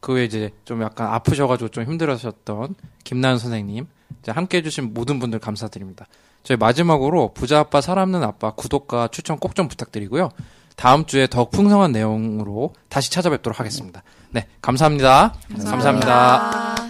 그 0.00 0.14
외에 0.14 0.24
이제 0.24 0.50
좀 0.64 0.82
약간 0.82 1.08
아프셔가지고 1.08 1.68
좀 1.70 1.84
힘들으셨던 1.84 2.74
김나연 3.04 3.38
선생님, 3.38 3.86
이제 4.22 4.32
함께 4.32 4.58
해주신 4.58 4.94
모든 4.94 5.18
분들 5.18 5.38
감사드립니다. 5.38 6.06
저희 6.42 6.56
마지막으로 6.56 7.32
부자 7.34 7.60
아빠 7.60 7.80
살아남는 7.80 8.22
아빠 8.22 8.52
구독과 8.52 9.08
추천 9.08 9.38
꼭 9.38 9.54
좀 9.54 9.68
부탁드리고요. 9.68 10.30
다음 10.76 11.04
주에 11.04 11.26
더 11.26 11.50
풍성한 11.50 11.92
내용으로 11.92 12.72
다시 12.88 13.10
찾아뵙도록 13.10 13.60
하겠습니다. 13.60 14.02
네, 14.30 14.46
감사합니다. 14.62 15.34
감사합니다. 15.54 16.89